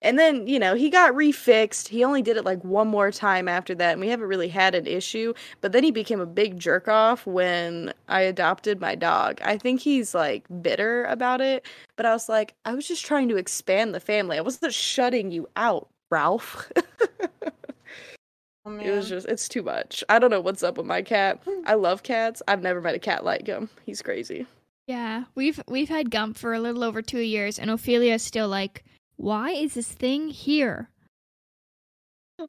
and 0.05 0.19
then, 0.19 0.47
you 0.47 0.59
know, 0.59 0.75
he 0.75 0.91
got 0.91 1.13
refixed. 1.13 1.87
He 1.87 2.03
only 2.03 2.21
did 2.21 2.37
it 2.37 2.45
like 2.45 2.63
one 2.63 2.87
more 2.87 3.11
time 3.11 3.47
after 3.47 3.73
that, 3.75 3.93
and 3.93 3.99
we 3.99 4.07
haven't 4.07 4.27
really 4.27 4.47
had 4.47 4.75
an 4.75 4.85
issue. 4.85 5.33
But 5.61 5.71
then 5.71 5.83
he 5.83 5.89
became 5.89 6.21
a 6.21 6.27
big 6.27 6.59
jerk 6.59 6.87
off 6.87 7.25
when 7.25 7.91
I 8.07 8.21
adopted 8.21 8.79
my 8.79 8.93
dog. 8.93 9.41
I 9.43 9.57
think 9.57 9.81
he's 9.81 10.13
like 10.13 10.45
bitter 10.61 11.05
about 11.05 11.41
it, 11.41 11.65
but 11.95 12.05
I 12.05 12.13
was 12.13 12.29
like, 12.29 12.53
I 12.65 12.75
was 12.75 12.87
just 12.87 13.03
trying 13.03 13.29
to 13.29 13.37
expand 13.37 13.95
the 13.95 13.99
family. 13.99 14.37
I 14.37 14.41
wasn't 14.41 14.75
shutting 14.75 15.31
you 15.31 15.49
out, 15.55 15.89
Ralph. 16.11 16.71
Oh, 18.63 18.77
it 18.79 18.91
was 18.91 19.09
just, 19.09 19.27
it's 19.27 19.49
too 19.49 19.63
much. 19.63 20.03
I 20.07 20.19
don't 20.19 20.29
know 20.29 20.39
what's 20.39 20.61
up 20.61 20.77
with 20.77 20.85
my 20.85 21.01
cat. 21.01 21.41
Hmm. 21.43 21.61
I 21.65 21.73
love 21.73 22.03
cats. 22.03 22.43
I've 22.47 22.61
never 22.61 22.79
met 22.79 22.93
a 22.93 22.99
cat 22.99 23.25
like 23.25 23.47
him. 23.47 23.69
He's 23.87 24.03
crazy. 24.03 24.45
Yeah, 24.85 25.23
we've 25.33 25.59
we've 25.67 25.89
had 25.89 26.11
Gump 26.11 26.37
for 26.37 26.53
a 26.53 26.59
little 26.59 26.83
over 26.83 27.01
two 27.01 27.21
years, 27.21 27.57
and 27.57 27.71
Ophelia's 27.71 28.21
still 28.21 28.47
like, 28.47 28.83
"Why 29.17 29.51
is 29.51 29.73
this 29.75 29.91
thing 29.91 30.29
here?" 30.29 30.89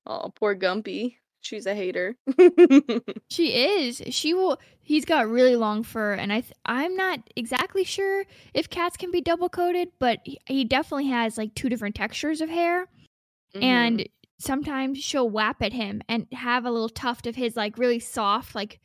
Oh, 0.07 0.33
poor 0.35 0.55
Gumpy. 0.57 1.17
She's 1.41 1.67
a 1.67 1.75
hater. 1.75 2.17
She 3.31 3.53
is. 3.55 4.03
She 4.11 4.35
will. 4.35 4.59
He's 4.83 5.05
got 5.05 5.29
really 5.29 5.57
long 5.57 5.83
fur, 5.83 6.15
and 6.15 6.33
I 6.33 6.41
th- 6.41 6.53
I'm 6.65 6.97
not 6.97 7.21
exactly 7.37 7.85
sure 7.85 8.25
if 8.55 8.71
cats 8.71 8.97
can 8.97 9.11
be 9.11 9.21
double 9.21 9.49
coated, 9.49 9.91
but 9.99 10.21
he, 10.25 10.39
he 10.47 10.65
definitely 10.65 11.09
has 11.09 11.37
like 11.37 11.55
two 11.55 11.69
different 11.69 11.95
textures 11.95 12.41
of 12.41 12.49
hair. 12.49 12.89
Mhm. 13.55 13.63
And 13.63 14.09
sometimes 14.39 14.99
she'll 14.99 15.29
whap 15.29 15.63
at 15.63 15.73
him 15.73 16.03
and 16.09 16.27
have 16.33 16.65
a 16.65 16.71
little 16.71 16.89
tuft 16.89 17.27
of 17.27 17.37
his 17.37 17.57
like 17.57 17.79
really 17.79 17.99
soft, 18.01 18.55
like 18.55 18.81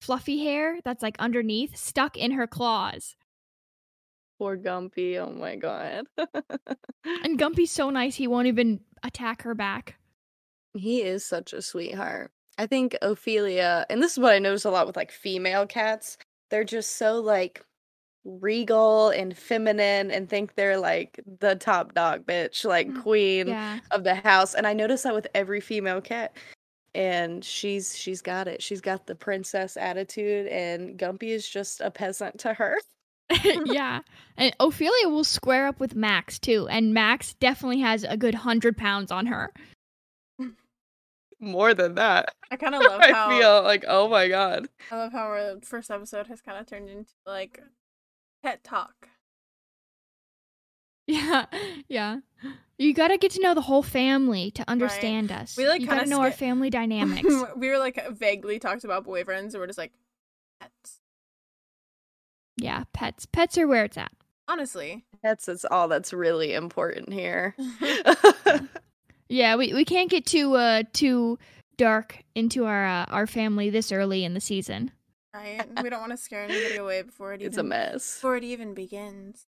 fluffy 0.00 0.44
hair 0.44 0.78
that's 0.84 1.02
like 1.02 1.16
underneath 1.18 1.76
stuck 1.76 2.16
in 2.16 2.32
her 2.32 2.46
claws. 2.46 3.16
Poor 4.38 4.56
Gumpy. 4.56 5.16
Oh 5.18 5.30
my 5.32 5.56
god. 5.56 6.06
And 7.22 7.38
Gumpy's 7.38 7.70
so 7.70 7.88
nice, 7.90 8.16
he 8.16 8.26
won't 8.26 8.48
even 8.48 8.80
attack 9.04 9.42
her 9.42 9.54
back. 9.54 9.94
He 10.74 11.02
is 11.02 11.24
such 11.24 11.52
a 11.52 11.62
sweetheart. 11.62 12.32
I 12.58 12.66
think 12.66 12.96
Ophelia, 13.00 13.86
and 13.88 14.02
this 14.02 14.12
is 14.12 14.18
what 14.18 14.32
I 14.32 14.40
notice 14.40 14.64
a 14.64 14.70
lot 14.70 14.86
with 14.88 14.96
like 14.96 15.12
female 15.12 15.66
cats, 15.66 16.18
they're 16.50 16.64
just 16.64 16.96
so 16.96 17.20
like 17.20 17.64
regal 18.24 19.10
and 19.10 19.36
feminine 19.38 20.10
and 20.10 20.28
think 20.28 20.54
they're 20.56 20.78
like 20.78 21.20
the 21.40 21.54
top 21.54 21.94
dog 21.94 22.26
bitch, 22.26 22.64
like 22.64 22.88
Mm, 22.88 23.02
queen 23.02 23.46
Yeah. 23.48 23.78
of 23.92 24.02
the 24.02 24.16
house. 24.16 24.54
And 24.54 24.66
I 24.66 24.72
notice 24.72 25.02
that 25.04 25.14
with 25.14 25.28
every 25.34 25.60
female 25.60 26.00
cat. 26.00 26.36
And 26.94 27.44
she's 27.44 27.96
she's 27.96 28.20
got 28.22 28.48
it. 28.48 28.62
She's 28.62 28.80
got 28.80 29.06
the 29.06 29.14
princess 29.14 29.76
attitude 29.76 30.48
and 30.48 30.98
Gumpy 30.98 31.28
is 31.28 31.48
just 31.48 31.80
a 31.80 31.90
peasant 31.90 32.38
to 32.40 32.54
her. 32.54 32.76
yeah. 33.66 34.00
And 34.36 34.54
Ophelia 34.60 35.08
will 35.08 35.24
square 35.24 35.66
up 35.66 35.80
with 35.80 35.94
Max 35.94 36.38
too, 36.38 36.68
and 36.68 36.92
Max 36.92 37.34
definitely 37.34 37.80
has 37.80 38.04
a 38.04 38.16
good 38.16 38.34
hundred 38.34 38.76
pounds 38.76 39.10
on 39.10 39.26
her. 39.26 39.52
More 41.38 41.74
than 41.74 41.96
that. 41.96 42.34
I 42.50 42.56
kind 42.56 42.74
of 42.74 42.82
love 42.86 43.02
how 43.02 43.28
I 43.28 43.38
feel 43.38 43.62
like, 43.62 43.84
oh 43.86 44.08
my 44.08 44.28
god. 44.28 44.68
I 44.90 44.96
love 44.96 45.12
how 45.12 45.24
our 45.24 45.56
first 45.62 45.90
episode 45.90 46.28
has 46.28 46.40
kind 46.40 46.58
of 46.58 46.66
turned 46.66 46.88
into 46.88 47.12
like 47.26 47.62
pet 48.42 48.64
talk. 48.64 49.08
Yeah, 51.08 51.46
yeah. 51.88 52.16
You 52.78 52.92
gotta 52.92 53.16
get 53.16 53.30
to 53.32 53.40
know 53.40 53.54
the 53.54 53.60
whole 53.60 53.84
family 53.84 54.50
to 54.50 54.68
understand 54.68 55.30
us. 55.30 55.56
We, 55.56 55.68
like, 55.68 55.80
you 55.80 55.86
gotta 55.86 56.00
kinda 56.00 56.16
know 56.16 56.20
our 56.20 56.32
family 56.32 56.68
dynamics. 56.68 57.32
we 57.56 57.70
were 57.70 57.78
like 57.78 58.08
vaguely 58.10 58.58
talked 58.58 58.82
about 58.82 59.06
boyfriends, 59.06 59.52
and 59.52 59.60
we're 59.60 59.68
just 59.68 59.78
like 59.78 59.92
pets. 60.60 60.98
Yeah, 62.56 62.84
pets. 62.92 63.26
Pets 63.26 63.58
are 63.58 63.66
where 63.66 63.84
it's 63.84 63.96
at. 63.98 64.12
Honestly, 64.48 65.04
Pets 65.22 65.48
is 65.48 65.64
all 65.64 65.88
that's 65.88 66.12
really 66.12 66.54
important 66.54 67.12
here. 67.12 67.54
Yeah, 69.28 69.56
we, 69.56 69.74
we 69.74 69.84
can't 69.84 70.10
get 70.10 70.24
too 70.24 70.54
uh 70.54 70.84
too 70.92 71.38
dark 71.76 72.22
into 72.34 72.64
our 72.64 72.86
uh, 72.86 73.06
our 73.08 73.26
family 73.26 73.70
this 73.70 73.90
early 73.92 74.24
in 74.24 74.34
the 74.34 74.40
season. 74.40 74.92
Right. 75.34 75.66
We 75.82 75.90
don't 75.90 76.00
want 76.00 76.12
to 76.12 76.16
scare 76.16 76.44
anybody 76.44 76.76
away 76.76 77.02
before 77.02 77.34
it 77.34 77.42
It's 77.42 77.58
a 77.58 77.62
mess. 77.62 78.14
before 78.14 78.36
it 78.36 78.44
even 78.44 78.72
begins. 78.72 79.46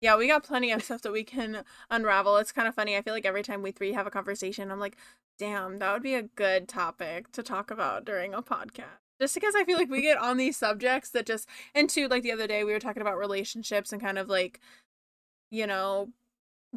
Yeah, 0.00 0.16
we 0.16 0.28
got 0.28 0.44
plenty 0.44 0.72
of 0.72 0.82
stuff 0.82 1.02
that 1.02 1.12
we 1.12 1.24
can 1.24 1.64
unravel. 1.90 2.36
It's 2.38 2.52
kind 2.52 2.68
of 2.68 2.74
funny. 2.74 2.96
I 2.96 3.02
feel 3.02 3.12
like 3.14 3.26
every 3.26 3.42
time 3.42 3.62
we 3.62 3.72
three 3.72 3.92
have 3.92 4.06
a 4.06 4.10
conversation, 4.10 4.70
I'm 4.70 4.80
like, 4.80 4.96
damn, 5.38 5.78
that 5.80 5.92
would 5.92 6.02
be 6.02 6.14
a 6.14 6.22
good 6.22 6.68
topic 6.68 7.30
to 7.32 7.42
talk 7.42 7.70
about 7.70 8.04
during 8.04 8.32
a 8.32 8.42
podcast. 8.42 8.98
Just 9.20 9.34
because 9.34 9.54
I 9.56 9.64
feel 9.64 9.78
like 9.78 9.90
we 9.90 10.02
get 10.02 10.18
on 10.18 10.36
these 10.36 10.56
subjects 10.56 11.10
that 11.10 11.26
just, 11.26 11.48
and 11.74 11.90
two, 11.90 12.06
like 12.08 12.22
the 12.22 12.32
other 12.32 12.46
day, 12.46 12.62
we 12.64 12.72
were 12.72 12.78
talking 12.78 13.02
about 13.02 13.18
relationships 13.18 13.92
and 13.92 14.00
kind 14.00 14.18
of 14.18 14.28
like, 14.28 14.60
you 15.50 15.66
know, 15.66 16.10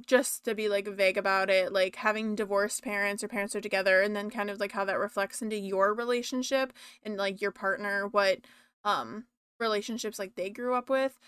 just 0.07 0.45
to 0.45 0.55
be 0.55 0.69
like 0.69 0.87
vague 0.87 1.17
about 1.17 1.49
it, 1.49 1.73
like 1.73 1.97
having 1.97 2.35
divorced 2.35 2.83
parents 2.83 3.23
or 3.23 3.27
parents 3.27 3.55
are 3.55 3.61
together, 3.61 4.01
and 4.01 4.15
then 4.15 4.29
kind 4.29 4.49
of 4.49 4.59
like 4.59 4.71
how 4.73 4.85
that 4.85 4.99
reflects 4.99 5.41
into 5.41 5.57
your 5.57 5.93
relationship 5.93 6.73
and 7.03 7.17
like 7.17 7.41
your 7.41 7.51
partner, 7.51 8.07
what 8.07 8.39
um 8.85 9.25
relationships 9.59 10.19
like 10.19 10.35
they 10.35 10.49
grew 10.49 10.75
up 10.75 10.89
with. 10.89 11.19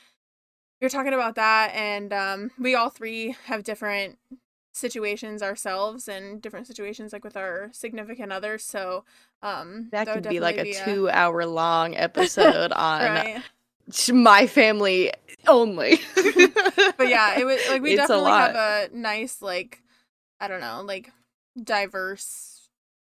You're 0.81 0.89
talking 0.89 1.13
about 1.13 1.35
that 1.35 1.71
and 1.73 2.13
um 2.13 2.51
we 2.59 2.75
all 2.75 2.89
three 2.89 3.35
have 3.45 3.63
different 3.63 4.17
situations 4.73 5.41
ourselves 5.43 6.07
and 6.07 6.41
different 6.41 6.67
situations 6.67 7.13
like 7.13 7.23
with 7.23 7.37
our 7.37 7.69
significant 7.71 8.31
others 8.31 8.63
so 8.63 9.03
um 9.43 9.87
That 9.91 10.07
would 10.07 10.23
could 10.23 10.29
be 10.29 10.39
like 10.39 10.57
a 10.57 10.63
definitely 10.65 10.93
two 10.93 11.09
hour 11.09 11.45
long 11.45 11.95
episode 12.07 12.71
on 12.73 13.01
right 13.01 13.43
my 14.11 14.47
family 14.47 15.11
only. 15.47 15.99
but 16.97 17.07
yeah 17.07 17.37
it 17.39 17.45
was 17.45 17.59
like 17.69 17.81
we 17.81 17.91
It's 17.93 17.99
a 17.99 18.07
definitely 18.07 18.31
have 18.31 18.55
a 18.55 18.89
nice 18.95 19.41
like 19.41 19.81
i 20.39 20.47
don't 20.47 20.61
know 20.61 20.81
like 20.85 21.11
diverse 21.61 22.53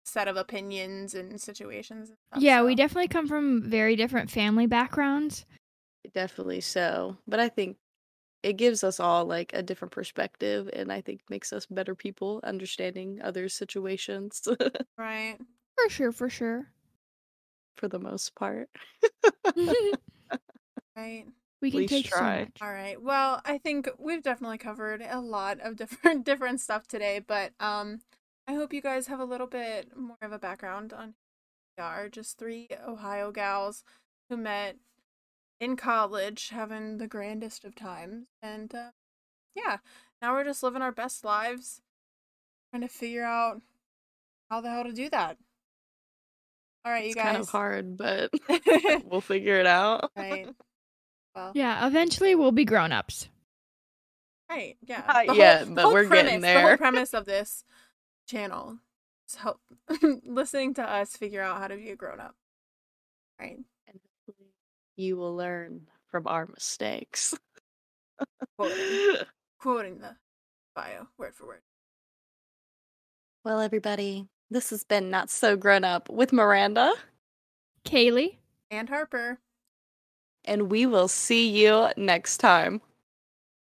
set 0.05 0.27
of 0.27 0.37
opinions 0.37 1.15
and 1.15 1.41
situations 1.41 2.09
and 2.09 2.17
stuff, 2.31 2.43
Yeah, 2.43 2.63
we 2.63 2.75
definitely 2.75 3.09
come 3.09 3.29
from 3.29 3.63
very 3.63 3.95
different 3.95 4.31
family 4.31 4.67
backgrounds. 4.67 5.45
Definitely 6.15 6.63
so. 6.63 7.19
But 7.27 7.41
I 7.41 7.49
think 7.51 7.77
it 8.49 8.57
gives 8.57 8.83
us 8.85 9.01
all 9.01 9.25
like 9.27 9.53
a 9.55 9.63
different 9.63 9.93
perspective 9.93 10.69
and 10.73 10.93
I 10.93 11.01
think 11.03 11.21
makes 11.31 11.53
us 11.53 11.67
better 11.67 11.95
people 11.95 12.41
understanding 12.45 13.21
other 13.23 13.49
situations 13.49 14.43
right 14.99 15.39
For 15.77 15.89
sure, 15.91 16.13
for 16.13 16.29
sure. 16.31 16.67
for 17.77 17.89
the 17.89 17.99
most 17.99 18.35
part. 18.35 18.69
right 20.97 21.27
we 21.61 21.71
can 21.73 21.87
take 21.87 22.07
try. 22.07 22.41
much. 22.41 22.51
All 22.63 22.73
right. 22.73 23.01
Well, 23.03 23.41
I 23.45 23.59
think 23.59 23.89
we've 23.99 24.23
definitely 24.23 24.59
covered 24.59 25.03
a 25.03 25.21
lot 25.21 25.61
of 25.61 25.77
different 25.77 26.25
different 26.25 26.61
stuff 26.61 26.87
today, 26.87 27.19
but 27.27 27.53
um 27.61 28.01
I 28.47 28.55
hope 28.55 28.73
you 28.73 28.81
guys 28.81 29.09
have 29.09 29.21
a 29.21 29.25
little 29.25 29.47
bit 29.47 29.97
more 29.97 30.17
of 30.23 30.33
a 30.33 30.39
background 30.39 30.93
on 30.93 31.09
who 31.09 31.13
we 31.79 31.85
are. 31.85 32.09
Just 32.09 32.39
three 32.39 32.69
Ohio 32.87 33.33
gals 33.33 33.85
who 34.31 34.37
met 34.37 34.77
in 35.61 35.77
college, 35.77 36.51
having 36.51 36.99
the 36.99 37.09
grandest 37.09 37.65
of 37.65 37.75
times. 37.75 38.27
And 38.43 38.75
uh, 38.75 38.91
yeah, 39.55 39.79
now 40.23 40.35
we're 40.35 40.45
just 40.45 40.63
living 40.63 40.83
our 40.83 40.93
best 40.93 41.25
lives, 41.25 41.81
trying 42.71 42.83
to 42.83 42.89
figure 42.89 43.25
out 43.25 43.61
how 44.51 44.61
the 44.61 44.71
hell 44.71 44.85
to 44.85 44.93
do 44.93 45.11
that. 45.11 45.37
All 46.85 46.93
right, 46.93 47.03
you 47.05 47.09
It's 47.11 47.17
guys. 47.17 47.25
kind 47.25 47.37
of 47.37 47.49
hard, 47.49 47.97
but 47.97 48.31
we'll 49.05 49.21
figure 49.21 49.59
it 49.59 49.67
out. 49.67 50.11
right. 50.17 50.49
Well, 51.35 51.53
Yeah, 51.55 51.87
eventually 51.87 52.35
we'll 52.35 52.51
be 52.53 52.65
grown 52.65 52.91
ups. 52.91 53.29
Right. 54.51 54.77
Yeah. 54.85 55.05
Not 55.07 55.27
The 55.27 55.35
yet, 55.35 55.75
but 55.75 55.93
we're 55.93 56.09
getting 56.09 56.41
premise, 56.41 56.55
The 56.55 56.61
whole 56.63 56.77
premise 56.79 57.15
of 57.15 57.27
this 57.27 57.65
channel 58.27 58.79
is 59.29 59.35
help 59.37 59.61
listening 60.25 60.75
to 60.75 60.83
us 60.83 61.17
figure 61.17 61.43
out 61.43 61.59
how 61.59 61.69
to 61.69 61.77
be 61.77 61.91
a 61.91 61.97
grown 61.97 62.19
up. 62.19 62.35
Right. 63.39 63.59
And 64.99 65.07
hopefully 65.07 65.07
you 65.07 65.17
will 65.17 65.35
learn 65.37 65.83
from 66.11 66.27
our 66.27 66.47
mistakes. 66.47 67.35
Quoting, 68.59 69.17
quoting 69.61 69.99
the 69.99 70.17
bio 70.75 71.07
word 71.19 71.35
for 71.35 71.47
word. 71.47 71.61
well, 73.45 73.61
everybody, 73.61 74.27
this 74.51 74.71
has 74.71 74.85
been 74.85 75.11
Not 75.11 75.31
So 75.31 75.57
Grown 75.57 75.85
Up 75.85 76.09
with 76.11 76.33
Miranda, 76.33 76.95
Kayliegh. 77.85 78.39
And 78.71 78.89
Harper. 78.89 79.39
and 80.45 80.71
we 80.71 80.87
will 80.87 81.09
see 81.09 81.49
you 81.49 81.89
next 81.97 82.39
time. 82.39 82.81